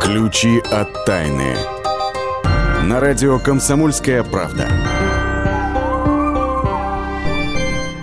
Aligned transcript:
Ключи 0.00 0.62
от 0.72 1.04
тайны. 1.04 1.54
На 2.84 3.00
радио 3.00 3.38
«Комсомольская 3.38 4.24
правда». 4.24 4.66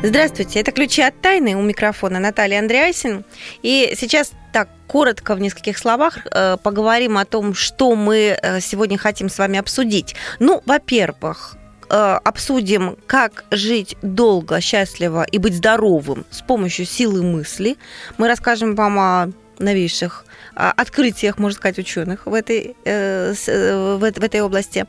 Здравствуйте, 0.04 0.60
это 0.60 0.71
«Ключи 0.71 1.02
от 1.02 1.20
тайны» 1.21 1.55
у 1.55 1.63
микрофона 1.63 2.20
Наталья 2.20 2.60
Андреасин. 2.60 3.25
И 3.63 3.94
сейчас 3.97 4.31
так 4.54 4.70
коротко 4.86 5.33
в 5.33 5.42
нескольких 5.42 5.79
словах 5.79 6.20
э, 6.24 6.58
поговорим 6.62 7.18
о 7.18 7.26
том, 7.26 7.56
что 7.56 7.96
мы 7.96 8.38
э, 8.40 8.62
сегодня 8.62 9.00
хотим 9.00 9.28
с 9.28 9.40
вами 9.40 9.58
обсудить. 9.58 10.16
Ну, 10.40 10.62
во-первых, 10.68 11.56
э, 11.90 12.20
обсудим, 12.24 12.96
как 13.08 13.44
жить 13.50 13.98
долго, 14.04 14.62
счастливо 14.62 15.24
и 15.24 15.40
быть 15.40 15.56
здоровым 15.56 16.26
с 16.30 16.44
помощью 16.44 16.86
силы 16.86 17.23
мысли. 17.23 17.76
Мы 18.20 18.27
расскажем 18.27 18.76
вам 18.76 19.00
о 19.00 19.27
новейших 19.59 20.26
открытиях, 20.55 21.38
можно 21.38 21.55
сказать, 21.55 21.77
ученых 21.77 22.26
в 22.26 22.34
этой, 22.34 22.76
э, 22.84 23.34
э, 23.48 23.95
в, 23.98 23.99
в 23.99 24.23
этой 24.23 24.41
области. 24.41 24.86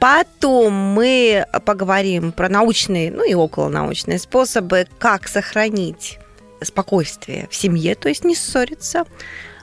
Потом 0.00 0.72
мы 0.72 1.46
поговорим 1.64 2.32
про 2.32 2.48
научные, 2.48 3.12
ну 3.12 3.24
и 3.24 3.34
околонаучные 3.34 4.18
способы, 4.18 4.86
как 4.98 5.28
сохранить 5.28 6.18
спокойствие 6.62 7.46
в 7.50 7.54
семье, 7.54 7.94
то 7.94 8.08
есть 8.08 8.24
не 8.24 8.34
ссориться. 8.34 9.04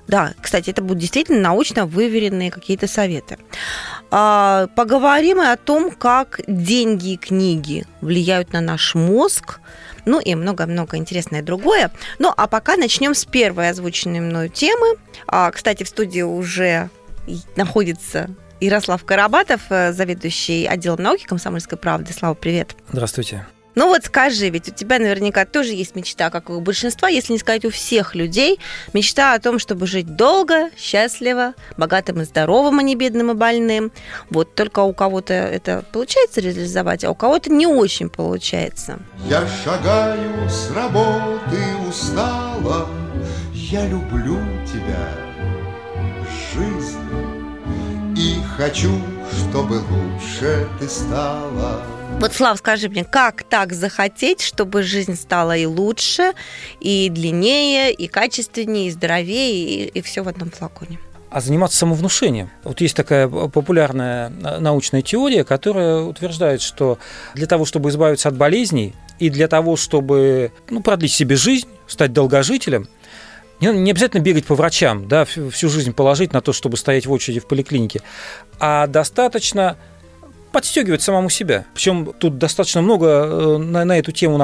Да, 0.07 0.33
кстати, 0.41 0.69
это 0.69 0.81
будут 0.81 0.99
действительно 0.99 1.39
научно 1.39 1.85
выверенные 1.85 2.51
какие-то 2.51 2.87
советы. 2.87 3.37
А, 4.11 4.67
поговорим 4.75 5.41
и 5.41 5.45
о 5.45 5.55
том, 5.55 5.91
как 5.91 6.41
деньги 6.47 7.13
и 7.13 7.17
книги 7.17 7.85
влияют 8.01 8.53
на 8.53 8.61
наш 8.61 8.95
мозг, 8.95 9.59
ну 10.05 10.19
и 10.19 10.35
много-много 10.35 10.97
интересное 10.97 11.41
другое. 11.41 11.91
Ну 12.19 12.33
а 12.35 12.47
пока 12.47 12.75
начнем 12.75 13.13
с 13.13 13.25
первой 13.25 13.69
озвученной 13.69 14.19
мною 14.19 14.49
темы. 14.49 14.97
А, 15.27 15.49
кстати, 15.51 15.83
в 15.83 15.87
студии 15.87 16.21
уже 16.21 16.89
находится 17.55 18.29
Ярослав 18.59 19.03
Карабатов, 19.03 19.61
э, 19.69 19.93
заведующий 19.93 20.65
отделом 20.65 21.03
науки 21.03 21.25
комсомольской 21.25 21.77
правды. 21.77 22.13
Слава, 22.13 22.33
привет. 22.33 22.75
Здравствуйте. 22.91 23.45
Ну 23.75 23.87
вот 23.87 24.05
скажи, 24.05 24.49
ведь 24.49 24.69
у 24.69 24.71
тебя 24.71 24.99
наверняка 24.99 25.45
тоже 25.45 25.73
есть 25.73 25.95
мечта, 25.95 26.29
как 26.29 26.49
у 26.49 26.59
большинства, 26.61 27.07
если 27.07 27.33
не 27.33 27.39
сказать 27.39 27.65
у 27.65 27.69
всех 27.71 28.13
людей, 28.13 28.59
мечта 28.93 29.33
о 29.33 29.39
том, 29.39 29.57
чтобы 29.57 29.87
жить 29.87 30.15
долго, 30.15 30.69
счастливо, 30.77 31.53
богатым 31.75 32.21
и 32.21 32.25
здоровым, 32.25 32.79
а 32.79 32.83
не 32.83 32.95
бедным 32.95 33.31
и 33.31 33.33
больным. 33.33 33.91
Вот 34.29 34.53
только 34.53 34.81
у 34.81 34.93
кого-то 34.93 35.33
это 35.33 35.83
получается 35.91 36.41
реализовать, 36.41 37.03
а 37.03 37.11
у 37.11 37.15
кого-то 37.15 37.51
не 37.51 37.65
очень 37.65 38.09
получается. 38.09 38.99
Я 39.27 39.43
шагаю 39.63 40.49
с 40.49 40.69
работы 40.71 41.57
устала, 41.89 42.87
я 43.53 43.87
люблю 43.87 44.37
тебя, 44.71 45.09
жизнь, 46.53 46.99
и 48.15 48.39
хочу, 48.55 48.91
чтобы 49.31 49.81
лучше 49.89 50.67
ты 50.79 50.87
стала. 50.87 52.02
Вот, 52.19 52.33
Слав, 52.33 52.57
скажи 52.57 52.89
мне, 52.89 53.03
как 53.03 53.43
так 53.43 53.73
захотеть, 53.73 54.41
чтобы 54.41 54.83
жизнь 54.83 55.15
стала 55.15 55.57
и 55.57 55.65
лучше, 55.65 56.31
и 56.79 57.09
длиннее, 57.09 57.91
и 57.91 58.07
качественнее, 58.07 58.87
и 58.87 58.91
здоровее, 58.91 59.53
и, 59.53 59.87
и 59.87 60.01
все 60.01 60.23
в 60.23 60.27
одном 60.27 60.49
флаконе? 60.49 60.99
а 61.33 61.41
заниматься 61.41 61.77
самовнушением. 61.77 62.51
Вот 62.63 62.79
есть 62.79 62.95
такая 62.95 63.27
популярная 63.27 64.29
научная 64.29 65.01
теория, 65.01 65.43
которая 65.43 66.01
утверждает, 66.01 66.61
что 66.61 66.99
для 67.33 67.47
того, 67.47 67.65
чтобы 67.65 67.89
избавиться 67.89 68.29
от 68.29 68.37
болезней 68.37 68.93
и 69.17 69.31
для 69.31 69.47
того, 69.47 69.75
чтобы 69.75 70.51
ну, 70.69 70.83
продлить 70.83 71.11
себе 71.11 71.35
жизнь, 71.35 71.67
стать 71.87 72.13
долгожителем, 72.13 72.87
не, 73.59 73.89
обязательно 73.89 74.21
бегать 74.21 74.45
по 74.45 74.53
врачам, 74.55 75.07
да, 75.07 75.25
всю 75.25 75.69
жизнь 75.69 75.93
положить 75.93 76.33
на 76.33 76.41
то, 76.41 76.53
чтобы 76.53 76.77
стоять 76.77 77.05
в 77.07 77.11
очереди 77.11 77.39
в 77.39 77.47
поликлинике, 77.47 78.01
а 78.59 78.85
достаточно 78.85 79.77
подстегивать 80.53 81.01
самому 81.01 81.29
себя. 81.29 81.65
Причем 81.73 82.13
тут 82.17 82.37
достаточно 82.37 82.81
много 82.81 83.07
э, 83.07 83.57
на, 83.57 83.83
на 83.83 83.99
эту 83.99 84.13
тему 84.13 84.37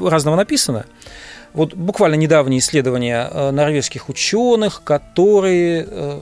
разного 0.00 0.36
написано. 0.36 0.86
Вот 1.52 1.74
буквально 1.74 2.16
недавние 2.16 2.58
исследования 2.58 3.28
э, 3.30 3.50
норвежских 3.52 4.08
ученых, 4.08 4.82
которые 4.82 5.86
э, 5.88 6.20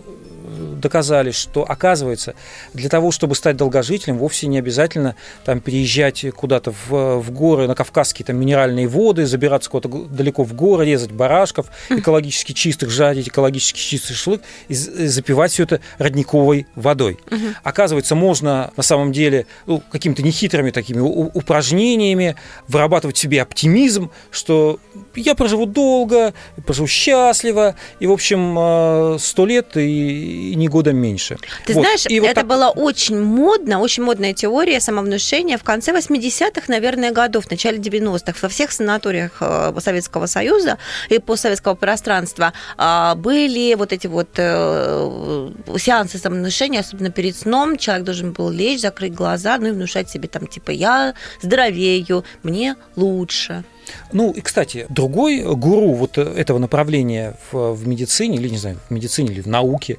доказали, 0.55 1.31
что, 1.31 1.65
оказывается, 1.69 2.35
для 2.73 2.89
того, 2.89 3.11
чтобы 3.11 3.35
стать 3.35 3.57
долгожителем, 3.57 4.19
вовсе 4.19 4.47
не 4.47 4.59
обязательно 4.59 5.17
там, 5.45 5.61
переезжать 5.61 6.25
куда-то 6.35 6.73
в, 6.89 7.21
в 7.21 7.31
горы, 7.31 7.67
на 7.67 7.75
кавказские 7.75 8.27
там, 8.27 8.37
минеральные 8.37 8.89
воды, 8.89 9.27
забираться 9.27 9.71
куда-то 9.71 10.07
далеко 10.07 10.45
в 10.45 10.55
горы, 10.55 10.85
резать 10.85 11.13
барашков 11.13 11.67
экологически 11.91 12.53
чистых, 12.53 12.91
жарить 12.91 13.29
экологически 13.29 13.79
чистый 13.79 14.15
шашлык 14.15 14.43
и 14.69 14.75
запивать 14.75 15.53
все 15.53 15.65
это 15.65 15.81
родниковой 15.99 16.67
водой. 16.75 17.19
Оказывается, 17.63 18.15
можно 18.15 18.73
на 18.77 18.83
самом 18.83 19.13
деле 19.13 19.47
ну, 19.67 19.83
какими-то 19.91 20.23
нехитрыми 20.23 20.71
такими 20.71 21.01
упражнениями 21.01 22.37
вырабатывать 22.69 23.17
в 23.17 23.21
себе 23.21 23.43
оптимизм, 23.43 24.11
что 24.31 24.79
я 25.15 25.35
проживу 25.35 25.67
долго, 25.67 26.35
проживу 26.67 26.87
счастливо, 26.87 27.75
и, 28.01 28.07
в 28.07 28.13
общем, 28.13 28.57
э, 28.59 29.17
сто 29.19 29.47
лет 29.47 29.77
и 29.77 30.44
и 30.53 30.55
не 30.55 30.69
годом 30.69 30.97
меньше. 30.97 31.39
Ты 31.67 31.75
вот. 31.75 31.83
знаешь, 31.83 32.05
и 32.09 32.21
вот 32.21 32.27
это 32.27 32.41
так... 32.41 32.47
было 32.47 32.69
очень 32.69 33.21
модно, 33.21 33.81
очень 33.81 34.03
модная 34.03 34.33
теория 34.33 34.81
самовнушения 34.81 35.59
в 35.59 35.65
конце 35.65 35.93
80-х, 35.93 36.63
наверное, 36.69 37.13
годов, 37.13 37.47
в 37.47 37.51
начале 37.51 37.79
90-х. 37.79 38.35
Во 38.43 38.49
всех 38.49 38.73
санаториях 38.73 39.39
э, 39.41 39.73
Советского 39.81 40.27
Союза 40.27 40.79
и 41.09 41.19
постсоветского 41.19 41.75
пространства 41.75 42.53
а, 42.77 43.15
были 43.15 43.75
вот 43.75 43.93
эти 43.93 44.07
вот 44.07 44.29
э, 44.37 45.51
сеансы 45.79 46.19
самовнушения, 46.19 46.81
особенно 46.81 47.11
перед 47.11 47.37
сном. 47.37 47.77
Человек 47.77 48.05
должен 48.05 48.33
был 48.33 48.51
лечь, 48.51 48.81
закрыть 48.81 49.15
глаза, 49.15 49.59
ну 49.59 49.69
и 49.69 49.71
внушать 49.73 50.11
себе 50.11 50.29
там, 50.29 50.47
типа, 50.47 50.71
я 50.71 51.15
здоровею, 51.41 52.25
мне 52.43 52.77
лучше. 52.97 53.65
Ну 54.13 54.31
и, 54.31 54.41
кстати, 54.41 54.87
другой 54.89 55.43
гуру 55.43 55.93
вот 55.93 56.19
этого 56.19 56.59
направления 56.59 57.37
в, 57.51 57.73
в 57.73 57.87
медицине, 57.87 58.39
или, 58.39 58.49
не 58.49 58.59
знаю, 58.59 58.79
в 58.89 58.91
медицине 58.91 59.33
или 59.33 59.41
в 59.41 59.47
науке, 59.47 59.99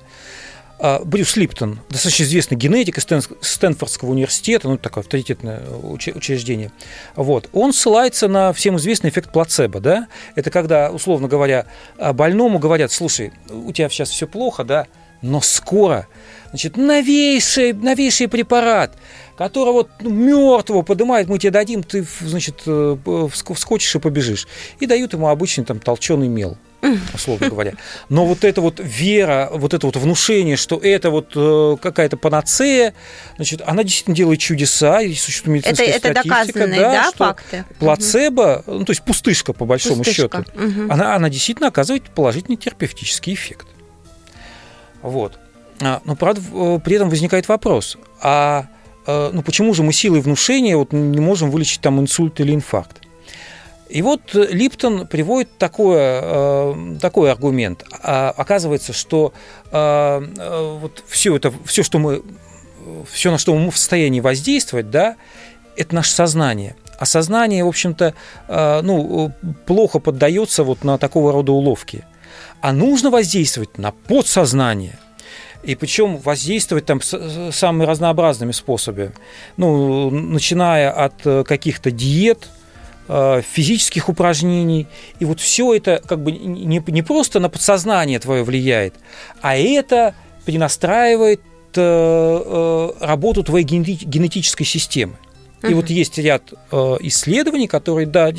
Брюс 1.05 1.35
Липтон, 1.35 1.79
достаточно 1.89 2.23
известный 2.23 2.57
генетик 2.57 2.97
из 2.97 3.05
Стэнфордского 3.41 4.11
университета, 4.11 4.67
ну, 4.67 4.77
такое 4.77 5.03
авторитетное 5.03 5.61
учреждение, 5.67 6.71
вот, 7.15 7.49
он 7.53 7.73
ссылается 7.73 8.27
на 8.27 8.53
всем 8.53 8.77
известный 8.77 9.09
эффект 9.09 9.31
плацебо, 9.31 9.79
да, 9.79 10.07
это 10.35 10.51
когда, 10.51 10.91
условно 10.91 11.27
говоря, 11.27 11.65
больному 11.97 12.59
говорят, 12.59 12.91
слушай, 12.91 13.31
у 13.49 13.71
тебя 13.71 13.89
сейчас 13.89 14.09
все 14.09 14.27
плохо, 14.27 14.63
да, 14.63 14.87
но 15.21 15.41
скоро, 15.41 16.07
значит, 16.49 16.77
новейший, 16.77 17.73
новейший 17.73 18.27
препарат, 18.27 18.95
который 19.37 19.73
вот 19.73 19.89
ну, 20.01 20.09
мертвого 20.09 20.83
поднимает, 20.83 21.27
мы 21.27 21.39
тебе 21.39 21.51
дадим, 21.51 21.83
ты, 21.83 22.05
значит, 22.21 22.61
э, 22.65 22.97
вскочишь 23.31 23.95
и 23.95 23.99
побежишь. 23.99 24.47
И 24.79 24.85
дают 24.85 25.13
ему 25.13 25.27
обычный 25.27 25.65
там 25.65 25.79
толченый 25.79 26.27
мел 26.27 26.57
условно 27.13 27.49
говоря. 27.49 27.73
Но 28.09 28.25
вот 28.25 28.43
эта 28.43 28.61
вот 28.61 28.79
вера, 28.83 29.49
вот 29.51 29.73
это 29.73 29.87
вот 29.87 29.95
внушение, 29.95 30.55
что 30.55 30.77
это 30.77 31.09
вот 31.09 31.31
э, 31.35 31.77
какая-то 31.81 32.17
панацея, 32.17 32.93
значит, 33.35 33.61
она 33.65 33.83
действительно 33.83 34.15
делает 34.15 34.39
чудеса, 34.39 35.01
и 35.01 35.13
существует 35.13 35.65
медицинская 35.65 35.87
это, 35.87 36.07
это 36.09 36.21
статистика, 36.21 36.67
да, 36.67 36.75
да, 36.75 37.11
факты. 37.15 37.65
плацебо, 37.79 38.63
ну, 38.67 38.85
то 38.85 38.91
есть 38.91 39.03
пустышка 39.03 39.53
по 39.53 39.65
большому 39.65 40.03
пустышка. 40.03 40.45
счету, 40.45 40.63
угу. 40.63 40.91
она, 40.93 41.15
она 41.15 41.29
действительно 41.29 41.67
оказывает 41.69 42.03
положительный 42.03 42.57
терапевтический 42.57 43.33
эффект. 43.33 43.67
Вот. 45.01 45.39
А, 45.81 46.01
но, 46.05 46.15
правда, 46.15 46.41
э, 46.53 46.79
при 46.83 46.95
этом 46.95 47.09
возникает 47.09 47.47
вопрос, 47.47 47.97
а 48.21 48.67
э, 49.05 49.29
ну, 49.33 49.41
почему 49.41 49.73
же 49.73 49.83
мы 49.83 49.93
силой 49.93 50.21
внушения 50.21 50.77
вот 50.77 50.93
не 50.93 51.19
можем 51.19 51.51
вылечить 51.51 51.81
там 51.81 51.99
инсульт 51.99 52.39
или 52.39 52.53
инфаркт? 52.53 53.04
И 53.89 54.01
вот 54.01 54.33
Липтон 54.33 55.07
приводит 55.07 55.57
такое, 55.57 56.21
э, 56.23 56.95
такой 56.99 57.31
аргумент. 57.31 57.85
А, 58.01 58.33
оказывается, 58.35 58.93
что 58.93 59.33
вот 59.71 61.03
все 61.07 61.35
это, 61.35 61.51
все, 61.65 61.83
что 61.83 61.99
мы, 61.99 62.23
все, 63.11 63.29
на 63.29 63.37
что 63.37 63.53
мы 63.57 63.71
в 63.71 63.77
состоянии 63.77 64.21
воздействовать, 64.21 64.89
да, 64.89 65.17
это 65.75 65.93
наше 65.93 66.11
сознание. 66.11 66.77
А 66.97 67.05
сознание, 67.05 67.65
в 67.65 67.67
общем-то, 67.67 68.13
ну, 68.47 69.33
плохо 69.65 69.99
поддается 69.99 70.63
вот 70.63 70.85
на 70.85 70.97
такого 70.97 71.33
рода 71.33 71.51
уловки. 71.51 72.05
А 72.61 72.71
нужно 72.71 73.09
воздействовать 73.09 73.77
на 73.77 73.91
подсознание– 73.91 74.97
и 75.65 75.75
причем 75.75 76.17
воздействовать 76.17 76.85
там 76.85 77.01
самыми 77.01 77.85
разнообразными 77.85 78.51
способами. 78.51 79.11
Ну, 79.57 80.09
начиная 80.11 80.91
от 80.91 81.25
э, 81.25 81.43
каких-то 81.43 81.89
диет, 81.89 82.47
э, 82.47 82.54
физических 83.07 84.09
упражнений. 84.09 84.87
И 85.19 85.25
вот 85.25 85.39
все 85.39 85.75
это 85.75 86.01
как 86.07 86.21
бы 86.21 86.31
не, 86.31 86.83
не 86.85 87.01
просто 87.01 87.39
на 87.39 87.49
подсознание 87.49 88.19
твое 88.19 88.43
влияет, 88.43 88.95
а 89.41 89.55
это 89.55 90.15
перенастраивает 90.45 91.41
э, 91.75 92.91
работу 92.99 93.43
твоей 93.43 93.65
генетической 93.65 94.63
системы. 94.63 95.15
И 95.63 95.73
вот 95.73 95.89
есть 95.89 96.17
ряд 96.17 96.53
э, 96.71 96.97
исследований, 97.01 97.67
которые, 97.67 98.05
да, 98.05 98.31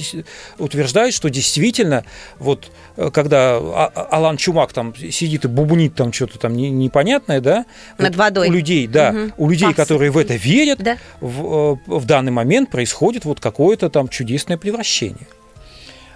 утверждают, 0.59 1.15
что 1.15 1.29
действительно, 1.29 2.05
вот 2.39 2.71
э, 2.97 3.11
когда 3.13 3.57
а, 3.57 3.91
а, 3.95 4.03
Алан 4.17 4.37
Чумак 4.37 4.73
там 4.73 4.95
сидит 4.97 5.45
и 5.45 5.49
бубнит 5.49 5.95
там 5.95 6.13
что-то 6.13 6.39
там 6.39 6.55
непонятное, 6.55 7.41
да, 7.41 7.67
над 7.99 8.15
вот 8.15 8.17
водой. 8.17 8.49
У 8.49 8.53
людей, 8.53 8.87
да, 8.87 9.11
угу. 9.11 9.45
у 9.45 9.51
людей, 9.51 9.67
Факсы. 9.67 9.83
которые 9.83 10.11
в 10.11 10.19
это 10.19 10.35
верят, 10.35 10.79
да. 10.79 10.99
в, 11.21 11.79
э, 11.89 11.91
в 11.99 12.05
данный 12.05 12.33
момент 12.33 12.71
происходит 12.71 13.25
вот 13.25 13.41
какое-то 13.41 13.91
там 13.91 14.09
чудесное 14.09 14.57
превращение. 14.57 15.27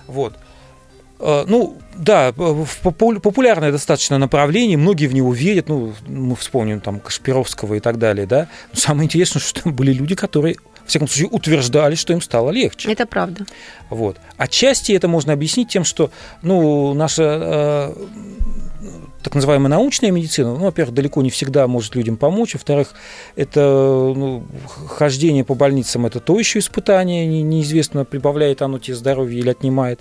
Вот. 0.06 0.34
Ну, 1.18 1.76
да, 1.96 2.32
популярное 2.32 3.70
достаточно 3.72 4.16
направление, 4.16 4.78
многие 4.78 5.06
в 5.06 5.12
него 5.12 5.34
верят, 5.34 5.68
ну, 5.68 5.92
мы 6.06 6.34
вспомним 6.34 6.80
там 6.80 6.98
Кашпировского 6.98 7.74
и 7.74 7.80
так 7.80 7.98
далее, 7.98 8.26
да. 8.26 8.48
Но 8.72 8.80
самое 8.80 9.04
интересное, 9.04 9.40
что 9.40 9.62
там 9.62 9.74
были 9.74 9.92
люди, 9.92 10.14
которые 10.14 10.56
всяком 10.90 11.08
случае, 11.08 11.28
утверждали, 11.28 11.94
что 11.94 12.12
им 12.12 12.20
стало 12.20 12.50
легче. 12.50 12.90
Это 12.90 13.06
правда. 13.06 13.46
Вот. 13.88 14.18
Отчасти 14.36 14.92
это 14.92 15.08
можно 15.08 15.32
объяснить 15.32 15.68
тем, 15.68 15.84
что 15.84 16.10
ну, 16.42 16.94
наша 16.94 17.22
э, 17.22 17.94
так 19.22 19.34
называемая 19.34 19.68
научная 19.68 20.10
медицина, 20.10 20.50
ну, 20.54 20.64
во-первых, 20.64 20.94
далеко 20.94 21.22
не 21.22 21.30
всегда 21.30 21.66
может 21.66 21.94
людям 21.94 22.16
помочь, 22.16 22.54
во-вторых, 22.54 22.94
это 23.36 23.60
ну, 23.60 24.44
хождение 24.88 25.44
по 25.44 25.54
больницам 25.54 26.06
это 26.06 26.20
то 26.20 26.38
еще 26.38 26.58
испытание, 26.58 27.26
не, 27.26 27.42
неизвестно, 27.42 28.04
прибавляет 28.04 28.62
оно 28.62 28.78
тебе 28.78 28.96
здоровье 28.96 29.40
или 29.40 29.50
отнимает. 29.50 30.00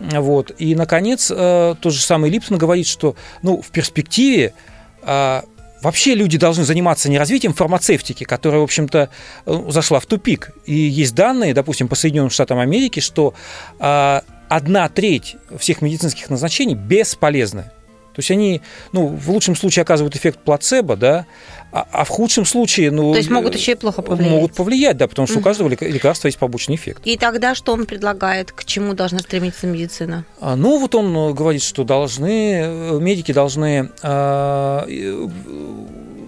Вот. 0.00 0.52
И, 0.58 0.74
наконец, 0.74 1.30
э, 1.34 1.74
тот 1.80 1.92
же 1.92 2.00
самый 2.00 2.30
Липсон 2.30 2.56
говорит, 2.56 2.86
что 2.86 3.16
ну, 3.42 3.60
в 3.60 3.68
перспективе 3.70 4.54
э, 5.02 5.42
Вообще 5.82 6.14
люди 6.14 6.38
должны 6.38 6.64
заниматься 6.64 7.08
не 7.08 7.18
развитием 7.18 7.54
фармацевтики, 7.54 8.24
которая, 8.24 8.60
в 8.60 8.64
общем-то, 8.64 9.10
э, 9.46 9.64
зашла 9.68 10.00
в 10.00 10.06
тупик. 10.06 10.50
И 10.66 10.74
есть 10.74 11.14
данные, 11.14 11.54
допустим, 11.54 11.88
по 11.88 11.94
Соединенным 11.94 12.30
Штатам 12.30 12.58
Америки, 12.58 13.00
что 13.00 13.34
э, 13.78 14.20
одна 14.48 14.88
треть 14.88 15.36
всех 15.58 15.82
медицинских 15.82 16.30
назначений 16.30 16.74
бесполезны. 16.74 17.70
То 18.18 18.20
есть 18.20 18.32
они, 18.32 18.62
ну, 18.90 19.06
в 19.06 19.30
лучшем 19.30 19.54
случае 19.54 19.84
оказывают 19.84 20.16
эффект 20.16 20.40
плацебо, 20.40 20.96
да, 20.96 21.24
а, 21.70 21.86
а 21.92 22.02
в 22.02 22.08
худшем 22.08 22.44
случае, 22.44 22.90
ну... 22.90 23.12
То 23.12 23.18
есть 23.18 23.30
могут 23.30 23.54
еще 23.54 23.72
и 23.72 23.74
плохо 23.76 24.02
повлиять. 24.02 24.32
Могут 24.32 24.54
повлиять, 24.54 24.96
да, 24.96 25.06
потому 25.06 25.28
что 25.28 25.38
у 25.38 25.40
каждого 25.40 25.68
лекарства 25.68 26.26
есть 26.26 26.36
побочный 26.36 26.74
эффект. 26.74 27.02
И 27.04 27.16
тогда 27.16 27.54
что 27.54 27.72
он 27.72 27.86
предлагает, 27.86 28.50
к 28.50 28.64
чему 28.64 28.94
должна 28.94 29.20
стремиться 29.20 29.68
медицина? 29.68 30.24
А, 30.40 30.56
ну, 30.56 30.80
вот 30.80 30.96
он 30.96 31.16
э, 31.16 31.32
говорит, 31.32 31.62
что 31.62 31.84
должны, 31.84 32.60
э, 32.60 32.98
медики 32.98 33.30
должны 33.30 33.90
а, 34.02 34.84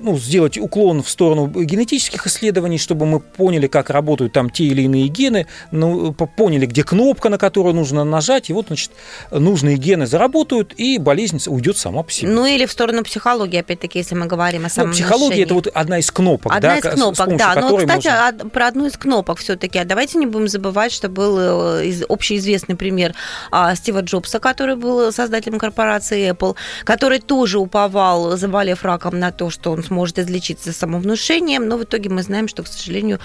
ну, 0.03 0.19
сделать 0.19 0.59
уклон 0.59 1.03
в 1.03 1.09
сторону 1.09 1.47
генетических 1.47 2.27
исследований, 2.27 2.79
чтобы 2.79 3.07
мы 3.07 3.21
поняли, 3.21 3.67
как 3.67 3.91
работают 3.91 4.33
там 4.33 4.51
те 4.51 4.65
или 4.65 4.83
иные 4.83 5.09
гены, 5.09 5.47
ну, 5.71 6.13
поняли, 6.13 6.67
где 6.67 6.83
кнопка, 6.83 7.29
на 7.29 7.39
которую 7.39 7.75
нужно 7.75 8.05
нажать, 8.05 8.51
и 8.51 8.53
вот, 8.53 8.67
значит, 8.69 8.91
нужные 9.31 9.77
гены 9.77 10.07
заработают, 10.07 10.75
и 10.77 10.99
болезнь 10.99 11.41
уйдет 11.47 11.77
сама 11.77 12.03
по 12.03 12.13
себе. 12.13 12.31
Ну, 12.31 12.47
или 12.47 12.67
в 12.67 12.73
сторону 12.73 13.03
психологии, 13.03 13.59
опять-таки, 13.59 13.99
если 13.99 14.15
мы 14.15 14.27
говорим 14.27 14.67
о 14.67 14.69
самом 14.69 14.91
ну, 14.91 14.95
Психология– 14.95 15.43
это 15.45 15.55
вот 15.55 15.67
одна 15.69 15.99
из 15.99 16.11
кнопок, 16.11 16.53
Одна 16.53 16.71
да, 16.71 16.79
из 16.79 16.95
кнопок, 16.95 17.37
да. 17.37 17.55
Но, 17.55 17.77
кстати, 17.77 18.09
можно... 18.09 18.51
про 18.51 18.67
одну 18.69 18.87
из 18.87 18.97
кнопок 18.97 19.39
все-таки. 19.39 19.79
А 19.79 19.85
давайте 19.85 20.19
не 20.19 20.27
будем 20.27 20.49
забывать, 20.49 20.93
что 20.93 21.09
был 21.09 21.39
э, 21.39 22.03
общеизвестный 22.09 22.77
пример 22.77 23.15
а, 23.51 23.75
Стива 23.75 24.01
Джобса, 24.01 24.39
который 24.39 24.77
был 24.77 25.13
создателем 25.13 25.59
корпорации 25.59 26.31
Apple, 26.33 26.57
который 26.85 27.21
тоже 27.21 27.59
уповал, 27.59 28.37
заболев 28.37 28.85
раком, 28.85 29.19
на 29.19 29.33
то, 29.33 29.51
что 29.51 29.73
он 29.73 29.83
сможет 29.91 30.21
излечиться 30.21 30.73
самовнушением, 30.73 31.67
но 31.69 31.77
в 31.77 31.83
итоге 31.83 32.11
мы 32.11 32.23
знаем, 32.23 32.47
что, 32.47 32.63
к 32.63 32.69
сожалению, 32.69 33.19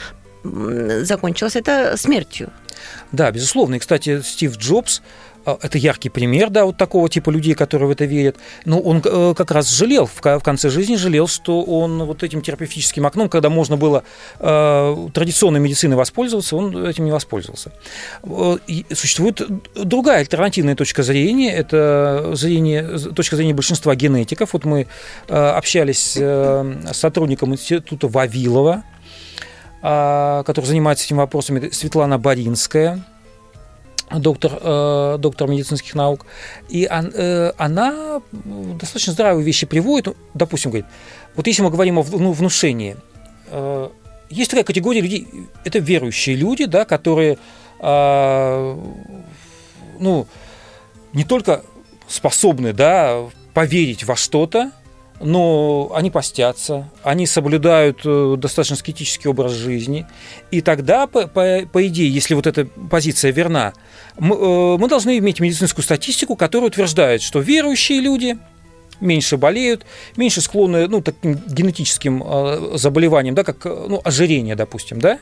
закончилось 0.43 1.55
это 1.55 1.95
смертью. 1.95 2.51
Да, 3.11 3.31
безусловно. 3.31 3.75
И, 3.75 3.79
кстати, 3.79 4.21
Стив 4.21 4.57
Джобс 4.57 5.01
это 5.45 5.77
яркий 5.77 6.09
пример, 6.09 6.49
да, 6.49 6.65
вот 6.65 6.77
такого 6.77 7.09
типа 7.09 7.29
людей, 7.29 7.53
которые 7.53 7.87
в 7.87 7.91
это 7.91 8.05
верят. 8.05 8.37
Но 8.65 8.79
он 8.79 9.01
э, 9.03 9.33
как 9.35 9.51
раз 9.51 9.69
жалел, 9.69 10.05
в 10.05 10.21
конце 10.21 10.69
жизни 10.69 10.95
жалел, 10.95 11.27
что 11.27 11.61
он 11.63 12.03
вот 12.03 12.23
этим 12.23 12.41
терапевтическим 12.41 13.05
окном, 13.05 13.29
когда 13.29 13.49
можно 13.49 13.77
было 13.77 14.03
э, 14.39 15.07
традиционной 15.13 15.59
медициной 15.59 15.95
воспользоваться, 15.95 16.55
он 16.55 16.85
этим 16.85 17.05
не 17.05 17.11
воспользовался. 17.11 17.71
Э, 18.23 18.57
и 18.67 18.85
существует 18.93 19.41
другая 19.75 20.19
альтернативная 20.19 20.75
точка 20.75 21.03
зрения, 21.03 21.53
это 21.53 22.31
зрение, 22.33 22.97
точка 23.15 23.35
зрения 23.35 23.53
большинства 23.53 23.95
генетиков. 23.95 24.53
Вот 24.53 24.65
мы 24.65 24.87
общались 25.27 26.15
с 26.15 26.91
сотрудником 26.93 27.53
института 27.53 28.07
Вавилова, 28.07 28.83
который 29.81 30.65
занимается 30.65 31.05
этими 31.05 31.17
вопросами, 31.17 31.69
Светлана 31.69 32.17
Боринская– 32.17 33.05
доктор, 34.11 34.59
э, 34.61 35.17
доктор 35.19 35.49
медицинских 35.49 35.95
наук, 35.95 36.25
и 36.69 36.87
он, 36.89 37.11
э, 37.13 37.51
она 37.57 38.21
достаточно 38.31 39.13
здравые 39.13 39.43
вещи 39.43 39.65
приводит. 39.65 40.15
Допустим, 40.33 40.71
говорит, 40.71 40.85
вот 41.35 41.47
если 41.47 41.63
мы 41.63 41.69
говорим 41.69 41.99
о 41.99 42.05
ну, 42.11 42.31
внушении, 42.31 42.97
э, 43.49 43.89
есть 44.29 44.49
такая 44.49 44.63
категория 44.63 45.01
людей, 45.01 45.27
это 45.63 45.79
верующие 45.79 46.35
люди, 46.35 46.65
да, 46.65 46.85
которые 46.85 47.37
э, 47.79 48.77
ну, 49.99 50.27
не 51.13 51.23
только 51.23 51.63
способны 52.07 52.73
да, 52.73 53.25
поверить 53.53 54.03
во 54.03 54.15
что-то, 54.15 54.71
но 55.19 55.91
они 55.95 56.11
постятся, 56.11 56.89
они 57.03 57.25
соблюдают 57.25 58.01
э, 58.03 58.35
достаточно 58.37 58.75
скетический 58.75 59.29
образ 59.29 59.53
жизни. 59.53 60.05
И 60.51 60.61
тогда, 60.61 61.07
по, 61.07 61.27
по, 61.27 61.61
по 61.71 61.87
идее, 61.87 62.09
если 62.09 62.33
вот 62.33 62.47
эта 62.47 62.65
позиция 62.65 63.31
верна, 63.31 63.73
мы, 64.17 64.35
э, 64.35 64.77
мы 64.77 64.87
должны 64.89 65.17
иметь 65.17 65.39
медицинскую 65.39 65.83
статистику, 65.83 66.35
которая 66.35 66.69
утверждает, 66.69 67.21
что 67.21 67.39
верующие 67.39 68.01
люди 68.01 68.37
меньше 68.99 69.37
болеют, 69.37 69.85
меньше 70.17 70.41
склонны 70.41 70.87
ну, 70.87 71.01
таким 71.01 71.35
генетическим 71.35 72.23
э, 72.25 72.77
заболеваниям, 72.77 73.35
да, 73.35 73.43
как 73.43 73.63
ну, 73.65 74.01
ожирение, 74.03 74.55
допустим, 74.55 74.99
да, 74.99 75.19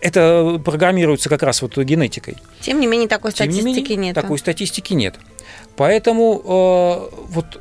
это 0.00 0.60
программируется 0.62 1.28
как 1.28 1.42
раз 1.42 1.62
вот 1.62 1.78
генетикой. 1.78 2.36
Тем 2.60 2.78
не 2.78 2.86
менее, 2.86 3.08
такой 3.08 3.32
Тем 3.32 3.50
статистики 3.50 3.64
не 3.64 3.96
менее, 3.96 3.96
нет. 4.08 4.14
Такой 4.14 4.38
статистики 4.38 4.92
нет. 4.92 5.16
Поэтому 5.76 6.42
э, 6.44 7.16
вот 7.28 7.60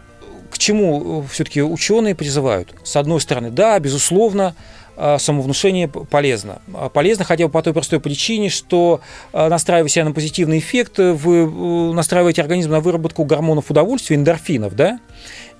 к 0.51 0.57
чему 0.57 1.25
все-таки 1.31 1.61
ученые 1.61 2.15
призывают? 2.15 2.73
С 2.83 2.95
одной 2.95 3.21
стороны, 3.21 3.51
да, 3.51 3.79
безусловно, 3.79 4.55
а, 5.01 5.17
самовнушение 5.17 5.87
полезно. 5.87 6.61
А, 6.73 6.89
полезно 6.89 7.23
хотя 7.23 7.45
бы 7.45 7.51
по 7.51 7.63
той 7.63 7.71
простой 7.71 8.01
причине, 8.01 8.49
что 8.49 8.99
а, 9.31 9.47
настраивая 9.47 9.87
себя 9.87 10.03
на 10.03 10.11
позитивный 10.11 10.59
эффект, 10.59 10.97
вы 10.97 11.37
э, 11.37 11.93
настраиваете 11.93 12.41
организм 12.41 12.71
на 12.71 12.81
выработку 12.81 13.23
гормонов 13.23 13.71
удовольствия, 13.71 14.17
эндорфинов, 14.17 14.75
да? 14.75 14.99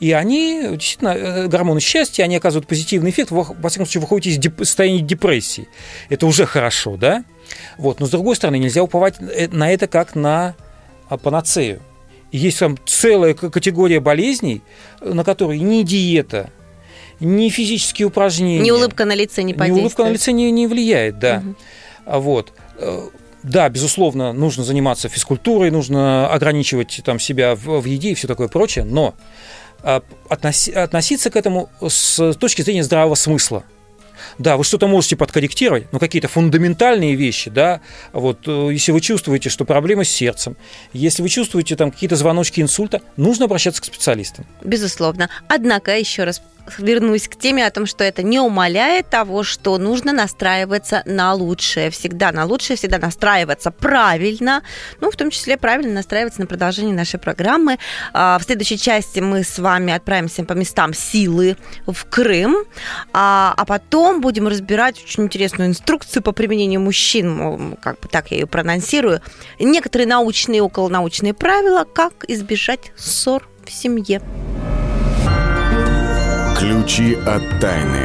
И 0.02 0.12
они, 0.12 0.62
действительно, 0.72 1.16
э, 1.16 1.48
гормоны 1.48 1.80
счастья, 1.80 2.24
они 2.24 2.36
оказывают 2.36 2.68
позитивный 2.68 3.12
эффект. 3.12 3.32
Во, 3.32 3.46
всяком 3.46 3.86
случае, 3.86 4.02
выходите 4.02 4.50
из 4.50 4.68
состояния 4.68 5.00
депрессии. 5.00 5.70
Это 6.10 6.26
уже 6.26 6.46
хорошо, 6.46 6.98
да? 6.98 7.24
Вот. 7.78 8.02
Но, 8.02 8.08
с 8.08 8.10
другой 8.10 8.36
стороны, 8.36 8.58
нельзя 8.60 8.84
уповать 8.84 9.16
э, 9.22 9.48
на 9.54 9.72
это 9.72 9.88
как 9.88 10.16
на 10.16 10.54
панацею. 11.24 11.80
Есть 12.32 12.60
там 12.60 12.78
целая 12.86 13.34
категория 13.34 14.00
болезней, 14.00 14.62
на 15.02 15.24
которые 15.24 15.60
ни 15.60 15.84
диета, 15.84 16.52
ни 17.20 17.50
физические 17.50 18.08
упражнения. 18.08 18.64
Ни 18.64 18.72
улыбка 18.72 19.06
на 19.06 19.16
лице 19.16 19.42
не 19.44 19.54
подействует. 19.54 19.78
Ни 19.78 19.82
улыбка 19.82 20.04
на 20.04 20.10
лице 20.10 20.32
не, 20.32 20.52
не 20.52 20.68
влияет, 20.68 21.20
да. 21.20 21.44
Угу. 21.44 22.20
Вот. 22.20 22.54
Э, 22.78 23.10
да, 23.44 23.70
безусловно, 23.70 24.34
нужно 24.34 24.64
заниматься 24.64 25.10
физкультурой, 25.10 25.72
нужно 25.72 26.30
ограничивать 26.30 27.02
там, 27.04 27.20
себя 27.20 27.56
в, 27.56 27.82
в 27.82 27.86
еде 27.86 28.12
и 28.12 28.14
все 28.14 28.28
такое 28.28 28.48
прочее, 28.48 28.84
но 28.86 29.16
а, 29.82 30.04
относи, 30.28 30.72
относиться 30.72 31.30
к 31.30 31.36
этому 31.36 31.70
с 31.86 32.34
точки 32.34 32.62
зрения 32.62 32.84
здравого 32.84 33.16
смысла. 33.16 33.64
Да, 34.38 34.58
вы 34.58 34.64
что-то 34.64 34.88
можете 34.88 35.16
подкорректировать, 35.16 35.92
но 35.92 36.00
какие-то 36.00 36.28
фундаментальные 36.28 37.16
вещи, 37.16 37.50
да, 37.50 37.82
вот 38.14 38.48
э, 38.48 38.70
если 38.72 38.92
вы 38.92 39.02
чувствуете, 39.02 39.50
что 39.50 39.66
проблемы 39.66 40.06
с 40.06 40.10
сердцем, 40.10 40.56
если 40.94 41.22
вы 41.22 41.30
чувствуете 41.30 41.76
там 41.76 41.92
какие-то 41.92 42.16
звоночки 42.16 42.62
инсульта, 42.62 43.02
нужно 43.18 43.46
обращаться 43.46 43.82
к 43.82 43.86
специалистам. 43.86 44.46
Безусловно. 44.64 45.30
Однако, 45.48 45.98
еще 45.98 46.24
раз 46.24 46.42
вернусь 46.78 47.28
к 47.28 47.36
теме 47.36 47.66
о 47.66 47.72
том, 47.72 47.86
что 47.86 48.04
это 48.04 48.22
не 48.22 48.40
умаляет 48.40 49.10
того, 49.10 49.44
что 49.44 49.78
нужно 49.78 50.14
настраиваться 50.14 51.02
на 51.06 51.34
лучшее. 51.34 51.90
Всегда 51.90 52.32
на 52.32 52.46
лучшее, 52.46 52.78
всегда 52.78 52.98
настраиваться 53.00 53.72
правильно. 53.72 54.62
Ну, 55.00 55.10
в 55.10 55.16
том 55.16 55.32
числе 55.32 55.58
правильно 55.58 55.94
настраиваться 55.94 56.42
на 56.42 56.48
продолжение 56.48 56.94
нашей 56.94 57.20
программы. 57.20 57.80
А, 58.14 58.38
в 58.38 58.44
следующей 58.44 58.78
части 58.78 59.20
мы 59.20 59.44
с 59.44 59.58
вами 59.58 59.94
отправимся 59.94 60.44
по 60.44 60.54
местам 60.54 60.94
силы 60.94 61.58
в 61.88 62.06
Крым, 62.06 62.58
а, 63.14 63.54
а 63.56 63.66
потом 63.66 64.22
будем 64.22 64.48
разбирать 64.48 65.02
очень 65.04 65.24
интересную 65.24 65.70
инструкцию 65.70 66.22
по 66.22 66.32
применению 66.32 66.82
мужчин, 66.82 67.78
как 67.82 68.00
бы 68.00 68.08
так 68.10 68.32
я 68.32 68.38
ее 68.38 68.48
прононсирую, 68.48 69.22
некоторые 69.60 70.08
научные 70.08 70.60
и 70.60 70.62
околонаучные 70.62 71.34
правила, 71.34 71.86
как 71.86 72.26
избежать 72.28 72.92
ссор 72.98 73.48
в 73.66 73.72
семье. 73.72 74.22
Ключи 76.60 77.14
от 77.26 77.62
тайны. 77.62 78.04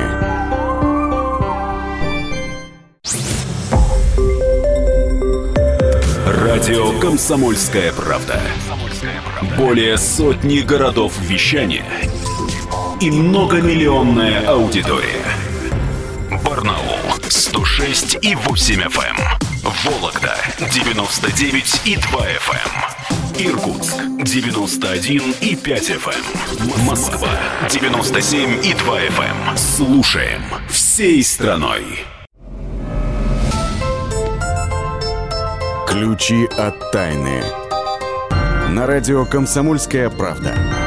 Радио 6.25 7.01
Комсомольская 7.01 7.93
правда". 7.93 8.41
Более 9.59 9.99
сотни 9.99 10.61
городов 10.61 11.19
вещания 11.21 11.85
и 13.01 13.11
многомиллионная 13.11 14.47
аудитория. 14.47 15.25
Барнаул 16.45 17.01
106 17.29 18.19
и 18.23 18.37
8 18.37 18.89
ФМ. 18.89 19.54
Эм. 19.64 19.73
Вологда 19.85 20.37
99 20.73 21.83
и 21.85 21.97
2 21.97 22.21
FM. 22.21 22.71
Эм. 23.38 23.47
Иркутск 23.47 23.97
91 24.23 25.35
и 25.40 25.56
5 25.56 25.90
FM. 25.90 26.25
Эм. 26.61 26.85
Москва 26.87 27.30
97 27.71 28.64
и 28.64 28.75
2 28.75 29.00
FM. 29.00 29.56
Слушаем 29.56 30.42
всей 30.68 31.23
страной. 31.25 32.04
Ключи 35.88 36.47
от 36.59 36.90
тайны. 36.90 37.42
На 38.71 38.87
радио 38.87 39.25
«Комсомольская 39.25 40.11
правда». 40.11 40.84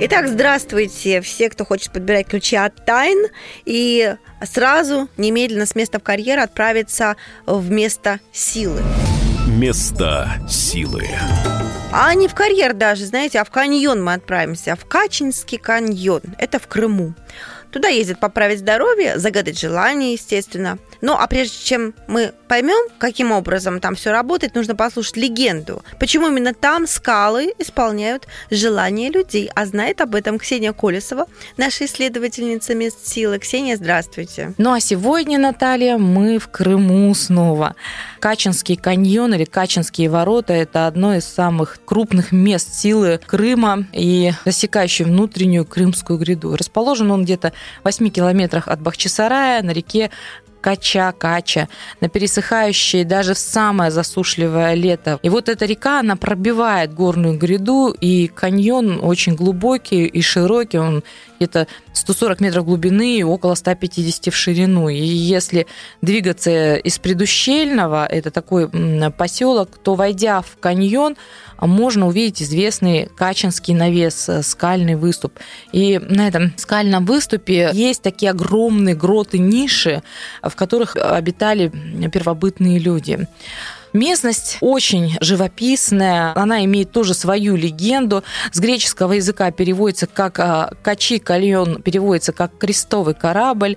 Итак, 0.00 0.26
здравствуйте, 0.26 1.20
все, 1.20 1.48
кто 1.48 1.64
хочет 1.64 1.92
подбирать 1.92 2.26
ключи 2.26 2.56
от 2.56 2.84
тайн 2.84 3.28
и 3.64 4.16
сразу, 4.42 5.08
немедленно 5.16 5.66
с 5.66 5.76
места 5.76 6.00
в 6.00 6.02
карьер 6.02 6.40
отправиться 6.40 7.14
в 7.46 7.70
место 7.70 8.18
силы. 8.32 8.82
Место 9.46 10.28
силы. 10.48 11.06
А 11.92 12.12
не 12.14 12.26
в 12.26 12.34
карьер 12.34 12.74
даже, 12.74 13.06
знаете, 13.06 13.38
а 13.38 13.44
в 13.44 13.50
каньон 13.50 14.02
мы 14.02 14.14
отправимся, 14.14 14.74
в 14.74 14.84
Качинский 14.84 15.58
каньон. 15.58 16.22
Это 16.38 16.58
в 16.58 16.66
Крыму. 16.66 17.14
Туда 17.70 17.86
ездят 17.86 18.18
поправить 18.18 18.60
здоровье, 18.60 19.18
загадать 19.18 19.58
желание, 19.58 20.14
естественно. 20.14 20.78
Ну, 21.04 21.12
а 21.12 21.26
прежде 21.26 21.58
чем 21.62 21.94
мы 22.08 22.32
поймем, 22.48 22.88
каким 22.96 23.30
образом 23.30 23.78
там 23.78 23.94
все 23.94 24.10
работает, 24.10 24.54
нужно 24.54 24.74
послушать 24.74 25.18
легенду. 25.18 25.82
Почему 26.00 26.28
именно 26.28 26.54
там 26.54 26.86
скалы 26.86 27.52
исполняют 27.58 28.26
желания 28.50 29.10
людей. 29.10 29.50
А 29.54 29.66
знает 29.66 30.00
об 30.00 30.14
этом 30.14 30.38
Ксения 30.38 30.72
Колесова, 30.72 31.26
наша 31.58 31.84
исследовательница 31.84 32.74
мест 32.74 33.06
силы. 33.06 33.38
Ксения, 33.38 33.76
здравствуйте. 33.76 34.54
Ну, 34.56 34.72
а 34.72 34.80
сегодня, 34.80 35.38
Наталья, 35.38 35.98
мы 35.98 36.38
в 36.38 36.48
Крыму 36.48 37.14
снова. 37.14 37.74
Качинский 38.18 38.76
каньон 38.76 39.34
или 39.34 39.44
Качинские 39.44 40.08
ворота– 40.08 40.52
это 40.54 40.86
одно 40.86 41.14
из 41.14 41.26
самых 41.26 41.80
крупных 41.84 42.32
мест 42.32 42.72
силы 42.72 43.20
Крыма 43.26 43.84
и 43.92 44.32
засекающий 44.46 45.04
внутреннюю 45.04 45.66
Крымскую 45.66 46.18
гряду. 46.18 46.56
Расположен 46.56 47.10
он 47.10 47.24
где-то 47.24 47.52
8 47.82 48.08
километрах 48.08 48.68
от 48.68 48.80
Бахчисарая 48.80 49.62
на 49.62 49.72
реке 49.72 50.10
Кача-Кача, 50.64 51.68
на 52.00 52.08
пересыхающей 52.08 53.04
даже 53.04 53.34
в 53.34 53.38
самое 53.38 53.90
засушливое 53.90 54.72
лето. 54.72 55.18
И 55.22 55.28
вот 55.28 55.50
эта 55.50 55.66
река, 55.66 56.00
она 56.00 56.16
пробивает 56.16 56.94
горную 56.94 57.36
гряду, 57.36 57.94
и 58.00 58.28
каньон 58.28 59.00
очень 59.02 59.34
глубокий 59.34 60.06
и 60.06 60.22
широкий, 60.22 60.78
он 60.78 61.04
где-то 61.44 61.66
140 61.92 62.40
метров 62.40 62.64
глубины 62.64 63.18
и 63.18 63.22
около 63.22 63.54
150 63.54 64.32
в 64.32 64.36
ширину. 64.36 64.88
И 64.88 64.96
если 64.96 65.66
двигаться 66.02 66.76
из 66.76 66.98
предущельного, 66.98 68.06
это 68.06 68.30
такой 68.30 68.68
поселок, 69.16 69.70
то 69.82 69.94
войдя 69.94 70.40
в 70.40 70.56
каньон, 70.58 71.16
можно 71.60 72.06
увидеть 72.06 72.42
известный 72.42 73.08
Качинский 73.16 73.74
навес, 73.74 74.28
э, 74.28 74.42
скальный 74.42 74.96
выступ. 74.96 75.38
И 75.72 75.98
на 75.98 76.26
этом 76.26 76.52
скальном 76.56 77.06
выступе 77.06 77.70
есть 77.72 78.02
такие 78.02 78.30
огромные 78.30 78.94
гроты, 78.94 79.38
ниши, 79.38 80.02
в 80.42 80.54
которых 80.56 80.96
обитали 80.96 81.70
первобытные 82.12 82.78
люди. 82.78 83.28
Местность 83.94 84.58
очень 84.60 85.16
живописная, 85.20 86.32
она 86.34 86.64
имеет 86.64 86.90
тоже 86.90 87.14
свою 87.14 87.54
легенду. 87.54 88.24
С 88.50 88.58
греческого 88.58 89.12
языка 89.12 89.52
переводится 89.52 90.08
как 90.08 90.40
а, 90.40 90.72
«качи 90.82 91.20
кальон», 91.20 91.80
переводится 91.80 92.32
как 92.32 92.58
«крестовый 92.58 93.14
корабль». 93.14 93.76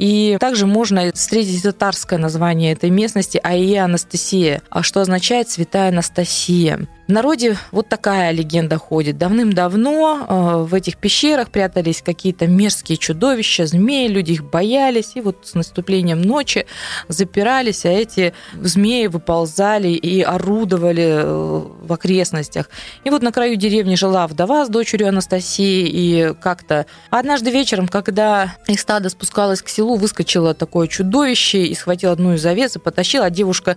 И 0.00 0.38
также 0.40 0.64
можно 0.64 1.12
встретить 1.12 1.62
татарское 1.62 2.18
название 2.18 2.72
этой 2.72 2.88
местности 2.88 3.38
Аия 3.42 3.84
Анастасия, 3.84 4.62
а 4.70 4.82
что 4.82 5.02
означает 5.02 5.50
«святая 5.50 5.90
Анастасия». 5.90 6.88
В 7.10 7.12
народе 7.12 7.58
вот 7.72 7.88
такая 7.88 8.30
легенда 8.30 8.78
ходит. 8.78 9.18
Давным-давно 9.18 10.26
э, 10.28 10.62
в 10.62 10.72
этих 10.72 10.96
пещерах 10.96 11.50
прятались 11.50 12.02
какие-то 12.02 12.46
мерзкие 12.46 12.98
чудовища, 12.98 13.66
змеи, 13.66 14.06
люди 14.06 14.34
их 14.34 14.44
боялись, 14.44 15.16
и 15.16 15.20
вот 15.20 15.38
с 15.42 15.54
наступлением 15.54 16.22
ночи 16.22 16.66
запирались, 17.08 17.84
а 17.84 17.88
эти 17.88 18.32
змеи 18.54 19.08
выползали 19.08 19.88
и 19.88 20.22
орудовали 20.22 21.02
э, 21.02 21.62
в 21.82 21.92
окрестностях. 21.92 22.70
И 23.02 23.10
вот 23.10 23.22
на 23.22 23.32
краю 23.32 23.56
деревни 23.56 23.96
жила 23.96 24.28
вдова 24.28 24.64
с 24.64 24.68
дочерью 24.68 25.08
Анастасией, 25.08 25.90
и 25.92 26.34
как-то 26.40 26.86
однажды 27.10 27.50
вечером, 27.50 27.88
когда 27.88 28.54
их 28.68 28.78
стадо 28.78 29.08
спускалось 29.08 29.62
к 29.62 29.68
селу, 29.68 29.89
выскочило 29.96 30.54
такое 30.54 30.88
чудовище 30.88 31.64
и 31.64 31.74
схватило 31.74 32.12
одну 32.12 32.34
из 32.34 32.44
овец 32.44 32.76
и 32.76 32.78
потащила, 32.78 33.26
а 33.26 33.30
девушка 33.30 33.76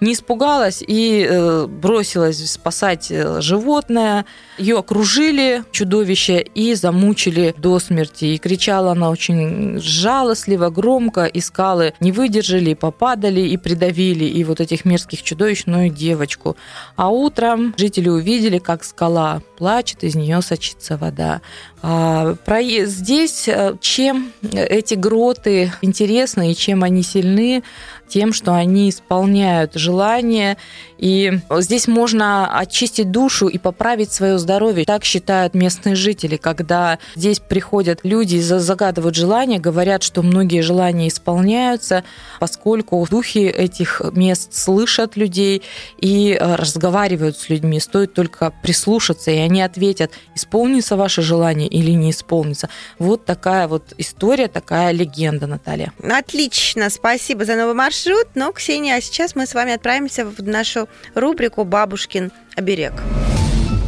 не 0.00 0.12
испугалась 0.12 0.82
и 0.86 1.26
э, 1.28 1.66
бросилась 1.66 2.50
спасать 2.50 3.10
э, 3.10 3.40
животное. 3.40 4.24
Ее 4.58 4.78
окружили 4.78 5.64
чудовище 5.72 6.40
и 6.40 6.74
замучили 6.74 7.54
до 7.56 7.78
смерти. 7.78 8.26
И 8.26 8.38
кричала 8.38 8.92
она 8.92 9.10
очень 9.10 9.78
жалостливо, 9.80 10.70
громко, 10.70 11.24
и 11.24 11.40
скалы 11.40 11.94
не 12.00 12.12
выдержали, 12.12 12.74
попадали, 12.74 13.40
и 13.40 13.56
придавили 13.56 14.24
и 14.24 14.44
вот 14.44 14.60
этих 14.60 14.84
мерзких 14.84 15.22
чудовищ, 15.22 15.64
но 15.66 15.82
и 15.82 15.90
девочку. 15.90 16.56
А 16.96 17.08
утром 17.08 17.74
жители 17.76 18.08
увидели, 18.08 18.58
как 18.58 18.84
скала 18.84 19.42
плачет, 19.56 20.04
из 20.04 20.14
нее 20.14 20.42
сочится 20.42 20.96
вода. 20.96 21.40
А, 21.82 22.34
про... 22.44 22.62
Здесь 22.62 23.48
э, 23.48 23.76
чем 23.80 24.32
эти 24.52 24.94
гроты 24.94 25.53
интересны 25.82 26.52
и 26.52 26.56
чем 26.56 26.82
они 26.82 27.02
сильны, 27.02 27.62
тем, 28.08 28.32
что 28.32 28.54
они 28.54 28.90
исполняют 28.90 29.74
желания. 29.74 30.56
И 30.98 31.32
здесь 31.58 31.88
можно 31.88 32.58
очистить 32.58 33.10
душу 33.10 33.48
и 33.48 33.58
поправить 33.58 34.12
свое 34.12 34.38
здоровье. 34.38 34.84
Так 34.84 35.04
считают 35.04 35.54
местные 35.54 35.96
жители, 35.96 36.36
когда 36.36 36.98
здесь 37.14 37.40
приходят 37.40 38.00
люди, 38.02 38.38
загадывают 38.38 39.14
желания, 39.16 39.58
говорят, 39.58 40.02
что 40.02 40.22
многие 40.22 40.60
желания 40.60 41.08
исполняются, 41.08 42.04
поскольку 42.40 43.06
духи 43.10 43.46
этих 43.46 44.00
мест 44.12 44.54
слышат 44.54 45.16
людей 45.16 45.62
и 45.98 46.38
э, 46.38 46.54
разговаривают 46.54 47.36
с 47.36 47.48
людьми. 47.48 47.80
Стоит 47.80 48.14
только 48.14 48.52
прислушаться, 48.62 49.30
и 49.30 49.36
они 49.36 49.62
ответят, 49.62 50.12
исполнится 50.34 50.96
ваше 50.96 51.22
желание 51.22 51.68
или 51.68 51.90
не 51.90 52.10
исполнится. 52.10 52.68
Вот 52.98 53.24
такая 53.24 53.68
вот 53.68 53.92
история, 53.98 54.48
такая 54.48 54.92
легенда, 54.92 55.46
Наталья. 55.46 55.92
Отлично, 56.02 56.88
спасибо 56.90 57.44
за 57.44 57.56
новый 57.56 57.74
маршрут. 57.74 57.93
Но, 58.34 58.52
Ксения, 58.52 58.96
а 58.96 59.00
сейчас 59.00 59.34
мы 59.34 59.46
с 59.46 59.54
вами 59.54 59.72
отправимся 59.72 60.24
в 60.24 60.42
нашу 60.42 60.88
рубрику 61.14 61.64
«Бабушкин 61.64 62.32
оберег». 62.56 62.92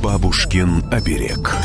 Бабушкин 0.03 0.85
оберег. 0.93 1.57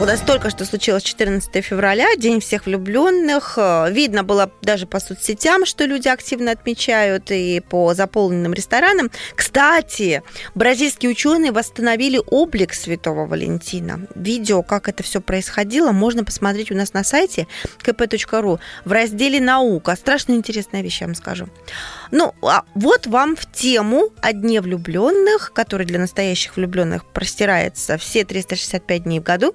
У 0.00 0.06
нас 0.06 0.20
только 0.20 0.50
что 0.50 0.64
случилось 0.66 1.04
14 1.04 1.64
февраля, 1.64 2.16
День 2.16 2.40
всех 2.40 2.66
влюбленных. 2.66 3.56
Видно 3.90 4.22
было 4.24 4.50
даже 4.60 4.86
по 4.86 4.98
соцсетям, 5.00 5.64
что 5.64 5.84
люди 5.86 6.08
активно 6.08 6.50
отмечают 6.50 7.30
и 7.30 7.60
по 7.60 7.94
заполненным 7.94 8.52
ресторанам. 8.52 9.10
Кстати, 9.34 10.22
бразильские 10.54 11.12
ученые 11.12 11.52
восстановили 11.52 12.20
облик 12.26 12.74
Святого 12.74 13.24
Валентина. 13.24 14.06
Видео, 14.14 14.62
как 14.62 14.88
это 14.88 15.02
все 15.02 15.20
происходило, 15.20 15.92
можно 15.92 16.24
посмотреть 16.24 16.70
у 16.70 16.74
нас 16.74 16.92
на 16.92 17.04
сайте 17.04 17.46
kp.ru 17.82 18.58
в 18.84 18.92
разделе 18.92 19.40
«Наука». 19.40 19.96
Страшно 19.96 20.32
интересная 20.32 20.82
вещь, 20.82 21.00
я 21.00 21.06
вам 21.06 21.14
скажу. 21.14 21.48
Ну, 22.10 22.34
а 22.42 22.64
вот 22.74 23.06
вам 23.06 23.36
в 23.36 23.50
тему 23.50 24.10
о 24.20 24.32
Дне 24.32 24.60
влюбленных, 24.60 25.52
который 25.54 25.86
для 25.86 25.98
настоящих 25.98 26.56
влюбленных 26.56 27.06
простирается 27.06 27.96
все 27.96 28.24
365 28.24 29.04
дней 29.04 29.20
в 29.20 29.22
году. 29.22 29.54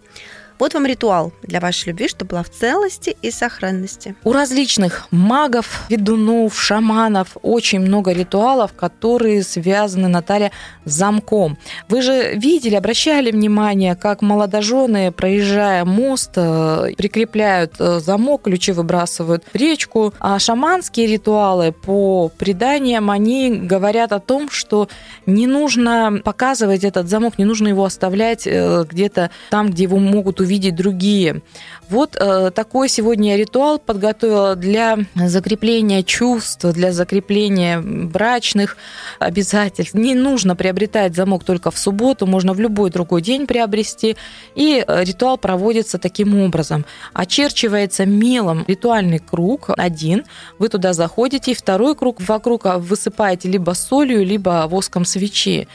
Вот 0.59 0.73
вам 0.73 0.85
ритуал 0.85 1.31
для 1.41 1.61
вашей 1.61 1.89
любви, 1.89 2.09
чтобы 2.09 2.31
была 2.31 2.43
в 2.43 2.49
целости 2.49 3.15
и 3.21 3.31
сохранности. 3.31 4.15
У 4.25 4.33
различных 4.33 5.07
магов, 5.09 5.85
ведунов, 5.87 6.61
шаманов 6.61 7.37
очень 7.41 7.79
много 7.79 8.11
ритуалов, 8.11 8.73
которые 8.73 9.43
связаны, 9.43 10.09
Наталья, 10.09 10.51
с 10.83 10.91
замком. 10.91 11.57
Вы 11.87 12.01
же 12.01 12.33
видели, 12.35 12.75
обращали 12.75 13.31
внимание, 13.31 13.95
как 13.95 14.21
молодожены, 14.21 15.13
проезжая 15.13 15.85
мост, 15.85 16.31
э, 16.35 16.91
прикрепляют 16.97 17.75
э, 17.79 17.99
замок, 17.99 18.41
ключи 18.43 18.73
выбрасывают 18.73 19.45
в 19.53 19.55
речку. 19.55 20.13
А 20.19 20.39
шаманские 20.39 21.07
ритуалы, 21.07 21.71
по 21.71 22.29
преданиям, 22.37 23.09
они 23.09 23.49
говорят 23.49 24.11
о 24.11 24.19
том, 24.19 24.49
что 24.51 24.89
не 25.25 25.47
нужно 25.47 26.19
показывать 26.21 26.83
этот 26.83 27.07
замок, 27.07 27.37
не 27.37 27.45
нужно 27.45 27.69
его 27.69 27.85
оставлять 27.85 28.45
э, 28.45 28.83
где-то 28.89 29.29
там, 29.49 29.69
где 29.69 29.83
его 29.83 29.99
могут 29.99 30.41
увидеть 30.41 30.49
увидеть 30.50 30.75
другие. 30.75 31.41
Вот 31.89 32.15
э, 32.15 32.51
такой 32.51 32.89
сегодня 32.89 33.38
ритуал 33.38 33.77
подготовила 33.79 34.56
для 34.56 34.98
закрепления 35.15 36.03
чувств, 36.03 36.65
для 36.65 36.91
закрепления 36.91 37.79
брачных 37.79 38.77
обязательств. 39.20 39.94
Не 39.94 40.15
нужно 40.15 40.56
приобретать 40.56 41.15
замок 41.15 41.44
только 41.44 41.70
в 41.70 41.77
субботу, 41.77 42.25
можно 42.25 42.53
в 42.53 42.60
любой 42.60 42.89
другой 42.89 43.22
день 43.22 43.46
приобрести. 43.46 44.18
И 44.56 44.84
э, 44.88 45.03
ритуал 45.03 45.38
проводится 45.38 46.00
таким 46.00 46.41
образом. 46.41 46.86
Очерчивается 47.13 48.06
мелом 48.06 48.65
ритуальный 48.68 49.20
круг 49.20 49.70
один, 49.77 50.24
вы 50.58 50.70
туда 50.70 50.94
заходите, 50.94 51.51
и 51.51 51.56
второй 51.56 51.96
круг 51.96 52.22
вокруг 52.22 52.65
высыпаете 52.65 53.50
либо 53.50 53.72
солью, 53.74 54.25
либо 54.25 54.65
воском 54.68 55.06
свечи. 55.06 55.68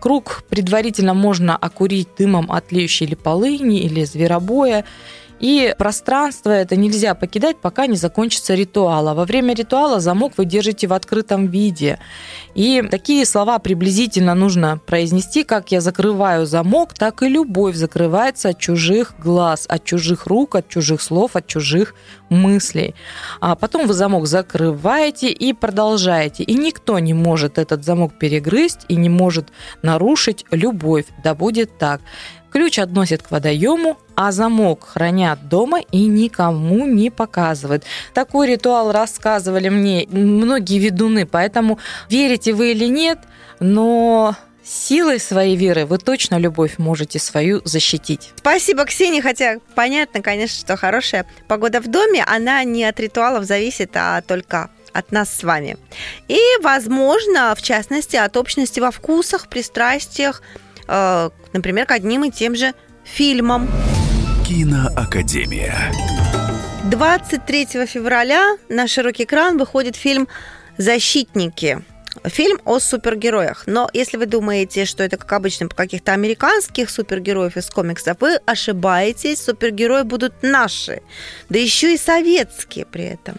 Круг 0.00 0.44
предварительно 0.48 1.14
можно 1.14 1.56
окурить 1.56 2.08
дымом 2.18 2.50
от 2.52 2.68
тлеющей 2.68 3.06
или 3.06 3.14
полыни, 3.14 3.80
или 3.80 4.04
зверобоя. 4.04 4.84
И 5.40 5.74
пространство 5.76 6.50
это 6.50 6.76
нельзя 6.76 7.14
покидать, 7.14 7.58
пока 7.60 7.86
не 7.86 7.96
закончится 7.96 8.54
ритуал. 8.54 9.08
А 9.08 9.14
во 9.14 9.24
время 9.24 9.54
ритуала 9.54 10.00
замок 10.00 10.32
вы 10.36 10.46
держите 10.46 10.86
в 10.86 10.92
открытом 10.92 11.48
виде. 11.48 11.98
И 12.56 12.82
такие 12.90 13.26
слова 13.26 13.58
приблизительно 13.58 14.34
нужно 14.34 14.80
произнести, 14.86 15.44
как 15.44 15.72
я 15.72 15.82
закрываю 15.82 16.46
замок, 16.46 16.94
так 16.94 17.22
и 17.22 17.28
любовь 17.28 17.76
закрывается 17.76 18.48
от 18.48 18.58
чужих 18.58 19.12
глаз, 19.18 19.66
от 19.68 19.84
чужих 19.84 20.26
рук, 20.26 20.54
от 20.54 20.66
чужих 20.66 21.02
слов, 21.02 21.36
от 21.36 21.46
чужих 21.46 21.94
мыслей. 22.30 22.94
А 23.40 23.56
потом 23.56 23.86
вы 23.86 23.92
замок 23.92 24.26
закрываете 24.26 25.28
и 25.28 25.52
продолжаете. 25.52 26.44
И 26.44 26.54
никто 26.54 26.98
не 26.98 27.12
может 27.12 27.58
этот 27.58 27.84
замок 27.84 28.18
перегрызть 28.18 28.86
и 28.88 28.96
не 28.96 29.10
может 29.10 29.48
нарушить 29.82 30.46
любовь. 30.50 31.04
Да 31.22 31.34
будет 31.34 31.76
так. 31.76 32.00
Ключ 32.56 32.78
относят 32.78 33.22
к 33.22 33.30
водоему, 33.30 33.98
а 34.14 34.32
замок 34.32 34.88
хранят 34.88 35.46
дома 35.46 35.80
и 35.92 36.06
никому 36.06 36.86
не 36.86 37.10
показывают. 37.10 37.84
Такой 38.14 38.46
ритуал 38.46 38.92
рассказывали 38.92 39.68
мне 39.68 40.06
многие 40.10 40.78
ведуны, 40.78 41.26
поэтому 41.26 41.78
верите 42.46 42.52
вы 42.52 42.72
или 42.72 42.86
нет, 42.86 43.18
но 43.60 44.36
силой 44.64 45.20
своей 45.20 45.56
веры 45.56 45.86
вы 45.86 45.98
точно 45.98 46.38
любовь 46.38 46.78
можете 46.78 47.18
свою 47.18 47.60
защитить. 47.64 48.32
Спасибо, 48.36 48.84
Ксения, 48.84 49.22
хотя 49.22 49.58
понятно, 49.74 50.22
конечно, 50.22 50.58
что 50.58 50.76
хорошая 50.76 51.26
погода 51.48 51.80
в 51.80 51.88
доме, 51.88 52.24
она 52.26 52.64
не 52.64 52.84
от 52.84 52.98
ритуалов 52.98 53.44
зависит, 53.44 53.90
а 53.94 54.22
только 54.22 54.70
от 54.92 55.12
нас 55.12 55.30
с 55.30 55.42
вами. 55.44 55.76
И, 56.26 56.40
возможно, 56.62 57.54
в 57.54 57.62
частности, 57.62 58.16
от 58.16 58.36
общности 58.36 58.80
во 58.80 58.90
вкусах, 58.90 59.48
пристрастиях, 59.48 60.42
Э, 60.88 61.30
например, 61.52 61.86
к 61.86 61.92
одним 61.92 62.24
и 62.24 62.30
тем 62.30 62.54
же 62.54 62.72
фильмам. 63.04 63.68
Киноакадемия. 64.46 65.92
23 66.84 67.86
февраля 67.86 68.56
на 68.68 68.86
широкий 68.86 69.24
экран 69.24 69.58
выходит 69.58 69.96
фильм 69.96 70.28
«Защитники». 70.78 71.82
Фильм 72.24 72.60
о 72.64 72.78
супергероях. 72.78 73.64
Но 73.66 73.88
если 73.92 74.16
вы 74.16 74.26
думаете, 74.26 74.84
что 74.84 75.02
это, 75.02 75.16
как 75.16 75.32
обычно, 75.32 75.68
по 75.68 75.76
каких-то 75.76 76.12
американских 76.12 76.90
супергероев 76.90 77.56
из 77.56 77.70
комиксов, 77.70 78.16
вы 78.20 78.36
ошибаетесь. 78.46 79.42
Супергерои 79.42 80.02
будут 80.02 80.34
наши. 80.42 81.02
Да 81.48 81.58
еще 81.58 81.94
и 81.94 81.96
советские 81.96 82.86
при 82.86 83.04
этом. 83.04 83.36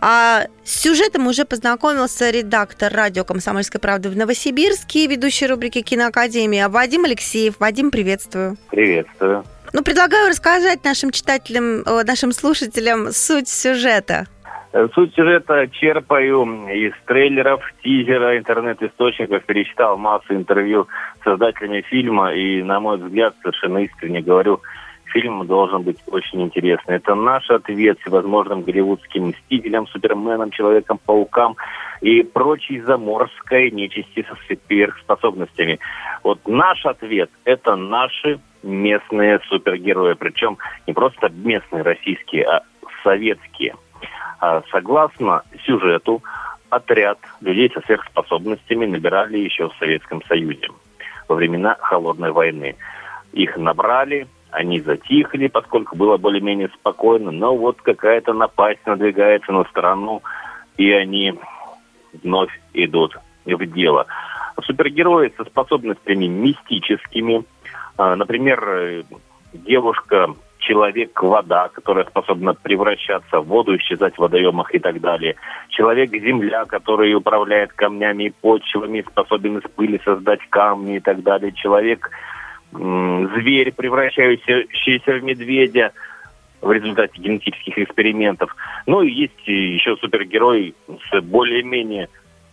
А 0.00 0.46
с 0.64 0.80
сюжетом 0.80 1.26
уже 1.26 1.44
познакомился 1.44 2.30
редактор 2.30 2.92
радио 2.92 3.24
«Комсомольской 3.24 3.80
правды» 3.80 4.08
в 4.08 4.16
Новосибирске, 4.16 5.06
ведущий 5.06 5.46
рубрики 5.46 5.82
«Киноакадемия» 5.82 6.68
Вадим 6.68 7.04
Алексеев. 7.04 7.54
Вадим, 7.58 7.90
приветствую. 7.90 8.56
Приветствую. 8.70 9.44
Ну, 9.72 9.82
предлагаю 9.82 10.28
рассказать 10.28 10.84
нашим 10.84 11.12
читателям, 11.12 11.82
э, 11.82 12.04
нашим 12.04 12.32
слушателям 12.32 13.12
суть 13.12 13.48
сюжета. 13.48 14.26
Э, 14.72 14.88
суть 14.94 15.14
сюжета 15.14 15.68
черпаю 15.68 16.44
из 16.68 16.92
трейлеров, 17.06 17.62
тизера, 17.82 18.38
интернет-источников, 18.38 19.44
перечитал 19.44 19.98
массу 19.98 20.34
интервью 20.34 20.88
с 21.20 21.24
создателями 21.24 21.82
фильма 21.82 22.32
и, 22.32 22.62
на 22.62 22.80
мой 22.80 22.96
взгляд, 22.96 23.34
совершенно 23.42 23.78
искренне 23.78 24.22
говорю, 24.22 24.62
фильм 25.12 25.46
должен 25.46 25.82
быть 25.82 25.98
очень 26.06 26.40
интересный. 26.42 26.96
Это 26.96 27.14
наш 27.14 27.50
ответ 27.50 27.98
всевозможным 28.00 28.62
голливудским 28.62 29.28
мстителям, 29.28 29.86
суперменам, 29.88 30.50
человекам-паукам 30.50 31.56
и 32.00 32.22
прочей 32.22 32.80
заморской 32.80 33.70
нечисти 33.70 34.26
со 34.26 34.36
сверхспособностями. 34.66 35.80
Вот 36.22 36.40
наш 36.46 36.86
ответ– 36.86 37.30
это 37.44 37.76
наши 37.76 38.40
местные 38.62 39.38
супергерои. 39.48 40.14
Причем 40.14 40.56
не 40.86 40.94
просто 40.94 41.28
местные 41.28 41.82
российские, 41.82 42.44
а 42.44 42.62
советские. 43.02 43.74
А 44.42 44.60
согласно 44.72 45.44
сюжету, 45.64 46.20
отряд 46.68 47.18
людей 47.40 47.70
со 47.72 47.80
сверхспособностями 47.82 48.86
набирали 48.86 49.38
еще 49.38 49.68
в 49.68 49.76
Советском 49.76 50.20
Союзе 50.24 50.66
во 51.28 51.36
времена 51.36 51.76
Холодной 51.80 52.32
войны. 52.32 52.74
Их 53.32 53.56
набрали, 53.56 54.26
они 54.50 54.80
затихли, 54.80 55.46
поскольку 55.46 55.94
было 55.94 56.16
более-менее 56.16 56.70
спокойно, 56.74 57.30
но 57.30 57.56
вот 57.56 57.80
какая-то 57.82 58.32
напасть 58.32 58.84
надвигается 58.84 59.52
на 59.52 59.62
страну, 59.66 60.22
и 60.76 60.90
они 60.90 61.38
вновь 62.24 62.50
идут 62.74 63.16
в 63.44 63.66
дело. 63.66 64.06
Супергерои 64.64 65.32
со 65.36 65.44
способностями 65.44 66.26
мистическими, 66.26 67.44
а, 67.96 68.16
например, 68.16 69.04
девушка 69.52 70.34
человек-вода, 70.62 71.68
которая 71.68 72.04
способна 72.04 72.54
превращаться 72.54 73.40
в 73.40 73.46
воду, 73.46 73.76
исчезать 73.76 74.14
в 74.14 74.18
водоемах 74.18 74.74
и 74.74 74.78
так 74.78 75.00
далее. 75.00 75.36
Человек-земля, 75.68 76.64
который 76.64 77.14
управляет 77.14 77.72
камнями 77.72 78.24
и 78.24 78.30
почвами, 78.30 79.04
способен 79.08 79.58
из 79.58 79.70
пыли 79.70 80.00
создать 80.04 80.40
камни 80.50 80.96
и 80.96 81.00
так 81.00 81.22
далее. 81.22 81.52
Человек 81.52 82.10
зверь, 82.72 83.72
превращающийся 83.72 85.12
в 85.12 85.22
медведя 85.22 85.92
в 86.60 86.72
результате 86.72 87.20
генетических 87.20 87.76
экспериментов. 87.76 88.54
Ну 88.86 89.02
и 89.02 89.10
есть 89.10 89.46
еще 89.46 89.96
супергерой 89.96 90.74
с 91.10 91.20
более-менее 91.20 92.08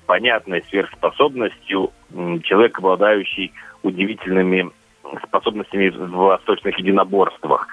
понятной 0.07 0.63
сверхспособностью, 0.69 1.91
человек, 2.43 2.79
обладающий 2.79 3.53
удивительными 3.83 4.71
способностями 5.27 5.89
в 5.89 6.09
восточных 6.09 6.77
единоборствах. 6.79 7.67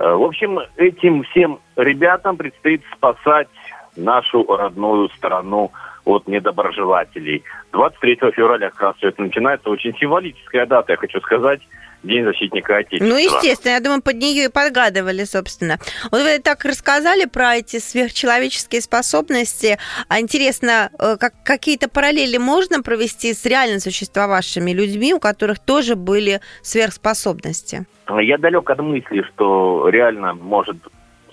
Э, 0.00 0.14
в 0.14 0.22
общем, 0.22 0.58
этим 0.76 1.22
всем 1.24 1.60
ребятам 1.76 2.38
предстоит 2.38 2.82
спасать 2.96 3.48
нашу 3.96 4.44
родную 4.44 5.10
страну 5.10 5.70
от 6.06 6.26
недоброжелателей. 6.26 7.44
23 7.72 8.32
февраля 8.34 8.70
как 8.70 8.80
раз 8.80 8.96
все 8.96 9.08
это 9.08 9.20
начинается. 9.20 9.68
Очень 9.68 9.94
символическая 9.98 10.64
дата, 10.64 10.92
я 10.92 10.96
хочу 10.96 11.20
сказать. 11.20 11.60
День 12.02 12.24
защитника 12.24 12.78
Отечества. 12.78 13.06
Ну, 13.06 13.16
естественно, 13.16 13.72
я 13.72 13.80
думаю, 13.80 14.02
под 14.02 14.16
нее 14.16 14.44
и 14.46 14.48
подгадывали, 14.48 15.24
собственно. 15.24 15.78
Вот 16.10 16.22
вы 16.22 16.38
так 16.38 16.64
рассказали 16.64 17.26
про 17.26 17.56
эти 17.56 17.78
сверхчеловеческие 17.78 18.80
способности. 18.80 19.78
А 20.08 20.20
интересно, 20.20 20.90
э, 20.98 21.16
как, 21.18 21.34
какие-то 21.44 21.90
параллели 21.90 22.38
можно 22.38 22.82
провести 22.82 23.34
с 23.34 23.44
реально 23.44 23.80
существовавшими 23.80 24.70
людьми, 24.70 25.12
у 25.12 25.20
которых 25.20 25.58
тоже 25.58 25.94
были 25.94 26.40
сверхспособности? 26.62 27.84
Я 28.08 28.38
далек 28.38 28.68
от 28.70 28.80
мысли, 28.80 29.22
что 29.34 29.88
реально 29.88 30.34
может 30.34 30.76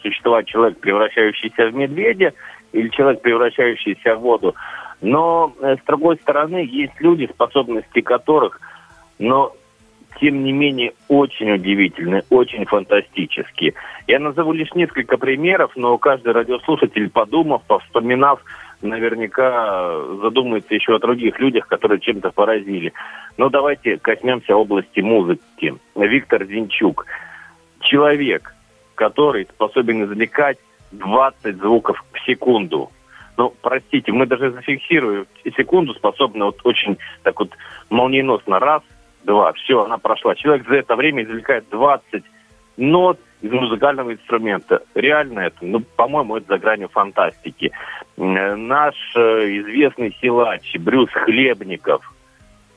существовать 0.02 0.48
человек, 0.48 0.80
превращающийся 0.80 1.68
в 1.68 1.76
медведя, 1.76 2.34
или 2.74 2.90
человек, 2.90 3.22
превращающийся 3.22 4.16
в 4.16 4.20
воду. 4.20 4.56
Но, 5.02 5.54
э, 5.62 5.78
с 5.82 5.86
другой 5.86 6.18
стороны, 6.18 6.68
есть 6.70 7.00
люди, 7.00 7.30
способности 7.34 8.02
которых, 8.02 8.60
но, 9.20 9.54
тем 10.20 10.44
не 10.44 10.52
менее, 10.52 10.94
очень 11.08 11.52
удивительные, 11.52 12.24
очень 12.30 12.66
фантастические. 12.66 13.74
Я 14.08 14.20
назову 14.20 14.54
лишь 14.54 14.74
несколько 14.74 15.18
примеров, 15.18 15.72
но 15.76 15.98
каждый 15.98 16.34
радиослушатель, 16.34 17.10
подумав, 17.10 17.64
повспоминав, 17.68 18.42
наверняка 18.82 19.92
задумается 20.22 20.74
еще 20.74 20.96
о 20.96 21.00
других 21.00 21.40
людях, 21.40 21.68
которые 21.68 22.00
чем-то 22.00 22.32
поразили. 22.32 22.94
Но 23.38 23.50
давайте 23.50 23.98
коснемся 23.98 24.56
области 24.56 25.00
музыки. 25.00 25.76
Виктор 25.96 26.46
Зинчук. 26.46 27.06
Человек, 27.82 28.54
который 28.96 29.46
способен 29.46 30.04
извлекать 30.04 30.58
20 30.92 31.58
звуков 31.58 32.04
в 32.14 32.26
секунду. 32.26 32.92
Ну, 33.38 33.54
простите, 33.62 34.12
мы 34.12 34.26
даже 34.26 34.52
зафиксируем 34.52 35.28
секунду 35.56 35.94
способны 35.94 36.46
вот 36.46 36.60
очень 36.64 36.98
так 37.24 37.40
вот 37.40 37.52
молниеносно 37.90 38.60
раз, 38.60 38.82
два, 39.24 39.54
все, 39.54 39.84
она 39.84 39.98
прошла. 39.98 40.36
Человек 40.36 40.68
за 40.68 40.76
это 40.76 40.96
время 40.96 41.24
извлекает 41.24 41.66
20 41.70 42.24
нот 42.78 43.20
из 43.42 43.52
музыкального 43.52 44.14
инструмента. 44.14 44.82
Реально 44.96 45.42
это, 45.42 45.58
ну, 45.62 45.82
по-моему, 45.96 46.38
это 46.38 46.48
за 46.48 46.58
гранью 46.58 46.90
фантастики. 46.90 47.72
Наш 48.18 48.96
э, 49.16 49.20
известный 49.60 50.16
силач 50.22 50.76
Брюс 50.80 51.10
Хлебников, 51.12 52.14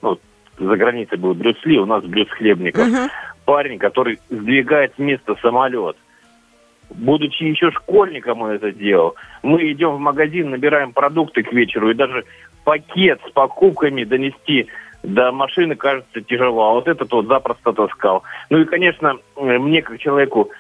ну, 0.03 0.19
за 0.59 0.77
границей 0.77 1.19
был 1.19 1.35
Брюс 1.35 1.57
Ли, 1.65 1.79
у 1.79 1.87
нас 1.87 2.05
Брюс 2.05 2.29
Хлебников, 2.29 2.87
uh-huh 2.87 3.09
парень, 3.51 3.81
который 3.81 4.21
сдвигает 4.29 4.95
с 4.95 4.99
места 5.01 5.35
самолет. 5.43 5.97
Будучи 6.89 7.43
еще 7.43 7.73
школьником 7.73 8.43
он 8.43 8.51
это 8.51 8.71
делал. 8.71 9.17
Мы 9.43 9.73
идем 9.73 9.97
в 9.97 9.99
магазин, 9.99 10.51
набираем 10.51 10.93
продукты 10.93 11.43
к 11.43 11.53
вечеру, 11.53 11.91
и 11.91 11.95
даже 11.95 12.25
пакет 12.63 13.21
с 13.27 13.33
покупками 13.33 14.05
донести 14.05 14.69
до 15.03 15.33
машины 15.33 15.77
кажется 15.77 16.21
тяжело. 16.21 16.71
А 16.71 16.73
вот 16.75 16.89
этот 16.89 17.11
вот 17.13 17.27
запросто 17.27 17.73
таскал. 17.73 18.23
Ну 18.51 18.59
и, 18.59 18.65
конечно, 18.65 19.19
мне 19.37 19.83
как 19.83 19.99
человеку 19.99 20.51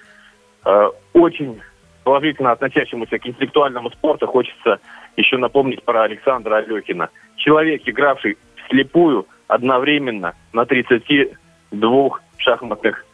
э, 0.64 0.88
очень 1.12 1.60
положительно 2.04 2.52
относящемуся 2.52 3.18
к 3.18 3.26
интеллектуальному 3.26 3.90
спорту 3.90 4.26
хочется 4.26 4.80
еще 5.16 5.36
напомнить 5.36 5.82
про 5.84 6.02
Александра 6.02 6.56
Алехина. 6.56 7.10
Человек, 7.36 7.82
игравший 7.84 8.38
вслепую 8.64 9.26
одновременно 9.48 10.34
на 10.52 10.64
32 10.64 12.10
шахматных 12.38 13.04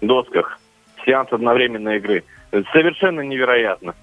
досках. 0.00 0.58
Сеанс 1.04 1.32
одновременной 1.32 1.98
игры. 1.98 2.24
Совершенно 2.72 3.20
невероятно. 3.20 3.94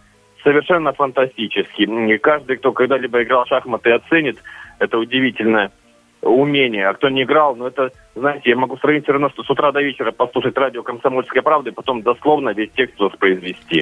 Совершенно 0.44 0.94
фантастически. 0.94 2.18
Каждый, 2.18 2.58
кто 2.58 2.72
когда-либо 2.72 3.24
играл 3.24 3.46
в 3.46 3.48
шахматы, 3.48 3.92
оценит 3.92 4.38
это 4.80 4.98
удивительное 4.98 5.72
умение. 6.22 6.88
А 6.88 6.94
кто 6.94 7.10
не 7.10 7.24
играл, 7.24 7.56
ну 7.56 7.68
это, 7.68 7.92
знаете, 8.14 8.50
я 8.50 8.58
могу 8.58 8.78
сравнить 8.78 9.04
все 9.04 9.14
равно, 9.14 9.30
что 9.30 9.44
с 9.44 9.50
утра 9.50 9.72
до 9.72 9.82
вечера 9.82 10.12
послушать 10.12 10.58
радио 10.58 10.84
«Комсомольская 10.84 11.42
правда» 11.42 11.70
и 11.70 11.74
потом 11.74 12.02
дословно 12.02 12.50
весь 12.50 12.70
текст 12.76 13.00
воспроизвести. 13.00 13.82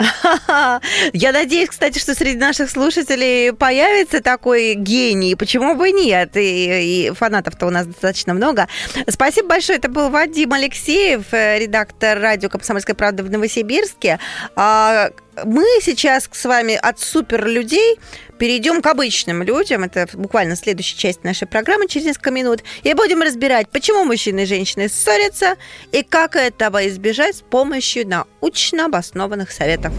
Я 1.13 1.31
надеюсь, 1.31 1.69
кстати, 1.69 1.97
что 1.97 2.13
среди 2.13 2.37
наших 2.37 2.69
слушателей 2.69 3.53
появится 3.53 4.21
такой 4.21 4.75
гений. 4.75 5.35
Почему 5.35 5.75
бы 5.75 5.91
нет? 5.91 6.37
И, 6.37 7.07
и 7.07 7.11
фанатов-то 7.11 7.65
у 7.65 7.71
нас 7.71 7.87
достаточно 7.87 8.35
много. 8.35 8.67
Спасибо 9.07 9.49
большое. 9.49 9.79
Это 9.79 9.89
был 9.89 10.09
Вадим 10.09 10.53
Алексеев, 10.53 11.33
э, 11.33 11.59
редактор 11.59 12.19
радио 12.19 12.49
«Комсомольская 12.49 12.95
правда» 12.95 13.23
в 13.23 13.31
Новосибирске. 13.31 14.19
А, 14.55 15.09
мы 15.45 15.63
сейчас 15.81 16.29
с 16.31 16.45
вами 16.45 16.75
от 16.75 16.99
суперлюдей 16.99 17.97
перейдем 18.37 18.81
к 18.81 18.87
обычным 18.87 19.43
людям. 19.43 19.83
Это 19.83 20.07
буквально 20.13 20.55
следующая 20.55 20.97
часть 20.97 21.23
нашей 21.23 21.47
программы 21.47 21.87
через 21.87 22.07
несколько 22.07 22.31
минут. 22.31 22.63
И 22.83 22.93
будем 22.93 23.21
разбирать, 23.21 23.69
почему 23.69 24.05
мужчины 24.19 24.41
и 24.41 24.45
женщины 24.45 24.89
ссорятся 24.89 25.55
и 25.93 26.03
как 26.03 26.35
этого 26.35 26.85
избежать 26.89 27.37
с 27.37 27.41
помощью 27.41 28.05
научно 28.05 28.85
обоснованных 28.85 29.49
советов. 29.49 29.93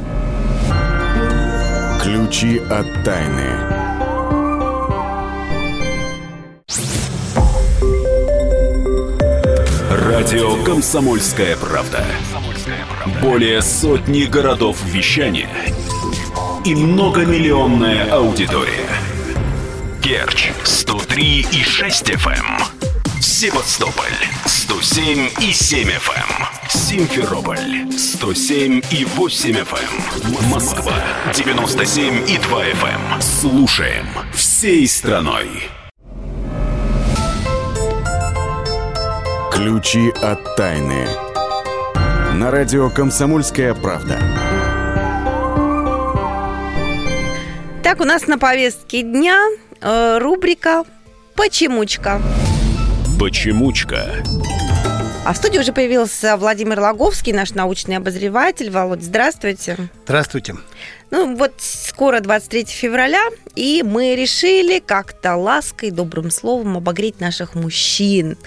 Ключи 2.02 2.58
от 2.58 2.86
тайны. 3.02 3.46
Радио 9.90 10.62
«Комсомольская 10.64 11.56
правда». 11.56 12.04
Более 13.22 13.62
сотни 13.62 14.24
городов 14.24 14.76
вещания– 14.84 15.48
и 16.66 16.74
многомиллионная 16.74 18.12
аудитория. 18.12 18.86
Керч 20.02 20.50
103 20.62 21.46
и 21.52 21.62
6 21.64 22.10
FM. 22.10 22.79
Эм. 23.20 23.22
Севастополь 23.22 24.16
107 24.46 25.28
и 25.40 25.52
7 25.52 25.88
FM. 25.88 26.14
Эм. 26.16 26.70
Симферополь 26.70 27.92
107 27.92 28.80
и 28.90 29.04
8 29.04 29.56
FM. 29.56 30.44
Эм. 30.44 30.50
Москва 30.50 30.94
97 31.34 32.30
и 32.30 32.38
2 32.38 32.64
FM. 32.64 33.20
Слушаем 33.20 34.06
всей 34.32 34.88
страной. 34.88 35.68
Ключи 39.52 40.10
от 40.22 40.56
тайны. 40.56 41.06
На 42.34 42.50
радио 42.50 42.88
«Комсомольская 42.88 43.74
правда». 43.74 44.18
Итак, 47.82 48.00
у 48.00 48.04
нас 48.04 48.26
на 48.26 48.38
повестке 48.38 49.02
дня 49.02 49.38
э, 49.82 50.18
рубрика 50.18 50.84
«Почемучка». 51.34 52.18
Почемучка. 52.18 52.39
А 55.26 55.34
в 55.34 55.36
студии 55.36 55.58
уже 55.58 55.74
появился 55.74 56.38
Владимир 56.38 56.80
Логовский, 56.80 57.34
наш 57.34 57.50
научный 57.50 57.98
обозреватель. 57.98 58.70
Володь, 58.70 59.02
здравствуйте. 59.02 59.76
Здравствуйте. 60.04 60.54
Ну 61.10 61.36
вот 61.36 61.52
скоро 61.58 62.20
23 62.20 62.64
февраля, 62.64 63.22
и 63.54 63.82
мы 63.84 64.16
решили 64.16 64.78
как-то 64.78 65.36
лаской, 65.36 65.90
добрым 65.90 66.30
словом 66.30 66.78
обогреть 66.78 67.20
наших 67.20 67.54
мужчин. 67.54 68.38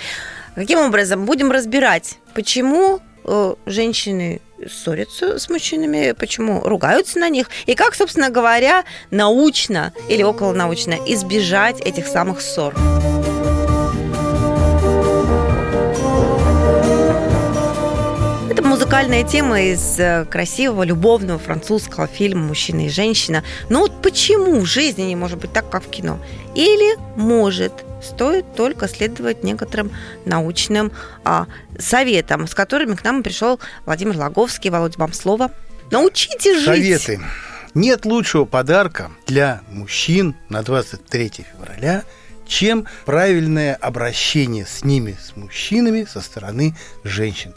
Каким 0.55 0.79
образом? 0.79 1.27
Будем 1.27 1.51
разбирать, 1.51 2.17
почему 2.33 2.99
э, 3.25 3.53
женщины 3.67 4.41
ссорятся 4.67 5.37
с 5.37 5.49
мужчинами, 5.49 6.13
почему 6.13 6.61
ругаются 6.61 7.19
на 7.19 7.29
них, 7.29 7.51
и 7.67 7.75
как, 7.75 7.93
собственно 7.93 8.31
говоря, 8.31 8.85
научно 9.11 9.93
или 10.09 10.23
околонаучно 10.23 10.97
избежать 11.05 11.79
этих 11.79 12.07
самых 12.07 12.41
ссор. 12.41 12.73
Музыкальная 18.73 19.23
тема 19.23 19.61
из 19.61 19.99
э, 19.99 20.25
красивого, 20.25 20.81
любовного 20.81 21.37
французского 21.37 22.07
фильма 22.07 22.47
«Мужчина 22.47 22.87
и 22.87 22.89
женщина». 22.89 23.43
Но 23.69 23.81
вот 23.81 24.01
почему 24.01 24.59
в 24.59 24.65
жизни 24.65 25.03
не 25.03 25.15
может 25.15 25.37
быть 25.37 25.53
так, 25.53 25.69
как 25.69 25.83
в 25.83 25.91
кино? 25.91 26.19
Или 26.55 26.97
может– 27.15 27.71
стоит 28.01 28.55
только 28.55 28.87
следовать 28.87 29.43
некоторым 29.43 29.91
научным 30.25 30.91
а, 31.23 31.45
советам, 31.77 32.47
с 32.47 32.55
которыми 32.55 32.95
к 32.95 33.03
нам 33.03 33.21
пришел 33.21 33.59
Владимир 33.85 34.17
Логовский. 34.17 34.71
Володя, 34.71 34.97
вам 34.97 35.13
слово. 35.13 35.51
Научите 35.91 36.55
жить. 36.55 36.65
Советы. 36.65 37.21
Нет 37.75 38.05
лучшего 38.05 38.45
подарка 38.45 39.11
для 39.27 39.61
мужчин 39.69 40.35
на 40.49 40.63
23 40.63 41.45
февраля, 41.53 42.03
чем 42.47 42.87
правильное 43.05 43.75
обращение 43.75 44.65
с 44.65 44.83
ними, 44.83 45.15
с 45.23 45.35
мужчинами, 45.35 46.07
со 46.11 46.21
стороны 46.21 46.75
женщин. 47.03 47.53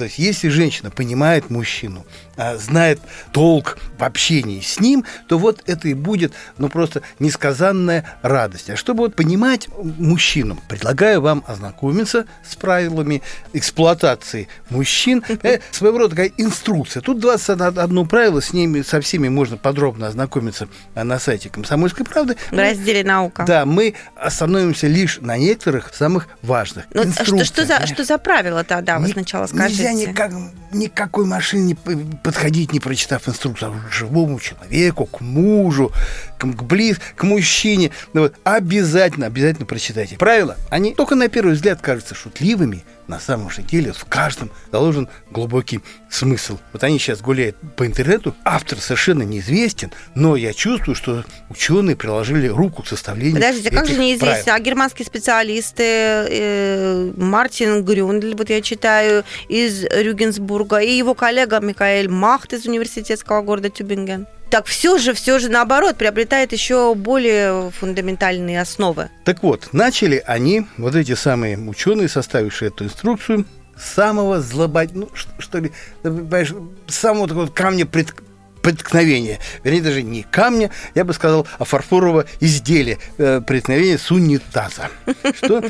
То 0.00 0.04
есть, 0.04 0.18
если 0.18 0.48
женщина 0.48 0.90
понимает 0.90 1.50
мужчину, 1.50 2.06
а, 2.38 2.56
знает 2.56 3.00
толк 3.32 3.76
в 3.98 4.02
общении 4.02 4.62
с 4.62 4.80
ним, 4.80 5.04
то 5.28 5.38
вот 5.38 5.62
это 5.66 5.88
и 5.88 5.92
будет, 5.92 6.32
ну, 6.56 6.70
просто 6.70 7.02
несказанная 7.18 8.16
радость. 8.22 8.70
А 8.70 8.76
чтобы 8.76 9.00
вот 9.00 9.14
понимать 9.14 9.68
мужчину, 9.76 10.58
предлагаю 10.70 11.20
вам 11.20 11.44
ознакомиться 11.46 12.24
с 12.48 12.56
правилами 12.56 13.20
эксплуатации 13.52 14.48
мужчин. 14.70 15.22
Э, 15.42 15.58
своего 15.70 15.98
рода 15.98 16.16
такая 16.16 16.32
инструкция. 16.38 17.02
Тут 17.02 17.20
21 17.20 18.06
правило, 18.08 18.40
с 18.40 18.54
ними, 18.54 18.80
со 18.80 19.02
всеми 19.02 19.28
можно 19.28 19.58
подробно 19.58 20.06
ознакомиться 20.06 20.66
на 20.94 21.18
сайте 21.18 21.50
«Комсомольской 21.50 22.06
правды». 22.06 22.38
В 22.50 22.56
разделе 22.56 23.04
«Наука». 23.04 23.44
Да, 23.46 23.66
мы 23.66 23.96
остановимся 24.16 24.86
лишь 24.86 25.18
на 25.20 25.36
некоторых 25.36 25.94
самых 25.94 26.26
важных. 26.40 26.86
Ну, 26.94 27.02
а 27.02 27.22
что, 27.22 27.44
что, 27.44 27.66
за, 27.66 27.86
что 27.86 28.02
за 28.02 28.16
правила 28.16 28.64
тогда, 28.64 28.98
вы 28.98 29.08
сначала 29.08 29.46
скажите? 29.46 29.89
Нельзя 29.92 30.10
никак, 30.10 30.32
никакой 30.72 31.26
машине 31.26 31.76
подходить, 32.22 32.72
не 32.72 32.80
прочитав 32.80 33.28
инструкцию, 33.28 33.74
к 33.88 33.92
живому 33.92 34.38
человеку, 34.40 35.06
к 35.06 35.20
мужу, 35.20 35.92
к, 36.40 36.56
к 36.56 36.62
близ, 36.62 36.98
к 37.14 37.22
мужчине. 37.24 37.90
Ну, 38.14 38.22
вот, 38.22 38.34
обязательно, 38.44 39.26
обязательно 39.26 39.66
прочитайте. 39.66 40.16
Правила, 40.16 40.56
они 40.70 40.94
только 40.94 41.14
на 41.14 41.28
первый 41.28 41.54
взгляд 41.54 41.80
кажутся 41.80 42.14
шутливыми, 42.14 42.82
на 43.06 43.18
самом 43.18 43.50
же 43.50 43.62
деле 43.62 43.92
в 43.92 44.04
каждом 44.04 44.50
заложен 44.70 45.08
глубокий 45.30 45.80
смысл. 46.08 46.58
Вот 46.72 46.84
они 46.84 46.98
сейчас 46.98 47.20
гуляют 47.20 47.56
по 47.76 47.84
интернету, 47.84 48.34
автор 48.44 48.78
совершенно 48.78 49.22
неизвестен, 49.22 49.90
но 50.14 50.36
я 50.36 50.52
чувствую, 50.52 50.94
что 50.94 51.24
ученые 51.48 51.96
приложили 51.96 52.46
руку 52.46 52.82
к 52.82 52.86
составлению 52.86 53.34
Подождите, 53.34 53.68
а 53.70 53.72
как 53.72 53.86
же 53.86 53.98
неизвестен? 53.98 54.44
Правил. 54.44 54.54
А 54.54 54.60
германские 54.60 55.06
специалисты, 55.06 55.82
э, 55.82 57.12
Мартин 57.16 57.84
Грюндель, 57.84 58.36
вот 58.36 58.48
я 58.48 58.62
читаю, 58.62 59.24
из 59.48 59.84
Рюгенсбурга, 59.84 60.78
и 60.78 60.92
его 60.92 61.14
коллега 61.14 61.58
Микаэль 61.58 62.08
Махт 62.08 62.52
из 62.52 62.66
университетского 62.66 63.42
города 63.42 63.70
Тюбинген 63.70 64.26
так 64.50 64.66
все 64.66 64.98
же, 64.98 65.14
все 65.14 65.38
же 65.38 65.48
наоборот, 65.48 65.96
приобретает 65.96 66.52
еще 66.52 66.94
более 66.94 67.70
фундаментальные 67.70 68.60
основы. 68.60 69.10
Так 69.24 69.42
вот, 69.42 69.68
начали 69.72 70.22
они, 70.26 70.66
вот 70.76 70.94
эти 70.94 71.14
самые 71.14 71.56
ученые, 71.56 72.08
составившие 72.08 72.68
эту 72.68 72.84
инструкцию, 72.84 73.46
самого 73.78 74.40
злобод... 74.40 74.90
ну, 74.92 75.08
что 75.38 75.58
ли, 75.58 75.72
понимаешь, 76.02 76.52
самого 76.88 77.28
такого 77.28 77.46
камня 77.46 77.86
пред 77.86 78.14
преткновения, 78.60 79.38
вернее, 79.64 79.80
даже 79.80 80.02
не 80.02 80.22
камня, 80.22 80.70
я 80.94 81.04
бы 81.06 81.14
сказал, 81.14 81.46
а 81.58 81.64
фарфорового 81.64 82.26
изделия 82.40 82.98
э, 83.16 83.40
преткновения 83.40 83.96
с 83.96 84.10
унитаза. 84.10 84.90
Что? 85.34 85.64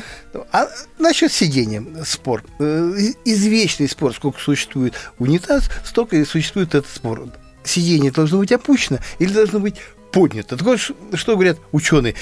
А 0.51 0.67
насчет 0.99 1.31
сидения 1.31 1.85
спор. 2.03 2.43
Э, 2.59 2.93
извечный 3.23 3.87
спор, 3.87 4.13
сколько 4.13 4.41
существует 4.41 4.93
унитаз, 5.19 5.69
столько 5.85 6.17
и 6.17 6.25
существует 6.25 6.75
этот 6.75 6.91
спор 6.93 7.29
сиденье 7.63 8.11
должно 8.11 8.39
быть 8.39 8.51
опущено 8.51 8.99
или 9.19 9.31
должно 9.31 9.59
быть 9.59 9.75
поднято. 10.11 10.57
Так 10.57 10.65
вот, 10.65 10.79
что 10.79 11.33
говорят 11.33 11.57
ученые? 11.71 12.15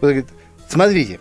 Вот, 0.00 0.24
смотрите, 0.68 1.20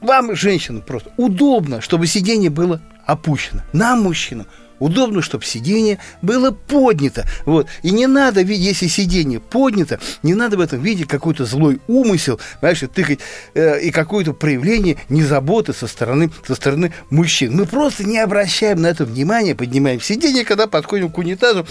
вам, 0.00 0.34
женщинам, 0.34 0.82
просто 0.82 1.12
удобно, 1.16 1.80
чтобы 1.80 2.06
сиденье 2.06 2.50
было 2.50 2.80
опущено. 3.06 3.62
Нам, 3.72 4.02
мужчинам, 4.02 4.46
удобно, 4.82 5.22
чтобы 5.22 5.44
сиденье 5.44 5.98
было 6.20 6.50
поднято. 6.50 7.24
Вот. 7.46 7.68
И 7.82 7.90
не 7.90 8.06
надо, 8.06 8.40
если 8.40 8.86
сиденье 8.86 9.40
поднято, 9.40 10.00
не 10.22 10.34
надо 10.34 10.56
в 10.56 10.60
этом 10.60 10.82
видеть 10.82 11.08
какой-то 11.08 11.44
злой 11.44 11.80
умысел, 11.86 12.40
понимаешь, 12.60 12.82
тыкать 12.94 13.20
э, 13.54 13.80
и 13.80 13.90
какое-то 13.90 14.32
проявление 14.32 14.96
незаботы 15.08 15.72
со 15.72 15.86
стороны, 15.86 16.30
со 16.46 16.54
стороны 16.54 16.92
мужчин. 17.10 17.54
Мы 17.54 17.66
просто 17.66 18.04
не 18.04 18.18
обращаем 18.18 18.82
на 18.82 18.88
это 18.88 19.04
внимания, 19.04 19.54
поднимаем 19.54 20.00
сиденье, 20.00 20.44
когда 20.44 20.66
подходим 20.66 21.10
к 21.10 21.18
унитазу, 21.18 21.66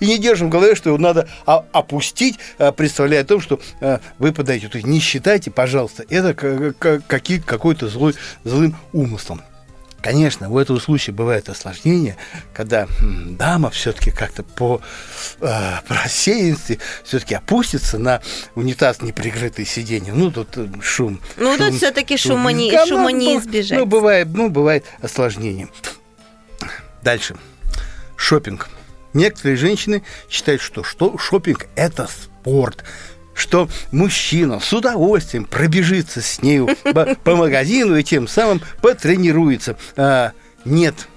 и 0.00 0.06
не 0.06 0.18
держим 0.18 0.48
в 0.48 0.50
голове, 0.50 0.74
что 0.74 0.90
его 0.90 0.98
надо 0.98 1.28
а, 1.46 1.64
опустить, 1.72 2.38
а, 2.58 2.72
представляя 2.72 3.22
о 3.22 3.24
том, 3.24 3.40
что 3.40 3.60
а, 3.80 4.00
вы 4.18 4.32
подаете. 4.32 4.68
То 4.68 4.78
есть 4.78 4.86
не 4.86 5.00
считайте, 5.00 5.50
пожалуйста, 5.50 6.04
это 6.08 6.34
какой-то 6.34 7.88
злой, 7.88 8.14
злым 8.44 8.76
умыслом. 8.92 9.42
Конечно, 10.02 10.48
в 10.48 10.56
этом 10.56 10.80
случае 10.80 11.14
бывает 11.14 11.48
осложнение, 11.48 12.16
когда 12.52 12.88
дама 13.00 13.70
все-таки 13.70 14.10
как-то 14.10 14.42
по 14.42 14.80
э, 15.40 15.74
рассеянности 15.88 16.80
все-таки 17.04 17.36
опустится 17.36 17.98
на 17.98 18.20
унитаз 18.56 19.00
неприкрытое 19.00 19.64
сиденье. 19.64 20.12
Ну, 20.12 20.32
тут 20.32 20.48
э, 20.56 20.66
шум. 20.82 21.20
Ну, 21.36 21.56
шум, 21.56 21.68
тут 21.68 21.76
все-таки 21.76 22.16
шума, 22.16 22.50
не, 22.50 22.72
шума 22.84 23.12
не 23.12 23.38
избежать. 23.38 23.78
Ну, 23.78 23.86
бывает, 23.86 24.26
ну, 24.34 24.50
бывает 24.50 24.84
осложнение. 25.00 25.68
Дальше. 27.02 27.36
Шопинг. 28.16 28.68
Некоторые 29.14 29.56
женщины 29.56 30.02
считают, 30.28 30.62
что, 30.62 30.82
что 30.82 31.16
шопинг– 31.16 31.68
это 31.76 32.08
спорт 32.08 32.82
что 33.42 33.68
мужчина 33.90 34.60
с 34.60 34.72
удовольствием 34.72 35.44
пробежится 35.44 36.22
с 36.22 36.42
нею 36.42 36.68
по, 37.24 37.34
магазину 37.36 37.96
и 37.96 38.04
тем 38.04 38.28
самым 38.28 38.62
потренируется. 38.80 39.76
А, 39.96 40.30
нет, 40.64 41.08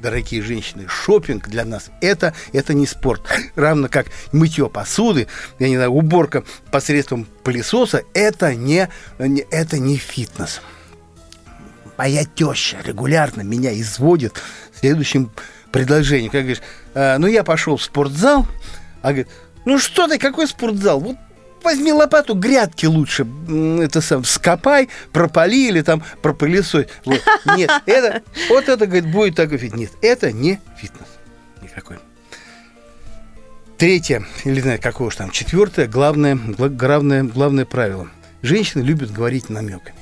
дорогие 0.00 0.42
женщины, 0.42 0.88
шопинг 0.88 1.48
для 1.48 1.64
нас 1.64 1.90
это, 2.00 2.34
это 2.52 2.74
не 2.74 2.86
спорт. 2.86 3.22
Равно 3.54 3.88
как 3.88 4.08
мытье 4.32 4.68
посуды, 4.68 5.28
я 5.60 5.68
не 5.68 5.76
знаю, 5.76 5.92
уборка 5.92 6.42
посредством 6.72 7.24
пылесоса, 7.44 8.02
это 8.14 8.52
не, 8.56 8.88
это 9.18 9.78
не 9.78 9.96
фитнес. 9.96 10.62
Моя 11.96 12.24
теща 12.24 12.78
регулярно 12.84 13.42
меня 13.42 13.78
изводит 13.78 14.42
следующим 14.80 15.30
предложением. 15.70 16.32
Как 16.32 16.40
говоришь, 16.40 16.62
а, 16.94 17.16
ну 17.18 17.28
я 17.28 17.44
пошел 17.44 17.76
в 17.76 17.82
спортзал, 17.82 18.48
а 19.02 19.08
говорит, 19.08 19.28
ну 19.64 19.78
что 19.78 20.08
ты, 20.08 20.18
какой 20.18 20.48
спортзал? 20.48 20.98
Вот 20.98 21.16
возьми 21.64 21.92
лопату, 21.92 22.34
грядки 22.34 22.86
лучше 22.86 23.26
это 23.82 24.00
сам 24.00 24.24
скопай, 24.24 24.88
пропали 25.12 25.68
или 25.68 25.82
там 25.82 26.02
пропылесой. 26.22 26.88
Вот. 27.04 27.20
Нет, 27.56 27.70
это, 27.86 28.22
вот 28.48 28.68
это, 28.68 28.86
говорит, 28.86 29.10
будет 29.10 29.36
так 29.36 29.48
говорить. 29.48 29.74
Нет, 29.74 29.92
это 30.02 30.32
не 30.32 30.60
фитнес 30.76 31.06
никакой. 31.62 31.98
Третье, 33.78 34.26
или 34.44 34.60
знаю, 34.60 34.78
какое 34.82 35.08
уж 35.08 35.16
там, 35.16 35.30
четвертое, 35.30 35.86
главное, 35.86 36.34
главное, 36.36 37.24
главное 37.24 37.64
правило. 37.64 38.08
Женщины 38.42 38.82
любят 38.82 39.10
говорить 39.10 39.48
намеками. 39.48 39.96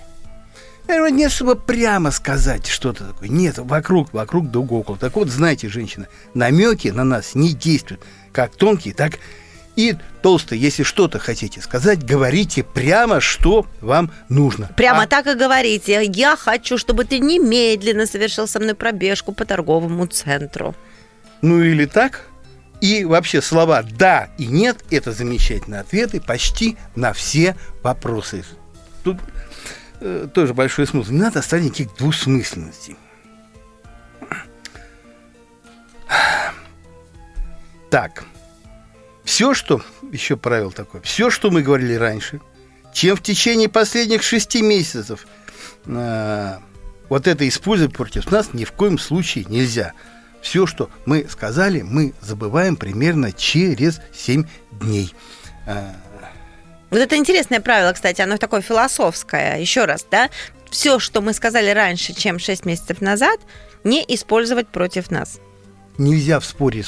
Нет, 0.88 1.30
чтобы 1.30 1.54
прямо 1.54 2.10
сказать 2.10 2.66
что-то 2.66 3.04
такое. 3.04 3.28
Нет, 3.28 3.58
вокруг, 3.58 4.12
вокруг 4.12 4.50
да 4.50 4.60
около. 4.60 4.96
Так 4.96 5.16
вот, 5.16 5.28
знаете, 5.28 5.68
женщина, 5.68 6.08
намеки 6.32 6.88
на 6.88 7.04
нас 7.04 7.34
не 7.34 7.52
действуют. 7.52 8.02
Как 8.32 8.56
тонкие, 8.56 8.94
так 8.94 9.14
и 9.14 9.18
толстый, 10.22 10.58
если 10.58 10.82
что-то 10.82 11.18
хотите 11.18 11.60
сказать, 11.60 12.04
говорите 12.04 12.62
прямо, 12.62 13.20
что 13.20 13.66
вам 13.80 14.10
нужно. 14.28 14.70
Прямо 14.76 15.02
а... 15.02 15.06
так 15.06 15.26
и 15.26 15.34
говорите. 15.34 16.04
Я 16.04 16.36
хочу, 16.36 16.78
чтобы 16.78 17.04
ты 17.04 17.18
немедленно 17.18 18.06
совершил 18.06 18.48
со 18.48 18.58
мной 18.60 18.74
пробежку 18.74 19.32
по 19.32 19.44
торговому 19.44 20.06
центру. 20.06 20.74
Ну 21.42 21.62
или 21.62 21.86
так. 21.86 22.26
И 22.80 23.04
вообще 23.04 23.42
слова 23.42 23.82
«да» 23.82 24.28
и 24.38 24.46
«нет»– 24.46 24.84
это 24.90 25.10
замечательные 25.12 25.80
ответы 25.80 26.20
почти 26.20 26.76
на 26.94 27.12
все 27.12 27.56
вопросы. 27.82 28.44
Тут 29.02 29.18
э, 30.00 30.28
тоже 30.32 30.54
большой 30.54 30.86
смысл. 30.86 31.10
Не 31.10 31.20
надо 31.20 31.40
оставить 31.40 31.64
никаких 31.64 31.96
двусмысленностей. 31.96 32.96
Так, 37.90 38.24
все, 39.28 39.52
что, 39.52 39.82
еще 40.10 40.38
правило 40.38 40.72
такое, 40.72 41.02
все, 41.02 41.28
что 41.28 41.50
мы 41.50 41.60
говорили 41.60 41.92
раньше, 41.92 42.40
чем 42.94 43.14
в 43.14 43.22
течение 43.22 43.68
последних 43.68 44.22
шести 44.22 44.62
месяцев 44.62 45.26
э, 45.84 46.56
вот 47.10 47.26
это 47.26 47.46
использовать 47.46 47.92
против 47.92 48.30
нас 48.30 48.54
ни 48.54 48.64
в 48.64 48.72
коем 48.72 48.96
случае 48.96 49.44
нельзя. 49.50 49.92
Все, 50.40 50.64
что 50.64 50.88
мы 51.04 51.26
сказали, 51.28 51.82
мы 51.82 52.14
забываем 52.22 52.76
примерно 52.76 53.30
через 53.30 54.00
7 54.14 54.44
дней. 54.72 55.14
А, 55.66 55.94
вот 56.88 56.98
это 56.98 57.14
интересное 57.16 57.60
правило, 57.60 57.92
кстати, 57.92 58.22
оно 58.22 58.38
такое 58.38 58.62
философское. 58.62 59.58
Еще 59.58 59.84
раз, 59.84 60.06
да, 60.10 60.30
все, 60.70 60.98
что 60.98 61.20
мы 61.20 61.34
сказали 61.34 61.68
раньше, 61.68 62.14
чем 62.14 62.38
6 62.38 62.64
месяцев 62.64 63.02
назад, 63.02 63.38
не 63.84 64.02
использовать 64.08 64.68
против 64.68 65.10
нас 65.10 65.38
нельзя 65.98 66.40
в 66.40 66.44
споре 66.44 66.84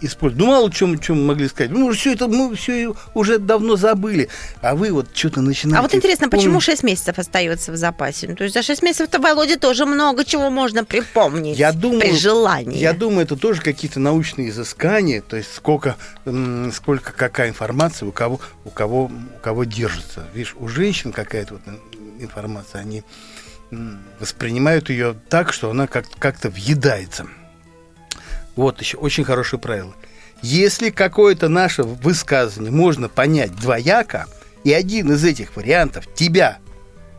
использовать. 0.00 0.38
Ну, 0.38 0.46
мало 0.46 0.70
чем, 0.72 0.98
чем 0.98 1.26
могли 1.26 1.48
сказать. 1.48 1.70
Ну, 1.70 1.92
все 1.92 2.12
это 2.12 2.28
мы 2.28 2.54
все 2.54 2.94
уже 3.14 3.38
давно 3.38 3.76
забыли. 3.76 4.28
А 4.62 4.74
вы 4.74 4.92
вот 4.92 5.08
что-то 5.12 5.40
начинаете... 5.40 5.78
А 5.78 5.82
вот 5.82 5.94
интересно, 5.94 6.28
помнить. 6.28 6.46
почему 6.46 6.60
6 6.60 6.82
месяцев 6.84 7.18
остается 7.18 7.72
в 7.72 7.76
запасе? 7.76 8.28
Ну, 8.28 8.36
то 8.36 8.44
есть 8.44 8.54
за 8.54 8.62
6 8.62 8.82
месяцев-то 8.82 9.18
Володе 9.18 9.56
тоже 9.56 9.84
много 9.84 10.24
чего 10.24 10.48
можно 10.50 10.84
припомнить 10.84 11.58
я 11.58 11.72
думаю, 11.72 12.00
при 12.00 12.16
желании. 12.16 12.78
Я 12.78 12.92
думаю, 12.92 13.22
это 13.22 13.36
тоже 13.36 13.60
какие-то 13.60 14.00
научные 14.00 14.50
изыскания, 14.50 15.20
то 15.20 15.36
есть 15.36 15.52
сколько, 15.54 15.96
сколько 16.72 17.12
какая 17.12 17.48
информация 17.48 18.08
у 18.08 18.12
кого, 18.12 18.40
у 18.64 18.70
кого, 18.70 19.04
у 19.04 19.38
кого 19.42 19.64
держится. 19.64 20.26
Видишь, 20.32 20.54
у 20.58 20.68
женщин 20.68 21.12
какая-то 21.12 21.54
вот 21.54 21.62
информация, 22.20 22.80
они 22.80 23.02
воспринимают 24.18 24.90
ее 24.90 25.16
так, 25.28 25.52
что 25.52 25.70
она 25.70 25.86
как- 25.86 26.10
как-то 26.18 26.50
въедается. 26.50 27.26
Вот 28.56 28.80
еще 28.80 28.96
очень 28.96 29.24
хорошее 29.24 29.60
правило. 29.60 29.94
Если 30.42 30.90
какое-то 30.90 31.48
наше 31.48 31.82
высказывание 31.82 32.72
можно 32.72 33.08
понять 33.08 33.54
двояко, 33.56 34.26
и 34.64 34.72
один 34.72 35.12
из 35.12 35.24
этих 35.24 35.56
вариантов 35.56 36.06
тебя, 36.14 36.58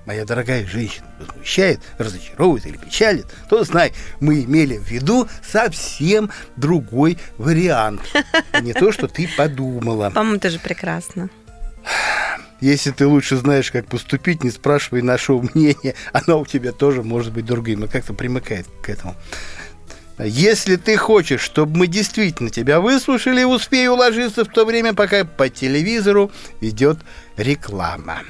моя 0.05 0.25
дорогая 0.25 0.65
женщина, 0.65 1.07
возмущает, 1.19 1.79
разочаровывает 1.97 2.65
или 2.65 2.77
печалит, 2.77 3.27
то 3.49 3.63
знай, 3.63 3.93
мы 4.19 4.43
имели 4.43 4.77
в 4.77 4.89
виду 4.89 5.27
совсем 5.43 6.31
другой 6.55 7.17
вариант, 7.37 8.01
а 8.51 8.61
не 8.61 8.73
то, 8.73 8.91
что 8.91 9.07
ты 9.07 9.29
подумала. 9.37 10.09
По-моему, 10.09 10.39
тоже 10.39 10.59
прекрасно. 10.59 11.29
Если 12.59 12.91
ты 12.91 13.07
лучше 13.07 13.37
знаешь, 13.37 13.71
как 13.71 13.87
поступить, 13.87 14.43
не 14.43 14.51
спрашивай 14.51 15.01
нашего 15.01 15.41
мнения, 15.53 15.95
оно 16.13 16.41
у 16.41 16.45
тебя 16.45 16.71
тоже 16.71 17.01
может 17.01 17.33
быть 17.33 17.45
другим. 17.45 17.83
И 17.83 17.87
как-то 17.87 18.13
примыкает 18.13 18.67
к 18.83 18.89
этому. 18.89 19.15
Если 20.17 20.75
ты 20.75 20.97
хочешь, 20.97 21.41
чтобы 21.41 21.77
мы 21.77 21.87
действительно 21.87 22.49
тебя 22.49 22.79
выслушали, 22.79 23.43
успей 23.43 23.87
уложиться 23.87 24.45
в 24.45 24.49
то 24.49 24.65
время, 24.65 24.93
пока 24.93 25.25
по 25.25 25.49
телевизору 25.49 26.31
идет 26.59 26.99
реклама. 27.37 28.21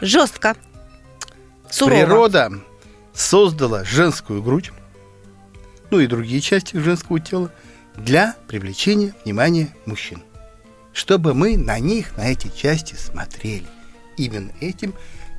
Жестко. 0.00 0.56
Сурово. 1.70 1.96
Природа 1.96 2.52
создала 3.14 3.84
женскую 3.84 4.42
грудь, 4.42 4.72
ну 5.90 6.00
и 6.00 6.06
другие 6.06 6.40
части 6.40 6.76
женского 6.76 7.20
тела, 7.20 7.52
для 7.96 8.36
привлечения 8.46 9.14
внимания 9.24 9.74
мужчин. 9.86 10.22
Чтобы 10.92 11.34
мы 11.34 11.56
на 11.56 11.78
них, 11.78 12.16
на 12.16 12.30
эти 12.30 12.48
части 12.48 12.94
смотрели. 12.94 13.66
Именно 14.16 14.52
этим 14.60 14.94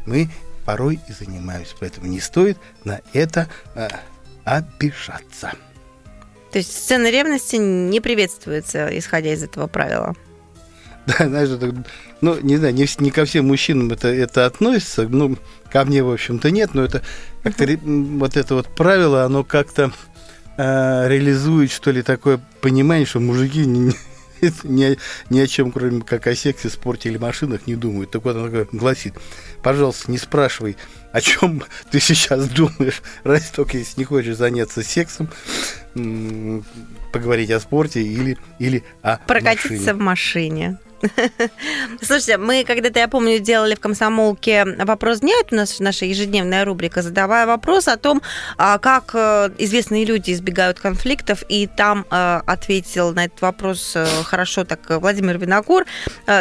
мы 0.06 0.30
порой 0.70 1.00
и 1.08 1.12
занимаюсь. 1.12 1.76
Поэтому 1.80 2.06
не 2.06 2.20
стоит 2.20 2.60
на 2.84 3.02
это 3.14 3.48
э, 3.74 3.88
обижаться. 4.44 5.54
То 6.52 6.60
есть 6.60 6.72
сцена 6.72 7.10
ревности 7.10 7.56
не 7.56 8.00
приветствуется, 8.00 8.88
исходя 8.96 9.34
из 9.34 9.42
этого 9.42 9.66
правила. 9.66 10.16
Да, 11.08 11.28
знаешь, 11.28 11.50
ну, 12.22 12.40
не 12.40 12.58
знаю, 12.58 12.76
не, 12.76 12.86
не 13.00 13.10
ко 13.10 13.26
всем 13.26 13.48
мужчинам 13.48 13.92
это, 13.92 14.10
это 14.10 14.46
относится, 14.46 15.08
ну, 15.08 15.38
ко 15.72 15.86
мне, 15.86 16.04
в 16.04 16.12
общем-то, 16.12 16.52
нет, 16.52 16.76
но 16.76 16.84
это 16.84 17.02
как-то 17.42 17.66
вот 17.84 18.38
это 18.38 18.54
вот 18.54 18.68
правило, 18.68 19.24
оно 19.24 19.44
как-то 19.44 19.92
э, 20.58 21.08
реализует, 21.08 21.72
что 21.72 21.90
ли, 21.90 22.04
такое 22.04 22.40
понимание, 22.62 23.08
что 23.08 23.20
мужики 23.20 23.66
не, 23.66 23.94
ни, 24.63 24.97
ни 25.30 25.39
о 25.39 25.47
чем, 25.47 25.71
кроме 25.71 26.02
как 26.02 26.28
о 26.28 26.36
сексе, 26.36 26.69
спорте 26.69 27.10
или 27.10 27.17
машинах, 27.17 27.67
не 27.67 27.75
думают. 27.75 28.12
Так 28.12 28.23
вот, 28.23 28.36
он 28.36 28.67
гласит, 28.71 29.13
пожалуйста, 29.62 30.12
не 30.12 30.17
спрашивай, 30.17 30.78
о 31.12 31.21
чем 31.21 31.63
ты 31.91 31.99
сейчас 31.99 32.47
думаешь, 32.49 33.02
раз 33.23 33.49
только 33.49 33.78
если 33.78 33.99
не 33.99 34.06
хочешь 34.06 34.36
заняться 34.36 34.84
сексом, 34.84 35.30
поговорить 37.12 37.52
о 37.52 37.60
спорте 37.60 38.02
или, 38.02 38.38
или 38.60 38.84
о 39.02 39.17
Прокатиться 39.17 39.93
машине. 39.93 39.93
в 39.93 39.97
машине. 39.99 40.78
Слушайте, 42.02 42.38
мы 42.38 42.64
когда-то, 42.64 43.00
я 43.00 43.08
помню, 43.08 43.40
делали 43.40 43.76
в 43.76 43.80
комсомолке 43.80 44.66
вопрос 44.66 45.20
дня, 45.20 45.34
это 45.42 45.56
у 45.56 45.58
нас 45.58 45.80
наша 45.80 46.06
ежедневная 46.06 46.66
рубрика, 46.66 47.02
задавая 47.02 47.46
вопрос 47.46 47.88
о 47.88 47.98
том, 47.98 48.22
а, 48.58 48.78
как 48.78 49.12
э, 49.14 49.50
известные 49.58 50.06
люди 50.06 50.32
избегают 50.32 50.80
конфликтов, 50.80 51.44
и 51.48 51.68
там 51.68 52.06
э, 52.10 52.42
ответил 52.46 53.14
на 53.14 53.26
этот 53.26 53.42
вопрос 53.42 53.94
э, 53.96 54.06
хорошо 54.24 54.64
так 54.64 54.80
Владимир 54.90 55.38
Винокур, 55.38 55.86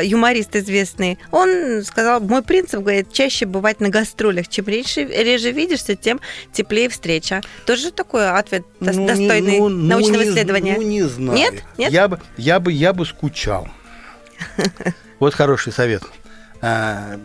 юморист 0.02 0.56
известный. 0.56 1.18
Он 1.30 1.82
сказал, 1.84 2.20
мой 2.20 2.42
принцип, 2.42 2.80
говорит, 2.80 3.12
чаще 3.12 3.46
бывать 3.46 3.80
на 3.80 3.88
гастролях, 3.88 4.48
чем 4.48 4.66
реже, 4.66 5.04
реже 5.04 5.52
видишься, 5.52 5.94
тем 5.94 6.20
теплее 6.52 6.88
встреча. 6.88 7.42
Тоже 7.66 7.90
такой 7.90 8.28
ответ 8.30 8.64
ну, 8.80 9.06
достойный 9.06 9.52
не, 9.52 9.58
ну, 9.58 9.68
научного 9.68 10.22
ну, 10.22 10.30
исследования? 10.30 10.74
Ну, 10.76 10.82
не 10.82 11.02
знаю. 11.02 11.38
Нет? 11.38 11.54
Нет? 11.76 11.92
Я 11.92 12.08
бы, 12.08 12.20
я 12.36 12.60
бы, 12.60 12.72
я 12.72 12.92
бы 12.92 13.04
скучал. 13.06 13.68
Вот 15.18 15.34
хороший 15.34 15.72
совет. 15.72 16.02
А, 16.60 17.20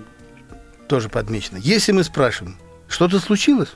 тоже 0.88 1.10
подмечено. 1.10 1.58
Если 1.58 1.91
мы 1.91 2.04
спрашиваем, 2.04 2.58
что-то 2.88 3.19
случилось? 3.19 3.69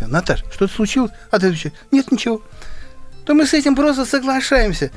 Наташа, 0.00 0.44
что-то 0.52 0.72
случилось? 0.72 1.12
А 1.30 1.38
ты 1.38 1.46
отвечаешь, 1.48 1.74
нет, 1.90 2.10
ничего. 2.10 2.42
То 3.24 3.34
мы 3.34 3.46
с 3.46 3.54
этим 3.54 3.74
просто 3.74 4.04
соглашаемся. 4.04 4.90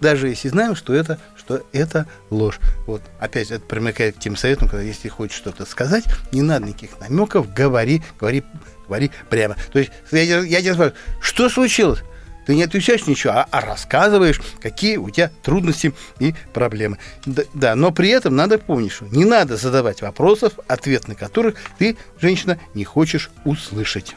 Даже 0.00 0.28
если 0.28 0.48
знаем, 0.48 0.74
что 0.74 0.94
это, 0.94 1.18
что 1.36 1.66
это 1.72 2.06
ложь. 2.30 2.58
Вот, 2.86 3.02
опять 3.18 3.50
это 3.50 3.64
примыкает 3.64 4.16
к 4.16 4.18
тем 4.18 4.36
советам, 4.36 4.68
когда 4.68 4.82
если 4.82 5.08
хочешь 5.08 5.36
что-то 5.36 5.66
сказать, 5.66 6.04
не 6.32 6.42
надо 6.42 6.66
никаких 6.66 6.98
намеков, 7.00 7.52
говори, 7.52 8.02
говори, 8.18 8.44
говори 8.86 9.10
прямо. 9.28 9.56
То 9.72 9.78
есть 9.78 9.92
я, 10.10 10.22
я 10.40 10.62
тебя 10.62 10.74
спрашиваю, 10.74 10.94
что 11.20 11.48
случилось? 11.48 12.00
Ты 12.50 12.56
не 12.56 12.64
отвечаешь 12.64 13.06
ничего, 13.06 13.34
а, 13.34 13.46
а 13.52 13.60
рассказываешь, 13.60 14.40
какие 14.60 14.96
у 14.96 15.08
тебя 15.08 15.30
трудности 15.44 15.94
и 16.18 16.34
проблемы. 16.52 16.98
Да, 17.24 17.44
да, 17.54 17.74
но 17.76 17.92
при 17.92 18.08
этом 18.08 18.34
надо 18.34 18.58
помнить, 18.58 18.90
что 18.90 19.04
не 19.04 19.24
надо 19.24 19.56
задавать 19.56 20.02
вопросов, 20.02 20.54
ответ 20.66 21.06
на 21.06 21.14
которых 21.14 21.54
ты, 21.78 21.96
женщина, 22.20 22.58
не 22.74 22.82
хочешь 22.82 23.30
услышать. 23.44 24.16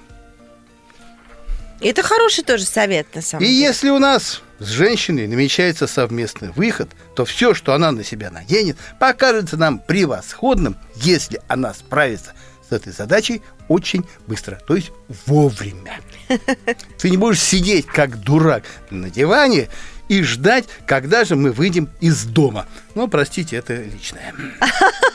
Это 1.80 2.02
хороший 2.02 2.43
тоже 2.43 2.65
совет, 2.65 3.13
на 3.13 3.22
самом 3.22 3.43
и 3.43 3.46
деле. 3.46 3.60
И 3.60 3.62
если 3.62 3.89
у 3.91 4.00
нас 4.00 4.41
с 4.58 4.65
женщиной 4.65 5.28
намечается 5.28 5.86
совместный 5.86 6.50
выход, 6.50 6.89
то 7.15 7.26
все, 7.26 7.54
что 7.54 7.76
она 7.76 7.91
на 7.91 8.04
себя 8.04 8.32
наденет, 8.32 8.78
покажется 9.00 9.58
нам 9.58 9.78
превосходным, 9.78 10.76
если 10.96 11.39
она 11.48 11.72
справится 11.76 12.34
с 12.67 12.71
этой 12.71 12.93
задачей 12.93 13.41
очень 13.67 14.06
быстро, 14.28 14.60
то 14.67 14.76
есть 14.76 14.91
вовремя. 15.26 15.99
Ты 16.97 17.10
не 17.10 17.17
будешь 17.17 17.41
сидеть 17.41 17.86
как 17.86 18.19
дурак 18.19 18.63
на 18.89 19.10
диване 19.10 19.69
и 20.10 20.21
ждать, 20.21 20.65
когда 20.86 21.23
же 21.23 21.36
мы 21.36 21.52
выйдем 21.52 21.89
из 22.02 22.26
дома. 22.26 22.67
Ну, 22.95 23.08
простите, 23.08 23.58
это 23.58 23.75
личное. 23.75 24.34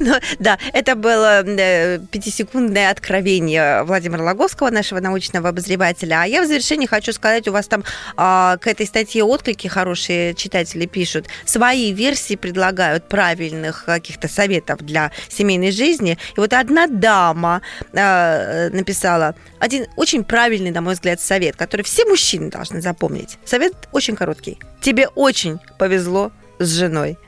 Ну, 0.00 0.14
да, 0.38 0.58
это 0.72 0.94
было 0.94 1.42
э, 1.44 1.98
пятисекундное 2.10 2.90
откровение 2.90 3.82
Владимира 3.84 4.22
Логовского, 4.22 4.70
нашего 4.70 5.00
научного 5.00 5.50
обозревателя. 5.50 6.22
А 6.22 6.24
я 6.26 6.42
в 6.42 6.46
завершении 6.46 6.86
хочу 6.86 7.12
сказать, 7.12 7.46
у 7.48 7.52
вас 7.52 7.66
там 7.66 7.84
а, 8.16 8.56
к 8.58 8.66
этой 8.66 8.86
статье 8.86 9.22
отклики 9.22 9.68
хорошие 9.68 10.34
читатели 10.34 10.86
пишут. 10.86 11.26
Свои 11.44 11.92
версии 11.92 12.36
предлагают 12.36 13.08
правильных 13.08 13.84
каких-то 13.84 14.28
советов 14.28 14.80
для 14.80 15.12
семейной 15.28 15.70
жизни. 15.70 16.18
И 16.36 16.40
вот 16.40 16.52
одна 16.52 16.86
дама 16.86 17.62
а, 17.92 18.68
написала 18.70 19.34
один 19.58 19.86
очень 19.96 20.24
правильный, 20.24 20.70
на 20.70 20.80
мой 20.80 20.94
взгляд, 20.94 21.20
совет, 21.20 21.56
который 21.56 21.82
все 21.82 22.04
мужчины 22.04 22.50
должны 22.50 22.80
запомнить. 22.80 23.38
Совет 23.44 23.88
очень 23.92 24.16
короткий. 24.16 24.58
Тебе 24.80 25.08
очень 25.08 25.58
повезло 25.78 26.32
с 26.58 26.68
женой. 26.68 27.18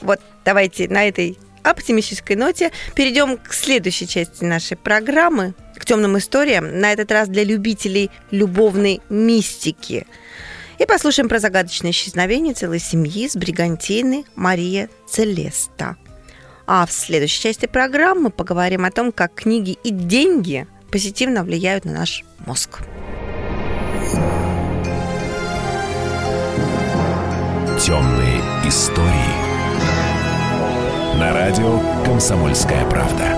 Вот 0.00 0.20
давайте 0.44 0.88
на 0.88 1.06
этой 1.06 1.38
оптимистической 1.62 2.36
ноте 2.36 2.72
перейдем 2.94 3.36
к 3.36 3.52
следующей 3.52 4.08
части 4.08 4.44
нашей 4.44 4.76
программы, 4.76 5.54
к 5.76 5.84
темным 5.84 6.18
историям, 6.18 6.80
на 6.80 6.92
этот 6.92 7.10
раз 7.12 7.28
для 7.28 7.44
любителей 7.44 8.10
любовной 8.30 9.00
мистики. 9.08 10.06
И 10.78 10.86
послушаем 10.86 11.28
про 11.28 11.38
загадочное 11.38 11.92
исчезновение 11.92 12.54
целой 12.54 12.80
семьи 12.80 13.28
с 13.28 13.36
бригантины 13.36 14.24
Мария 14.34 14.88
Целеста. 15.08 15.96
А 16.66 16.86
в 16.86 16.92
следующей 16.92 17.42
части 17.42 17.66
программы 17.66 18.30
поговорим 18.30 18.84
о 18.84 18.90
том, 18.90 19.12
как 19.12 19.34
книги 19.34 19.78
и 19.84 19.90
деньги 19.90 20.66
позитивно 20.90 21.44
влияют 21.44 21.84
на 21.84 21.92
наш 21.92 22.24
мозг. 22.46 22.80
Темные 27.80 28.31
истории. 28.66 29.06
На 31.18 31.32
радио 31.32 31.80
«Комсомольская 32.04 32.84
правда». 32.88 33.36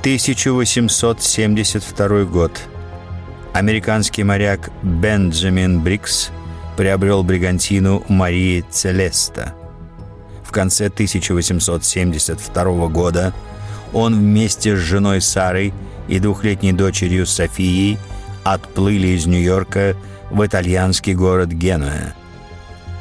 1872 0.00 2.24
год. 2.24 2.52
Американский 3.54 4.22
моряк 4.22 4.70
Бенджамин 4.82 5.80
Брикс 5.80 6.30
приобрел 6.76 7.22
бригантину 7.22 8.04
Марии 8.08 8.62
Целеста. 8.70 9.54
В 10.42 10.50
конце 10.50 10.86
1872 10.86 12.88
года 12.88 13.32
он 13.92 14.14
вместе 14.14 14.76
с 14.76 14.78
женой 14.78 15.22
Сарой 15.22 15.72
и 16.08 16.18
двухлетней 16.18 16.72
дочерью 16.72 17.26
Софией 17.26 17.98
отплыли 18.44 19.08
из 19.08 19.26
Нью-Йорка 19.26 19.96
в 20.30 20.44
итальянский 20.44 21.14
город 21.14 21.48
Генуя. 21.48 22.14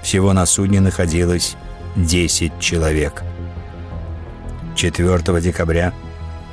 Всего 0.04 0.34
на 0.34 0.46
судне 0.46 0.82
находилось 0.82 1.56
10 1.96 2.60
человек. 2.60 3.24
4 4.76 5.42
декабря 5.42 5.94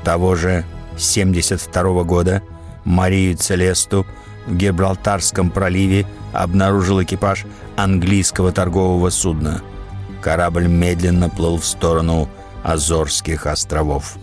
того 0.05 0.37
же 0.37 0.65
72 0.97 2.05
года 2.05 2.43
Марию 2.85 3.37
Целесту 3.37 4.07
в 4.47 4.55
Гибралтарском 4.57 5.51
проливе 5.51 6.07
обнаружил 6.33 7.03
экипаж 7.03 7.45
английского 7.77 8.53
торгового 8.53 9.11
судна. 9.11 9.63
Корабль 10.23 10.69
медленно 10.69 11.29
плыл 11.29 11.59
в 11.59 11.65
сторону 11.65 12.29
Азорских 12.63 13.47
островов. 13.47 14.17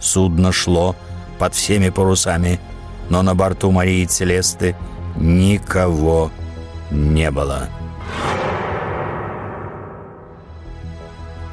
Судно 0.00 0.52
шло 0.52 0.94
под 1.38 1.54
всеми 1.54 1.88
парусами, 1.88 2.60
но 3.08 3.22
на 3.22 3.34
борту 3.34 3.70
Марии 3.70 4.04
Целесты 4.04 4.76
никого 5.16 6.30
не 6.90 7.30
было. 7.30 7.68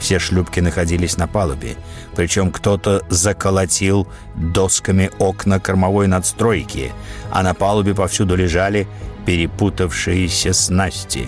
Все 0.06 0.20
шлюпки 0.20 0.60
находились 0.60 1.18
на 1.18 1.28
палубе, 1.28 1.78
причем 2.16 2.52
кто-то 2.52 3.02
заколотил 3.10 4.08
досками 4.36 5.10
окна 5.18 5.60
кормовой 5.60 6.06
надстройки, 6.06 6.92
а 7.32 7.42
на 7.42 7.56
палубе 7.56 7.96
повсюду 7.96 8.36
лежали 8.36 8.88
перепутавшиеся 9.26 10.54
снасти. 10.54 11.28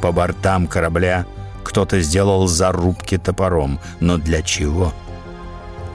По 0.00 0.12
бортам 0.12 0.66
корабля 0.66 1.26
кто-то 1.62 2.00
сделал 2.00 2.46
зарубки 2.46 3.18
топором, 3.18 3.78
но 4.00 4.16
для 4.16 4.40
чего?— 4.40 4.94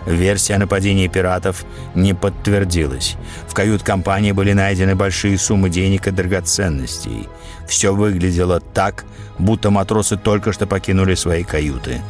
Версия 0.05 0.55
о 0.55 0.59
нападении 0.59 1.07
пиратов 1.07 1.65
не 1.95 2.13
подтвердилась. 2.13 3.15
В 3.47 3.53
кают-компании 3.53 4.31
были 4.31 4.53
найдены 4.53 4.95
большие 4.95 5.37
суммы 5.37 5.69
денег 5.69 6.07
и 6.07 6.11
драгоценностей. 6.11 7.27
Все 7.67 7.93
выглядело 7.93 8.59
так, 8.59 9.05
будто 9.39 9.71
матросы 9.71 10.17
только 10.17 10.53
что 10.53 10.67
покинули 10.67 11.15
свои 11.15 11.43
каюты. 11.43 12.01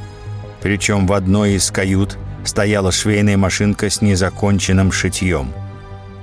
Причем 0.61 1.07
в 1.07 1.13
одной 1.13 1.53
из 1.53 1.71
кают 1.71 2.17
стояла 2.43 2.91
швейная 2.91 3.37
машинка 3.37 3.89
с 3.89 4.01
незаконченным 4.01 4.91
шитьем. 4.91 5.53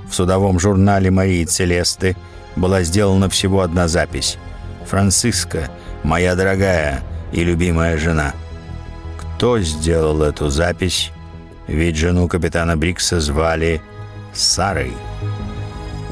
В 0.09 0.13
судовом 0.13 0.59
журнале 0.59 1.09
Марии 1.09 1.43
Целесты 1.45 2.15
была 2.55 2.83
сделана 2.83 3.29
всего 3.29 3.61
одна 3.61 3.87
запись. 3.87 4.37
«Франциска, 4.85 5.71
моя 6.03 6.35
дорогая 6.35 7.01
и 7.31 7.43
любимая 7.43 7.97
жена». 7.97 8.33
Кто 9.37 9.59
сделал 9.59 10.21
эту 10.21 10.49
запись, 10.49 11.12
ведь 11.73 11.95
жену 11.95 12.27
капитана 12.27 12.77
Брикса 12.77 13.19
звали 13.19 13.81
Сарой. 14.31 14.93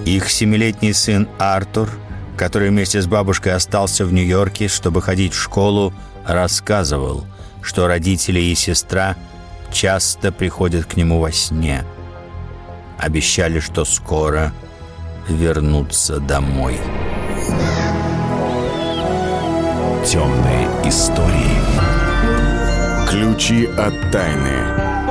Их 0.05 0.29
семилетний 0.29 0.93
сын 0.93 1.29
Артур, 1.37 1.89
который 2.35 2.69
вместе 2.69 2.99
с 2.99 3.05
бабушкой 3.05 3.53
остался 3.53 4.05
в 4.05 4.11
Нью-Йорке, 4.11 4.67
чтобы 4.67 5.03
ходить 5.03 5.33
в 5.33 5.39
школу, 5.39 5.93
рассказывал, 6.25 7.25
что 7.61 7.87
родители 7.87 8.39
и 8.39 8.55
сестра 8.55 9.15
часто 9.71 10.31
приходят 10.31 10.85
к 10.85 10.97
нему 10.97 11.19
во 11.19 11.31
сне. 11.31 11.83
Обещали, 12.97 13.59
что 13.59 13.85
скоро 13.85 14.51
вернутся 15.29 16.19
домой. 16.19 16.77
Темные 20.05 20.67
истории. 20.85 21.61
Ключи 23.07 23.67
от 23.77 24.11
тайны. 24.11 25.10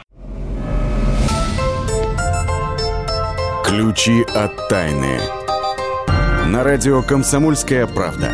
Ключи 3.71 4.25
от 4.35 4.67
тайны. 4.67 5.17
На 6.47 6.61
радио 6.61 7.01
«Комсомольская 7.01 7.87
правда». 7.87 8.29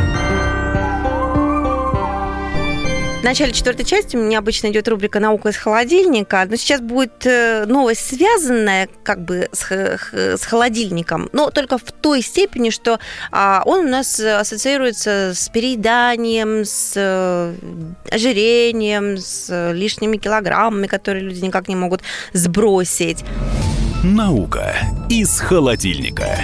В 3.20 3.24
начале 3.24 3.54
четвертой 3.54 3.86
части 3.86 4.16
у 4.16 4.20
меня 4.24 4.40
обычно 4.40 4.72
идет 4.72 4.88
рубрика 4.88 5.20
«Наука 5.20 5.50
из 5.50 5.58
холодильника», 5.58 6.44
но 6.50 6.56
сейчас 6.56 6.82
будет 6.82 7.24
э, 7.28 7.66
новость, 7.68 8.16
связанная 8.16 8.90
как 9.04 9.26
бы 9.26 9.48
с, 9.52 9.70
с 9.70 10.44
холодильником, 10.44 11.30
но 11.34 11.52
только 11.52 11.78
в 11.78 11.92
той 11.92 12.24
степени, 12.24 12.72
что 12.72 13.00
а, 13.32 13.62
он 13.64 13.86
у 13.86 13.90
нас 13.90 14.20
ассоциируется 14.20 15.34
с 15.36 15.50
перееданием, 15.50 16.66
с 16.66 16.94
э, 16.96 17.54
ожирением, 18.10 19.18
с 19.20 19.72
лишними 19.72 20.18
килограммами, 20.18 20.88
которые 20.88 21.24
люди 21.24 21.46
никак 21.46 21.68
не 21.68 21.76
могут 21.76 22.02
сбросить. 22.34 23.24
Наука 24.04 24.76
из 25.10 25.40
холодильника. 25.40 26.38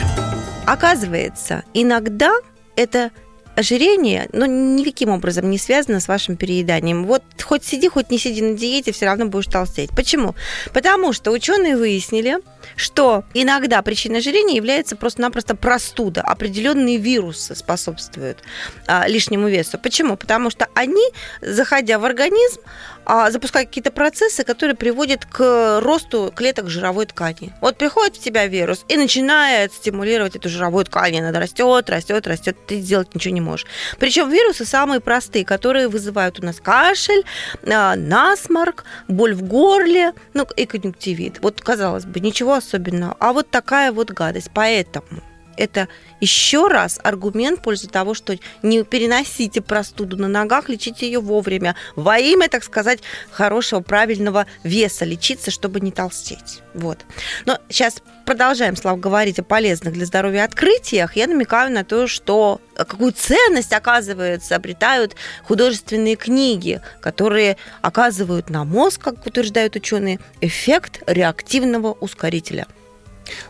Оказывается, 0.66 1.64
иногда 1.76 2.34
это 2.76 3.12
ожирение, 3.56 4.28
но 4.34 4.48
никаким 4.48 5.10
образом 5.10 5.52
не 5.52 5.60
связано 5.60 6.00
с 6.00 6.08
вашим 6.08 6.36
перееданием. 6.36 7.06
Вот 7.06 7.24
хоть 7.44 7.64
сиди, 7.64 7.88
хоть 7.90 8.10
не 8.10 8.18
сиди 8.18 8.42
на 8.42 8.58
диете, 8.58 8.92
все 8.92 9.06
равно 9.06 9.28
будешь 9.28 9.46
толстеть. 9.46 9.92
Почему? 9.92 10.34
Потому 10.74 11.14
что 11.14 11.30
ученые 11.30 11.78
выяснили, 11.78 12.40
что 12.76 13.24
иногда 13.34 13.82
причиной 13.82 14.20
ожирения 14.20 14.56
является 14.56 14.96
просто-напросто 14.96 15.56
простуда. 15.56 16.22
Определенные 16.22 16.98
вирусы 16.98 17.56
способствуют 17.56 18.40
а, 18.88 19.08
лишнему 19.08 19.48
весу. 19.48 19.78
Почему? 19.78 20.18
Потому 20.18 20.50
что 20.50 20.68
они, 20.74 21.06
заходя 21.42 22.00
в 22.00 22.06
организм, 22.06 22.62
а, 23.06 23.32
запускают 23.32 23.70
какие-то 23.70 23.92
процессы, 23.92 24.44
которые 24.44 24.76
приводят 24.76 25.26
к 25.26 25.80
росту 25.82 26.32
клеток 26.34 26.70
жировой 26.70 27.06
ткани. 27.06 27.54
Вот 27.60 27.78
приходит 27.78 28.16
в 28.16 28.20
тебя 28.20 28.48
вирус 28.48 28.86
и 28.88 28.96
начинает 28.96 29.74
стимулировать 29.74 30.36
эту 30.36 30.50
жировую 30.50 30.86
ткань. 30.86 31.20
Она 31.20 31.38
растет, 31.40 31.90
растет, 31.90 32.28
растет, 32.28 32.58
ты 32.66 32.80
сделать 32.80 33.14
ничего 33.14 33.34
не 33.34 33.42
можешь. 33.42 33.68
Причем 34.00 34.30
вирусы 34.30 34.66
самые 34.66 35.02
простые, 35.02 35.44
которые 35.46 35.88
вызывают 35.88 36.40
у 36.40 36.46
нас 36.46 36.60
кашель, 36.62 37.24
а, 37.66 37.96
насморк, 37.96 38.86
боль 39.08 39.34
в 39.34 39.44
горле, 39.44 40.14
ну 40.34 40.48
и 40.56 40.66
конъюнктивит. 40.66 41.40
Вот, 41.42 41.62
казалось 41.62 42.06
бы, 42.06 42.20
ничего 42.20 42.53
особенного. 42.54 43.16
А 43.20 43.34
вот 43.34 43.50
такая 43.50 43.92
вот 43.92 44.12
гадость. 44.12 44.52
Поэтому 44.54 45.22
это 45.58 45.88
еще 46.20 46.68
раз 46.68 47.00
аргумент 47.04 47.60
в 47.60 47.62
пользу 47.62 47.88
того, 47.88 48.14
что 48.14 48.38
не 48.62 48.84
переносите 48.84 49.62
простуду 49.62 50.18
на 50.18 50.28
ногах, 50.28 50.70
лечите 50.70 51.06
ее 51.06 51.20
вовремя. 51.20 51.76
Во 51.96 52.18
имя, 52.18 52.48
так 52.50 52.64
сказать, 52.64 53.00
хорошего, 53.32 53.82
правильного 53.82 54.46
веса 54.64 55.06
лечиться, 55.06 55.52
чтобы 55.52 55.82
не 55.82 55.92
толстеть. 55.92 56.62
Вот. 56.74 57.00
Но 57.46 57.60
сейчас 57.70 58.02
продолжаем, 58.26 58.76
Слава, 58.76 58.98
говорить 58.98 59.40
о 59.40 59.44
полезных 59.44 59.94
для 59.94 60.06
здоровья 60.06 60.46
открытиях. 60.46 61.16
Я 61.16 61.28
намекаю 61.28 61.72
на 61.72 61.84
то, 61.84 62.08
что 62.08 62.62
какую 62.76 63.12
ценность, 63.12 63.74
оказывается, 63.74 64.56
обретают 64.56 65.16
художественные 65.44 66.16
книги, 66.16 66.82
которые 67.02 67.58
оказывают 67.82 68.50
на 68.50 68.64
мозг, 68.64 69.02
как 69.02 69.26
утверждают 69.26 69.76
ученые, 69.76 70.20
эффект 70.42 71.04
реактивного 71.06 71.92
ускорителя. 71.92 72.66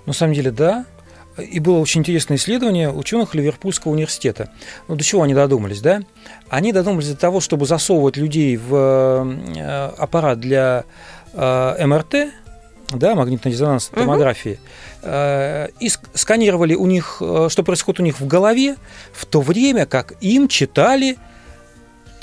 На 0.06 0.14
самом 0.14 0.34
деле, 0.34 0.51
да, 0.51 0.86
и 1.38 1.59
было 1.59 1.79
очень 1.79 2.01
интересное 2.01 2.38
исследование 2.38 2.91
ученых 2.91 3.36
Ливерпульского 3.36 3.91
университета. 3.91 4.49
Ну, 4.88 4.95
до 4.95 5.03
чего 5.03 5.23
они 5.23 5.34
додумались, 5.34 5.81
да? 5.81 6.01
Они 6.49 6.71
додумались 6.71 7.09
до 7.09 7.17
того, 7.17 7.39
чтобы 7.39 7.65
засовывать 7.65 8.17
людей 8.17 8.57
в 8.57 8.75
э, 8.75 9.89
аппарат 9.97 10.39
для 10.39 10.86
э, 11.34 11.86
МРТ, 11.86 12.34
да, 12.89 13.15
магнитно-резонансной 13.15 14.01
томографии, 14.01 14.59
и 15.03 15.89
сканировали 16.13 16.75
у 16.75 16.86
них, 16.86 17.15
что 17.15 17.63
происходит 17.63 18.01
у 18.01 18.03
них 18.03 18.19
в 18.19 18.27
голове, 18.27 18.75
в 19.11 19.25
то 19.25 19.41
время 19.41 19.88
как 19.88 20.13
им 20.21 20.47
читали 20.47 21.17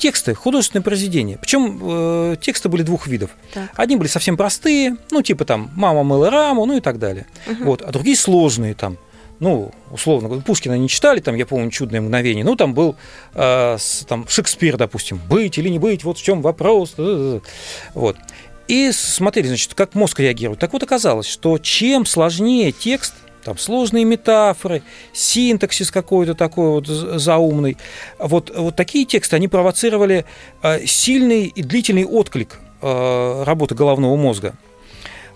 тексты, 0.01 0.35
художественные 0.35 0.83
произведения. 0.83 1.39
Причем 1.41 1.79
э, 1.81 2.37
тексты 2.41 2.69
были 2.69 2.83
двух 2.83 3.07
видов. 3.07 3.31
Так. 3.55 3.71
Одни 3.77 3.97
были 3.97 4.09
совсем 4.09 4.37
простые, 4.37 4.97
ну, 5.11 5.23
типа 5.23 5.45
там 5.45 5.71
«Мама 5.77 6.03
мыла 6.03 6.31
раму», 6.31 6.67
ну 6.67 6.77
и 6.77 6.81
так 6.81 6.99
далее. 6.99 7.27
Угу. 7.47 7.65
Вот. 7.65 7.83
А 7.83 7.93
другие 7.93 8.17
сложные, 8.17 8.75
там, 8.75 8.99
ну, 9.39 9.71
условно, 9.91 10.41
Пушкина 10.41 10.77
не 10.77 10.89
читали, 10.89 11.21
там, 11.21 11.37
я 11.37 11.47
помню, 11.47 11.71
«Чудное 11.71 12.01
мгновение», 12.01 12.45
ну, 12.45 12.57
там 12.57 12.75
был 12.75 12.97
э, 13.35 13.77
с, 13.79 14.05
там, 14.09 14.27
Шекспир, 14.29 14.77
допустим, 14.77 15.21
«Быть 15.29 15.59
или 15.59 15.69
не 15.69 15.79
быть, 15.79 16.03
вот 16.03 16.19
в 16.19 16.23
чем 16.23 16.43
вопрос». 16.43 16.97
Вот. 17.95 18.17
И 18.67 18.93
смотрели, 18.93 19.49
значит, 19.49 19.75
как 19.75 19.95
мозг 19.95 20.19
реагирует. 20.21 20.61
Так 20.61 20.73
вот 20.73 20.83
оказалось, 20.83 21.27
что 21.27 21.59
чем 21.59 22.07
сложнее 22.07 22.73
текст– 22.73 23.15
там 23.45 23.59
сложные 23.59 24.05
метафоры, 24.05 24.83
синтаксис 25.13 25.91
какой-то 25.91 26.35
такой 26.35 26.71
вот 26.71 26.87
заумный. 26.87 27.77
Вот, 28.19 28.53
вот 28.57 28.77
такие 28.77 29.05
тексты, 29.05 29.37
они 29.37 29.49
провоцировали 29.49 30.25
э, 30.63 30.87
сильный 30.87 31.47
и 31.47 31.63
длительный 31.63 32.05
отклик 32.05 32.59
э, 32.83 33.43
работы 33.45 33.75
головного 33.75 34.17
мозга. 34.17 34.55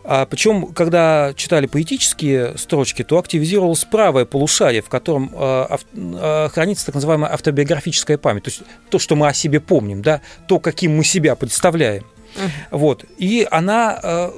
А 0.06 0.26
причем, 0.26 0.66
когда 0.74 1.32
читали 1.34 1.66
поэтические 1.66 2.58
строчки, 2.58 3.02
то 3.02 3.18
активизировалось 3.18 3.84
правое 3.84 4.26
полушарие, 4.26 4.82
в 4.82 4.90
котором 4.90 5.30
э, 5.32 6.48
хранится 6.52 6.86
так 6.86 6.94
называемая 6.96 7.32
автобиографическая 7.32 8.18
память, 8.18 8.42
то 8.44 8.50
есть 8.50 8.62
то, 8.90 8.98
что 8.98 9.16
мы 9.16 9.28
о 9.28 9.32
себе 9.32 9.60
помним, 9.60 10.02
да, 10.02 10.20
то, 10.46 10.60
каким 10.60 10.94
мы 10.96 11.04
себя 11.04 11.34
представляем. 11.36 12.04
Uh-huh. 12.34 12.50
Вот. 12.72 13.04
И 13.16 13.46
она 13.50 14.30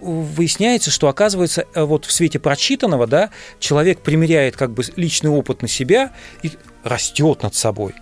выясняется, 0.00 0.90
что 0.90 1.08
оказывается 1.08 1.66
э, 1.74 1.82
вот 1.82 2.04
в 2.04 2.12
свете 2.12 2.38
прочитанного, 2.38 3.06
да, 3.06 3.30
человек 3.58 4.00
примеряет 4.00 4.56
как 4.56 4.72
бы 4.72 4.82
личный 4.96 5.30
опыт 5.30 5.62
на 5.62 5.68
себя 5.68 6.12
и 6.42 6.52
растет 6.84 7.42
над 7.42 7.54
собой. 7.54 7.94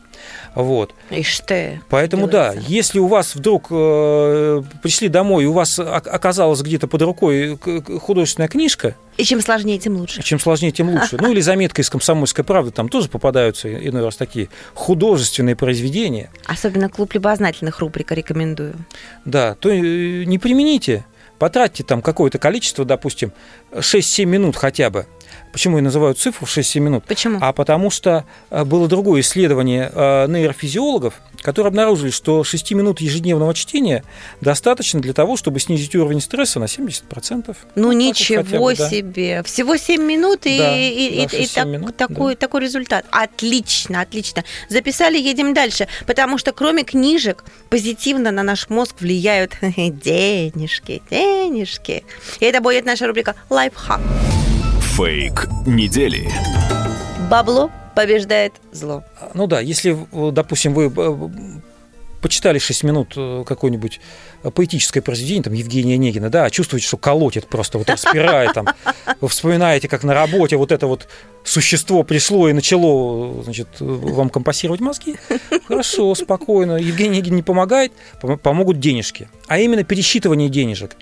Вот. 0.54 0.94
Ишь 1.10 1.40
ты. 1.40 1.80
Поэтому 1.88 2.28
делается. 2.28 2.60
да, 2.60 2.66
если 2.66 2.98
у 2.98 3.06
вас 3.06 3.34
вдруг 3.34 3.68
э, 3.70 4.62
пришли 4.82 5.08
домой, 5.08 5.44
и 5.44 5.46
у 5.46 5.52
вас 5.52 5.78
оказалась 5.78 6.60
где-то 6.60 6.88
под 6.88 7.02
рукой 7.02 7.58
художественная 8.00 8.48
книжка. 8.48 8.96
И 9.16 9.24
чем 9.24 9.40
сложнее, 9.40 9.78
тем 9.78 9.96
лучше. 9.96 10.22
Чем 10.22 10.40
сложнее, 10.40 10.72
тем 10.72 10.90
лучше. 10.90 11.18
Ну 11.20 11.30
или 11.30 11.40
заметка 11.40 11.82
из 11.82 11.90
комсомольской 11.90 12.44
правды, 12.44 12.72
там 12.72 12.88
тоже 12.88 13.08
попадаются 13.08 13.72
иной 13.72 14.02
раз 14.02 14.16
такие 14.16 14.48
художественные 14.74 15.56
произведения. 15.56 16.30
Особенно 16.46 16.88
клуб 16.88 17.14
любознательных 17.14 17.78
рубрик 17.78 18.10
рекомендую. 18.12 18.74
Да, 19.24 19.54
то 19.54 19.70
э, 19.70 20.24
не 20.24 20.38
примените 20.38 21.04
потратьте 21.40 21.82
там 21.82 22.02
какое-то 22.02 22.38
количество, 22.38 22.84
допустим, 22.84 23.32
6-7 23.72 24.26
минут 24.26 24.56
хотя 24.56 24.90
бы. 24.90 25.06
Почему 25.52 25.78
я 25.78 25.82
называю 25.82 26.14
цифру 26.14 26.46
6-7 26.46 26.80
минут? 26.80 27.04
Почему? 27.04 27.38
А 27.40 27.52
потому 27.52 27.90
что 27.90 28.24
э, 28.50 28.64
было 28.64 28.86
другое 28.88 29.20
исследование 29.22 29.90
э, 29.92 30.26
нейрофизиологов, 30.28 31.14
которые 31.42 31.68
обнаружили, 31.68 32.10
что 32.10 32.44
6 32.44 32.72
минут 32.72 33.00
ежедневного 33.00 33.52
чтения 33.54 34.04
достаточно 34.40 35.00
для 35.00 35.12
того, 35.12 35.36
чтобы 35.36 35.58
снизить 35.58 35.94
уровень 35.96 36.20
стресса 36.20 36.60
на 36.60 36.64
70%. 36.64 37.56
Ну, 37.74 37.88
вот 37.88 37.92
ничего 37.94 38.68
бы, 38.68 38.76
себе. 38.76 39.38
Да. 39.38 39.42
Всего 39.42 39.76
7 39.76 40.02
минут 40.02 40.40
и, 40.44 40.58
да, 40.58 40.76
и, 40.76 41.26
да, 41.26 41.36
и, 41.36 41.44
и 41.44 41.46
так, 41.46 41.66
минут, 41.66 41.96
такой, 41.96 42.34
да. 42.34 42.40
такой 42.40 42.62
результат. 42.62 43.04
Отлично, 43.10 44.02
отлично. 44.02 44.44
Записали, 44.68 45.18
едем 45.18 45.54
дальше. 45.54 45.88
Потому 46.06 46.38
что 46.38 46.52
кроме 46.52 46.84
книжек 46.84 47.44
позитивно 47.70 48.30
на 48.30 48.42
наш 48.42 48.68
мозг 48.68 48.96
влияют 49.00 49.56
денежки, 49.62 51.02
денежки. 51.10 52.04
И 52.38 52.44
это 52.44 52.60
будет 52.60 52.84
наша 52.84 53.06
рубрика 53.06 53.34
«Лайфхак». 53.48 54.00
Фейк 54.96 55.46
недели. 55.66 56.28
Бабло 57.30 57.70
побеждает 57.94 58.52
зло. 58.72 59.04
Ну 59.34 59.46
да, 59.46 59.60
если, 59.60 59.96
допустим, 60.32 60.74
вы 60.74 60.86
э, 60.86 61.28
почитали 62.20 62.58
6 62.58 62.84
минут 62.84 63.14
э, 63.16 63.44
какое-нибудь 63.46 64.00
поэтическое 64.54 65.02
произведение, 65.02 65.42
там, 65.42 65.52
Евгения 65.52 65.94
Онегина, 65.94 66.30
да, 66.30 66.44
а 66.44 66.50
чувствуете, 66.50 66.86
что 66.86 66.96
колотит 66.96 67.46
просто, 67.46 67.78
вот 67.78 67.90
распирает 67.90 68.54
там. 68.54 68.66
Вы 69.20 69.28
вспоминаете, 69.28 69.88
как 69.88 70.04
на 70.04 70.14
работе 70.14 70.56
вот 70.56 70.72
это 70.72 70.86
вот 70.86 71.08
существо 71.44 72.02
пришло 72.02 72.48
и 72.48 72.52
начало, 72.52 73.42
значит, 73.42 73.68
вам 73.80 74.30
компасировать 74.30 74.80
мозги. 74.80 75.16
Хорошо, 75.66 76.14
спокойно. 76.14 76.76
Евгений 76.76 77.18
Онегин 77.18 77.36
не 77.36 77.42
помогает, 77.42 77.92
помогут 78.42 78.78
денежки. 78.80 79.28
А 79.46 79.58
именно 79.58 79.84
пересчитывание 79.84 80.48
денежек. 80.48 80.96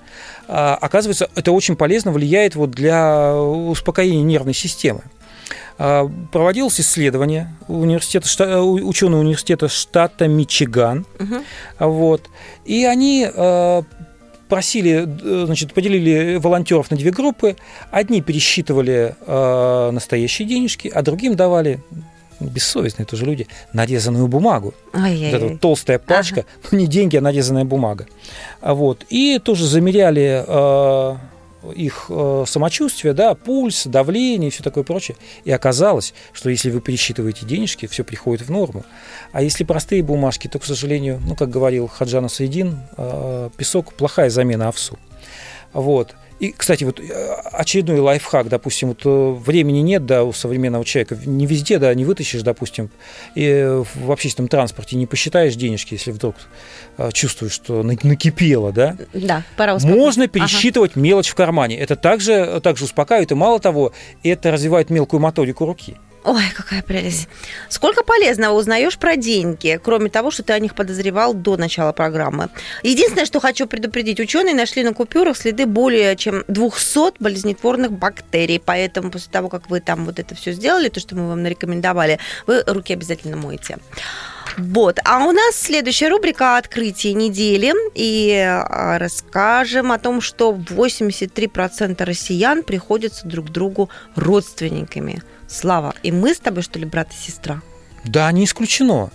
А, 0.46 0.76
оказывается, 0.80 1.30
это 1.34 1.52
очень 1.52 1.76
полезно 1.76 2.12
влияет 2.12 2.54
вот 2.54 2.70
для 2.70 3.34
успокоения 3.34 4.22
нервной 4.22 4.54
системы. 4.54 5.02
А, 5.78 6.10
проводилось 6.32 6.80
исследование 6.80 7.54
университета, 7.68 8.60
ученые 8.62 9.20
университета 9.20 9.68
штата 9.68 10.26
Мичиган. 10.26 11.06
Мгм. 11.20 11.44
Вот. 11.78 12.28
И 12.64 12.84
они 12.84 13.28
э, 13.32 13.82
просили, 14.48 15.06
э, 15.06 15.46
значит, 15.46 15.72
поделили 15.72 16.36
волонтеров 16.36 16.90
на 16.90 16.96
две 16.96 17.12
группы. 17.12 17.56
Одни 17.92 18.20
пересчитывали 18.22 19.14
э, 19.24 19.90
настоящие 19.92 20.48
денежки, 20.48 20.90
а 20.92 21.02
другим 21.02 21.36
давали 21.36 21.80
бессовестные 22.40 23.06
тоже 23.06 23.24
люди, 23.24 23.46
нарезанную 23.72 24.26
бумагу. 24.26 24.74
Вот 25.30 25.34
эта 25.34 25.46
вот 25.46 25.60
толстая 25.60 25.98
пачка, 25.98 26.44
ну 26.70 26.78
не 26.78 26.86
деньги, 26.86 27.16
а 27.16 27.20
нарезанная 27.20 27.64
бумага. 27.64 28.06
Вот. 28.60 29.04
И 29.10 29.38
тоже 29.38 29.64
замеряли 29.66 30.44
э, 30.46 31.16
их 31.74 32.06
э, 32.08 32.44
самочувствие, 32.46 33.14
да, 33.14 33.34
пульс, 33.34 33.86
давление 33.86 34.48
и 34.48 34.50
все 34.50 34.62
такое 34.62 34.84
прочее. 34.84 35.16
И 35.44 35.50
оказалось, 35.50 36.14
что 36.32 36.50
если 36.50 36.70
вы 36.70 36.80
пересчитываете 36.80 37.46
денежки, 37.46 37.86
все 37.86 38.04
приходит 38.04 38.46
в 38.46 38.50
норму. 38.50 38.84
А 39.32 39.42
если 39.42 39.64
простые 39.64 40.02
бумажки, 40.02 40.48
то, 40.48 40.58
к 40.58 40.64
сожалению, 40.64 41.20
ну, 41.26 41.34
как 41.34 41.50
говорил 41.50 41.88
Хаджана 41.88 42.28
Саидин, 42.28 42.78
э, 42.96 43.50
песок– 43.56 43.92
плохая 43.94 44.30
замена 44.30 44.68
овсу. 44.68 44.98
Вот. 45.72 46.14
И, 46.40 46.52
кстати, 46.52 46.84
вот 46.84 47.00
э, 47.00 47.04
очередной 47.52 47.98
лайфхак, 47.98 48.48
допустим, 48.48 48.88
вот 48.88 49.00
э, 49.04 49.30
времени 49.44 49.78
нет, 49.80 50.06
да, 50.06 50.22
у 50.22 50.32
современного 50.32 50.84
человека, 50.84 51.18
не 51.26 51.46
везде, 51.46 51.78
да, 51.80 51.92
не 51.94 52.04
вытащишь, 52.04 52.42
допустим, 52.42 52.90
и 53.34 53.44
э, 53.44 53.82
в 53.96 54.12
общественном 54.12 54.48
транспорте 54.48 54.94
не 54.96 55.06
посчитаешь 55.06 55.56
денежки, 55.56 55.94
если 55.94 56.12
вдруг 56.12 56.36
чувствуешь, 57.12 57.52
что 57.52 57.82
на- 57.82 57.96
накипело, 58.02 58.70
да, 58.72 58.96
Да, 59.12 59.42
пора 59.56 59.74
успокоиться. 59.74 60.00
можно 60.04 60.24
Ага. 60.24 60.32
пересчитывать 60.32 60.94
мелочь 60.96 61.28
в 61.28 61.34
кармане. 61.34 61.76
Это 61.78 61.96
также, 61.96 62.60
также 62.62 62.84
успокаивает, 62.84 63.32
и 63.32 63.34
мало 63.34 63.58
того, 63.60 63.92
это 64.22 64.50
развивает 64.52 64.90
мелкую 64.90 65.20
моторику 65.20 65.64
руки. 65.66 65.96
Ой, 66.24 66.42
какая 66.54 66.82
прелесть. 66.82 67.28
Сколько 67.68 68.02
полезного 68.02 68.54
узнаешь 68.54 68.98
про 68.98 69.16
деньги, 69.16 69.80
кроме 69.82 70.10
того, 70.10 70.30
что 70.30 70.42
ты 70.42 70.52
о 70.52 70.58
них 70.58 70.74
подозревал 70.74 71.32
до 71.32 71.56
начала 71.56 71.92
программы? 71.92 72.48
Единственное, 72.82 73.24
что 73.24 73.40
хочу 73.40 73.66
предупредить, 73.66 74.20
ученые 74.20 74.54
нашли 74.54 74.82
на 74.82 74.94
купюрах 74.94 75.36
следы 75.36 75.64
более 75.66 76.16
чем 76.16 76.44
200 76.48 77.22
болезнетворных 77.22 77.92
бактерий, 77.92 78.60
поэтому 78.60 79.10
после 79.10 79.30
того, 79.30 79.48
как 79.48 79.70
вы 79.70 79.80
там 79.80 80.04
вот 80.04 80.18
это 80.18 80.34
все 80.34 80.52
сделали, 80.52 80.88
то, 80.88 81.00
что 81.00 81.14
мы 81.14 81.28
вам 81.28 81.42
нарекомендовали, 81.42 82.18
вы 82.46 82.62
руки 82.66 82.92
обязательно 82.92 83.36
моете. 83.36 83.78
Вот. 84.56 84.98
А 85.04 85.24
у 85.24 85.30
нас 85.30 85.54
следующая 85.54 86.08
рубрика 86.08 86.56
«Открытие 86.56 87.14
недели». 87.14 87.72
И 87.94 88.32
а, 88.34 88.98
расскажем 88.98 89.92
о 89.92 89.98
том, 89.98 90.20
что 90.20 90.52
83% 90.52 92.04
россиян 92.04 92.64
приходятся 92.64 93.26
друг 93.28 93.50
другу 93.50 93.88
родственниками. 94.16 95.22
Слава, 95.48 95.94
и 96.02 96.12
мы 96.12 96.34
с 96.34 96.38
тобой, 96.38 96.62
что 96.62 96.78
ли, 96.78 96.84
брат 96.84 97.08
и 97.10 97.26
сестра? 97.26 97.62
Да, 98.04 98.30
не 98.32 98.44
исключено. 98.44 99.10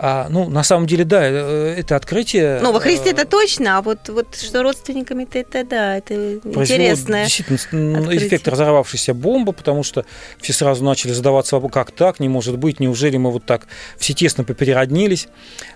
А, 0.00 0.28
ну, 0.30 0.48
на 0.48 0.62
самом 0.62 0.86
деле, 0.86 1.04
да, 1.04 1.22
э, 1.24 1.74
это 1.76 1.96
открытие... 1.96 2.60
Ну, 2.62 2.72
во 2.72 2.78
Христе 2.78 3.10
э, 3.10 3.12
это 3.12 3.26
точно, 3.26 3.78
а 3.78 3.82
вот, 3.82 4.08
вот 4.08 4.36
что 4.36 4.62
родственниками-то 4.62 5.40
это, 5.40 5.64
да, 5.64 5.96
это 5.96 6.36
интересное. 6.36 7.24
Действительно, 7.24 7.98
открытие. 7.98 8.28
эффект 8.28 8.46
разорвавшейся 8.46 9.12
бомбы, 9.12 9.52
потому 9.52 9.82
что 9.82 10.04
все 10.40 10.52
сразу 10.52 10.84
начали 10.84 11.10
задаваться 11.10 11.56
вопросом, 11.56 11.72
как 11.72 11.90
так, 11.90 12.20
не 12.20 12.28
может 12.28 12.58
быть, 12.58 12.78
неужели 12.78 13.16
мы 13.16 13.32
вот 13.32 13.44
так 13.44 13.66
все 13.96 14.14
тесно 14.14 14.44
поперероднились. 14.44 15.26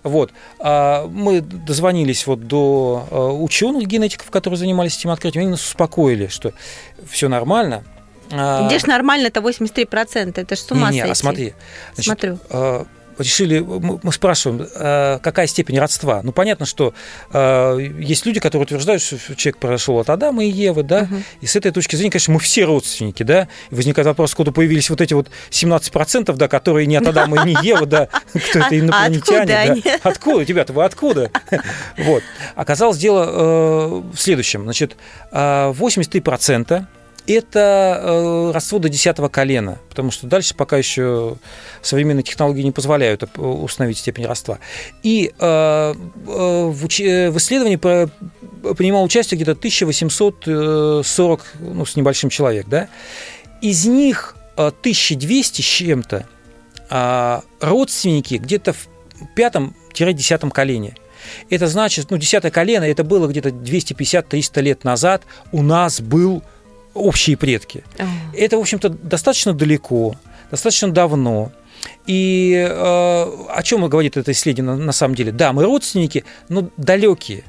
Вот. 0.05 0.30
А 0.61 1.09
мы 1.09 1.40
дозвонились 1.40 2.24
вот 2.28 2.47
до 2.47 3.09
э, 3.11 3.16
ученых 3.16 3.88
генетиков, 3.88 4.30
которые 4.30 4.57
занимались 4.57 4.97
этим 4.97 5.11
открытием, 5.11 5.43
они 5.43 5.51
нас 5.51 5.66
успокоили, 5.66 6.28
что 6.28 6.53
все 7.11 7.28
нормально. 7.28 7.82
А, 8.33 8.66
Где 8.66 8.78
ж 8.78 8.85
нормально-то 8.87 9.41
83%? 9.41 10.41
Это 10.41 10.57
ж 10.57 10.59
с 10.59 10.70
ума 10.72 10.91
не, 10.91 10.97
не, 10.97 11.03
а 11.03 11.07
сойти. 11.07 11.20
смотри. 11.20 11.55
значит, 11.95 12.05
Смотрю. 12.07 12.39
э, 12.51 12.85
решили, 13.18 13.59
мы 13.61 14.11
спрашиваем, 14.11 14.66
э, 14.74 15.18
какая 15.22 15.47
степень 15.47 15.78
родства. 15.78 16.22
Ну, 16.24 16.33
понятно, 16.33 16.64
что 16.64 16.95
есть 17.30 18.24
люди, 18.26 18.41
которые 18.41 18.64
утверждают, 18.64 19.03
что 19.03 19.18
человек 19.37 19.59
произошел 19.59 19.99
от 19.99 20.09
Адама 20.09 20.43
и 20.45 20.49
Евы, 20.49 20.83
да, 20.83 21.03
Мгм. 21.03 21.22
и 21.43 21.47
с 21.47 21.55
этой 21.55 21.70
точки 21.72 21.95
зрения, 21.95 22.11
конечно, 22.11 22.33
мы 22.33 22.41
все 22.41 22.64
родственники, 22.64 23.22
да, 23.22 23.49
и 23.70 23.74
возникает 23.74 24.07
вопрос, 24.09 24.30
откуда 24.30 24.51
появились 24.51 24.89
вот 24.89 25.03
эти 25.03 25.12
вот 25.12 25.28
17%, 25.51 26.37
да, 26.37 26.49
которые 26.49 26.87
не 26.87 26.97
от 26.97 27.07
Адама 27.07 27.43
и 27.47 27.55
не 27.55 27.57
Евы, 27.62 27.85
да, 27.85 28.07
кто 28.33 28.59
А- 28.61 28.66
это 28.66 28.66
а 28.70 28.78
инопланетяне, 28.78 29.83
да. 29.85 29.99
Откуда, 30.03 30.43
ребята, 30.43 30.72
вы 30.72 30.85
откуда? 30.85 31.30
Вот. 31.99 32.22
Оказалось 32.57 32.97
дело 32.97 33.24
э, 33.28 34.03
в 34.14 34.16
следующем, 34.16 34.62
значит, 34.64 34.97
э, 35.30 35.72
83% 35.72 36.87
это 37.27 38.53
э, 38.55 38.79
до 38.79 38.89
10 38.89 39.16
колена, 39.31 39.79
потому 39.89 40.11
что 40.11 40.27
дальше 40.27 40.55
пока 40.55 40.77
еще 40.77 41.37
современные 41.81 42.23
технологии 42.23 42.62
не 42.62 42.73
позволяют 42.73 43.23
оп- 43.23 43.39
установить 43.39 43.99
степень 43.99 44.27
родства. 44.27 44.59
И 45.03 45.33
э, 45.39 45.45
э, 45.45 45.95
в, 45.95 46.85
э, 46.85 47.31
исследовании 47.37 47.77
принимал 47.77 49.05
участие 49.05 49.37
где-то 49.37 49.53
1840 49.53 51.47
ну, 51.61 51.85
с 51.85 51.97
небольшим 51.97 52.31
человек. 52.31 52.66
Да? 52.68 52.89
Из 53.61 53.87
них 53.87 54.37
э, 54.57 54.66
1200 54.68 55.61
с 55.61 55.64
чем-то 55.64 56.27
а, 56.95 57.43
родственники 57.61 58.35
где-то 58.35 58.75
в 58.75 58.87
пятом-десятом 59.35 60.51
колене. 60.51 60.95
Это 61.49 61.66
значит, 61.66 62.11
ну, 62.11 62.18
десятое 62.18 62.51
колено, 62.51 62.85
это 62.85 63.03
было 63.03 63.29
где-то 63.29 63.49
250-300 63.49 64.61
лет 64.61 64.85
назад, 64.85 65.23
у 65.53 65.62
нас 65.62 66.03
был 66.03 66.43
общие 66.95 67.36
предки. 67.36 67.84
О. 67.99 68.05
Это, 68.36 68.57
в 68.57 68.61
общем-то, 68.61 68.88
достаточно 68.88 69.53
далеко, 69.53 70.14
достаточно 70.51 70.90
давно. 70.90 71.53
И 72.07 72.55
э, 72.55 72.72
о 72.72 73.62
чем 73.64 73.88
говорит 73.88 74.16
это 74.16 74.32
исследование 74.32 74.76
на, 74.76 74.84
на 74.86 74.93
самом 74.93 75.14
деле? 75.14 75.32
Да, 75.32 75.53
мы 75.53 75.64
родственники, 75.64 76.24
но 76.49 76.68
далекие. 76.76 77.45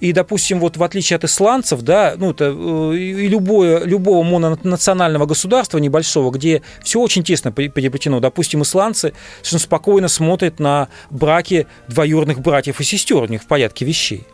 И, 0.00 0.12
допустим, 0.12 0.60
вот 0.60 0.76
в 0.76 0.82
отличие 0.82 1.16
от 1.16 1.24
исландцев, 1.24 1.82
да, 1.82 2.14
ну, 2.16 2.30
это 2.30 2.54
э, 2.56 2.96
и 2.96 3.28
любое, 3.28 3.84
любого 3.84 4.22
мононационального 4.22 5.26
государства 5.26 5.78
небольшого, 5.78 6.30
где 6.30 6.62
все 6.82 7.00
очень 7.00 7.22
тесно 7.22 7.52
переплетено. 7.52 8.20
Допустим, 8.20 8.62
исландцы 8.62 9.12
совершенно 9.38 9.60
спокойно 9.60 10.08
смотрят 10.08 10.58
на 10.58 10.88
браки 11.10 11.66
двоюродных 11.88 12.40
братьев 12.40 12.80
и 12.80 12.84
сестер 12.84 13.22
у 13.22 13.26
них 13.26 13.42
в 13.42 13.46
порядке 13.46 13.84
вещей. 13.84 14.24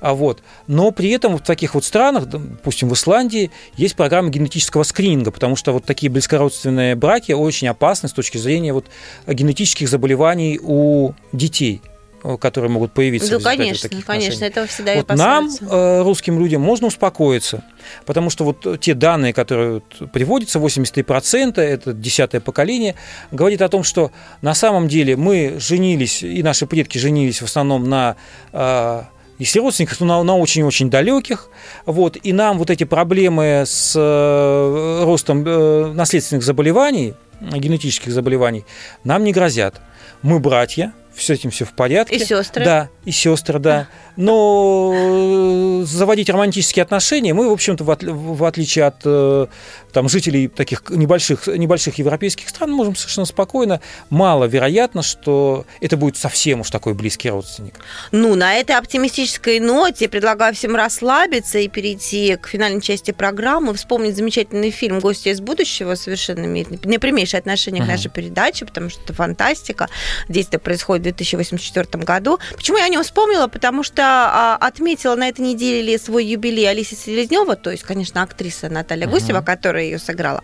А 0.00 0.14
вот. 0.14 0.42
Но 0.66 0.90
при 0.92 1.10
этом 1.10 1.36
в 1.36 1.42
таких 1.42 1.74
вот 1.74 1.84
странах, 1.84 2.26
допустим, 2.26 2.88
в 2.88 2.94
Исландии, 2.94 3.50
есть 3.76 3.96
программа 3.96 4.30
генетического 4.30 4.82
скрининга, 4.82 5.30
потому 5.30 5.56
что 5.56 5.72
вот 5.72 5.84
такие 5.84 6.10
близкородственные 6.10 6.94
браки 6.96 7.32
очень 7.32 7.68
опасны 7.68 8.08
с 8.08 8.12
точки 8.12 8.38
зрения 8.38 8.72
вот 8.72 8.86
генетических 9.26 9.88
заболеваний 9.88 10.58
у 10.62 11.12
детей 11.32 11.82
э, 12.24 12.36
которые 12.38 12.70
могут 12.70 12.92
появиться. 12.92 13.28
в 13.38 13.38
Ну, 13.38 13.44
конечно, 13.44 13.88
таких 13.88 14.04
конечно, 14.04 14.28
отношений. 14.28 14.50
этого 14.50 14.66
всегда 14.66 14.94
и 14.94 14.96
Вот 14.98 15.08
нам, 15.10 15.46
опасаются. 15.46 15.64
э, 15.76 16.02
русским 16.02 16.38
людям, 16.38 16.62
можно 16.62 16.86
успокоиться, 16.86 17.62
потому 18.06 18.30
что 18.30 18.44
вот 18.44 18.80
те 18.80 18.94
данные, 18.94 19.32
которые 19.32 19.80
приводятся, 20.12 20.58
83%, 20.58 21.60
это 21.60 21.92
десятое 21.92 22.40
поколение, 22.40 22.94
говорит 23.30 23.62
о 23.62 23.68
том, 23.68 23.84
что 23.84 24.12
на 24.42 24.54
самом 24.54 24.88
деле 24.88 25.16
мы 25.16 25.56
женились, 25.58 26.22
и 26.22 26.42
наши 26.42 26.66
предки 26.66 26.98
женились 26.98 27.40
в 27.40 27.44
основном 27.44 27.88
на 27.88 28.16
э, 28.52 29.02
если 29.40 29.58
родственников, 29.58 29.96
то 29.96 30.04
на, 30.04 30.22
на 30.22 30.36
очень-очень 30.36 30.90
далеких. 30.90 31.48
Вот, 31.86 32.18
и 32.22 32.32
нам 32.32 32.58
вот 32.58 32.68
эти 32.68 32.84
проблемы 32.84 33.64
с 33.66 33.94
э, 33.96 35.04
ростом 35.04 35.42
э, 35.46 35.92
наследственных 35.94 36.44
заболеваний, 36.44 37.14
генетических 37.40 38.12
заболеваний, 38.12 38.66
нам 39.02 39.24
не 39.24 39.32
грозят. 39.32 39.80
Мы 40.22 40.38
братья, 40.38 40.92
с 41.16 41.30
этим 41.30 41.50
все 41.50 41.64
в 41.64 41.72
порядке. 41.72 42.16
И 42.16 42.24
сестры. 42.24 42.64
Да, 42.64 42.88
и 43.04 43.10
сестры, 43.10 43.58
да. 43.58 43.88
Но 44.16 44.92
э, 44.94 45.84
заводить 45.84 46.28
романтические 46.28 46.82
отношения 46.82 47.32
мы, 47.32 47.48
в 47.48 47.52
общем-то, 47.52 47.84
в, 47.84 47.90
отли- 47.90 48.12
в 48.12 48.44
отличие 48.44 48.84
от 48.86 48.96
э, 49.04 49.46
там, 49.92 50.08
жителей 50.08 50.48
таких 50.48 50.82
небольших, 50.90 51.46
небольших 51.46 51.98
европейских 51.98 52.48
стран, 52.48 52.70
можем 52.72 52.96
совершенно 52.96 53.26
спокойно, 53.26 53.80
маловероятно, 54.10 55.02
что 55.02 55.64
это 55.80 55.96
будет 55.96 56.16
совсем 56.16 56.60
уж 56.60 56.70
такой 56.70 56.94
близкий 56.94 57.30
родственник. 57.30 57.74
Ну, 58.12 58.34
на 58.34 58.54
этой 58.54 58.76
оптимистической 58.76 59.60
ноте 59.60 60.08
предлагаю 60.08 60.54
всем 60.54 60.74
расслабиться 60.76 61.58
и 61.58 61.68
перейти 61.68 62.36
к 62.36 62.48
финальной 62.48 62.80
части 62.80 63.10
программы, 63.10 63.74
вспомнить 63.74 64.16
замечательный 64.16 64.70
фильм 64.70 65.00
«Гости 65.00 65.28
из 65.28 65.40
будущего», 65.40 65.94
совершенно 65.94 66.44
имеет 66.44 66.84
непрямейшее 66.84 67.38
отношение 67.38 67.82
к 67.82 67.86
нашей 67.86 68.10
передаче, 68.10 68.66
потому 68.66 68.90
что 68.90 69.02
это 69.02 69.12
фантастика. 69.12 69.88
Действие 70.28 70.60
происходит 70.60 71.02
в 71.02 71.04
2084 71.04 72.04
году. 72.04 72.38
Почему 72.56 72.78
я 72.78 72.84
о 72.84 72.88
нем 72.88 73.02
вспомнила? 73.02 73.46
Потому 73.48 73.82
что 73.82 74.02
а, 74.02 74.56
отметила 74.60 75.14
на 75.14 75.28
этой 75.28 75.42
неделе 75.42 75.98
свой 75.98 76.24
юбилей 76.24 76.68
Алисия 76.68 76.98
Селезнева, 76.98 77.56
то 77.56 77.70
есть, 77.70 77.82
конечно, 77.82 78.22
актриса 78.22 78.68
Наталья 78.68 79.06
uh-huh. 79.06 79.10
Гусева, 79.10 79.40
которая 79.40 79.84
ее 79.84 79.98
сыграла. 79.98 80.42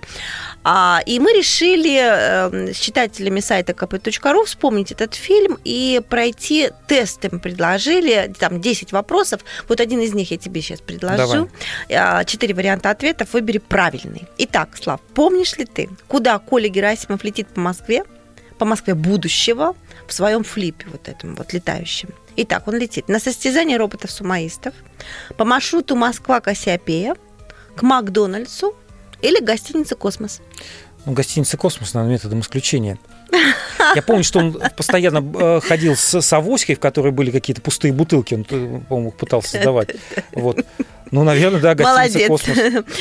А, 0.64 1.00
и 1.06 1.20
мы 1.20 1.32
решили 1.32 2.00
э, 2.00 2.72
с 2.72 2.78
читателями 2.78 3.40
сайта 3.40 3.72
kp.ru 3.72 4.44
вспомнить 4.44 4.90
этот 4.92 5.14
фильм 5.14 5.58
и 5.64 6.00
пройти 6.08 6.70
тесты. 6.88 7.28
Мы 7.30 7.38
предложили, 7.38 8.32
там 8.38 8.60
10 8.60 8.92
вопросов. 8.92 9.42
Вот 9.68 9.80
один 9.80 10.00
из 10.00 10.12
них 10.12 10.30
я 10.30 10.38
тебе 10.38 10.60
сейчас 10.62 10.80
предложу. 10.80 11.48
Давай. 11.88 12.24
Четыре 12.24 12.54
варианта 12.54 12.90
ответов, 12.90 13.32
выбери 13.32 13.58
правильный. 13.58 14.26
Итак, 14.38 14.70
Слав, 14.80 15.00
помнишь 15.14 15.56
ли 15.56 15.64
ты, 15.64 15.88
куда 16.08 16.38
Коля 16.38 16.68
Герасимов 16.68 17.22
летит 17.24 17.48
по 17.48 17.60
Москве? 17.60 18.04
По 18.58 18.64
Москве 18.64 18.94
будущего 18.94 19.74
в 20.06 20.12
своем 20.12 20.44
флипе 20.44 20.86
вот 20.90 21.08
этом 21.08 21.34
вот 21.34 21.52
летающем. 21.52 22.08
Итак, 22.36 22.68
он 22.68 22.76
летит 22.76 23.08
на 23.08 23.18
состязание 23.18 23.78
роботов-сумаистов, 23.78 24.74
по 25.36 25.44
маршруту 25.44 25.96
Москва-Кассиопея, 25.96 27.16
к 27.74 27.82
Макдональдсу 27.82 28.74
или 29.22 29.42
гостинице 29.42 29.94
«Космос». 29.96 30.40
Ну, 31.04 31.12
гостиница 31.12 31.56
«Космос», 31.56 31.94
наверное, 31.94 32.14
методом 32.14 32.40
исключения. 32.40 32.98
Я 33.94 34.02
помню, 34.02 34.24
что 34.24 34.38
он 34.38 34.60
постоянно 34.76 35.24
э, 35.38 35.60
ходил 35.60 35.96
с, 35.96 36.20
с 36.20 36.32
авоськой, 36.32 36.74
в 36.74 36.80
которой 36.80 37.12
были 37.12 37.30
какие-то 37.30 37.60
пустые 37.60 37.92
бутылки. 37.92 38.34
Он, 38.34 38.46
э, 38.48 38.80
по-моему, 38.88 39.10
пытался 39.12 39.58
сдавать. 39.58 39.90
Вот. 40.32 40.64
Ну, 41.10 41.22
наверное, 41.22 41.60
да, 41.60 41.74
Молодец. 41.82 42.28
космос. 42.28 42.58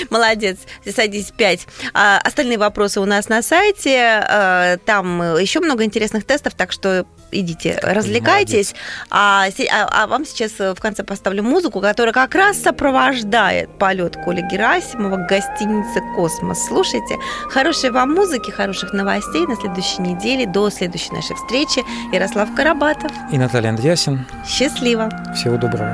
Молодец. 0.10 0.58
Садись 0.96 1.32
пять. 1.36 1.68
А, 1.94 2.20
остальные 2.24 2.58
вопросы 2.58 3.00
у 3.00 3.06
нас 3.06 3.30
на 3.30 3.42
сайте. 3.42 3.98
А, 4.00 4.78
там 4.86 5.38
еще 5.38 5.60
много 5.60 5.84
интересных 5.84 6.26
тестов, 6.26 6.54
так 6.54 6.72
что 6.72 7.06
идите, 7.32 7.80
развлекайтесь. 7.82 8.76
А, 9.10 9.48
а, 9.72 10.04
а 10.04 10.08
вам 10.08 10.26
сейчас 10.26 10.52
в 10.52 10.80
конце 10.80 11.04
поставлю 11.04 11.44
музыку, 11.44 11.82
которая 11.82 12.14
как 12.14 12.36
раз 12.36 12.62
сопровождает 12.62 13.78
полет 13.80 14.18
Коли 14.24 14.42
Герасимова 14.42 15.18
к 15.18 15.28
гостинице 15.28 16.02
«Космос». 16.16 16.64
Слушайте. 16.68 17.18
Хорошей 17.50 17.90
вам 17.90 18.14
музыки, 18.14 18.52
хороших 18.52 18.94
новостей 18.94 19.46
на 19.48 19.56
следующей 19.56 20.02
неделе. 20.02 20.15
До 20.46 20.70
следующей 20.70 21.12
нашей 21.14 21.36
встречи. 21.36 21.84
Ярослав 22.12 22.54
Карабатов. 22.56 23.12
И 23.32 23.38
Наталья 23.38 23.70
Андреасин. 23.70 24.26
Счастливо. 24.48 25.10
Всего 25.36 25.58
доброго. 25.58 25.94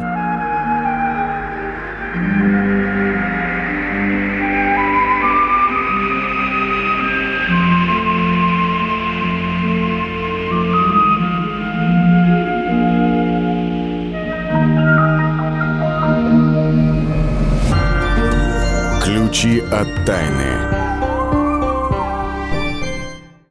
Ключи 19.03 19.59
от 19.72 20.05
тайны. 20.05 20.51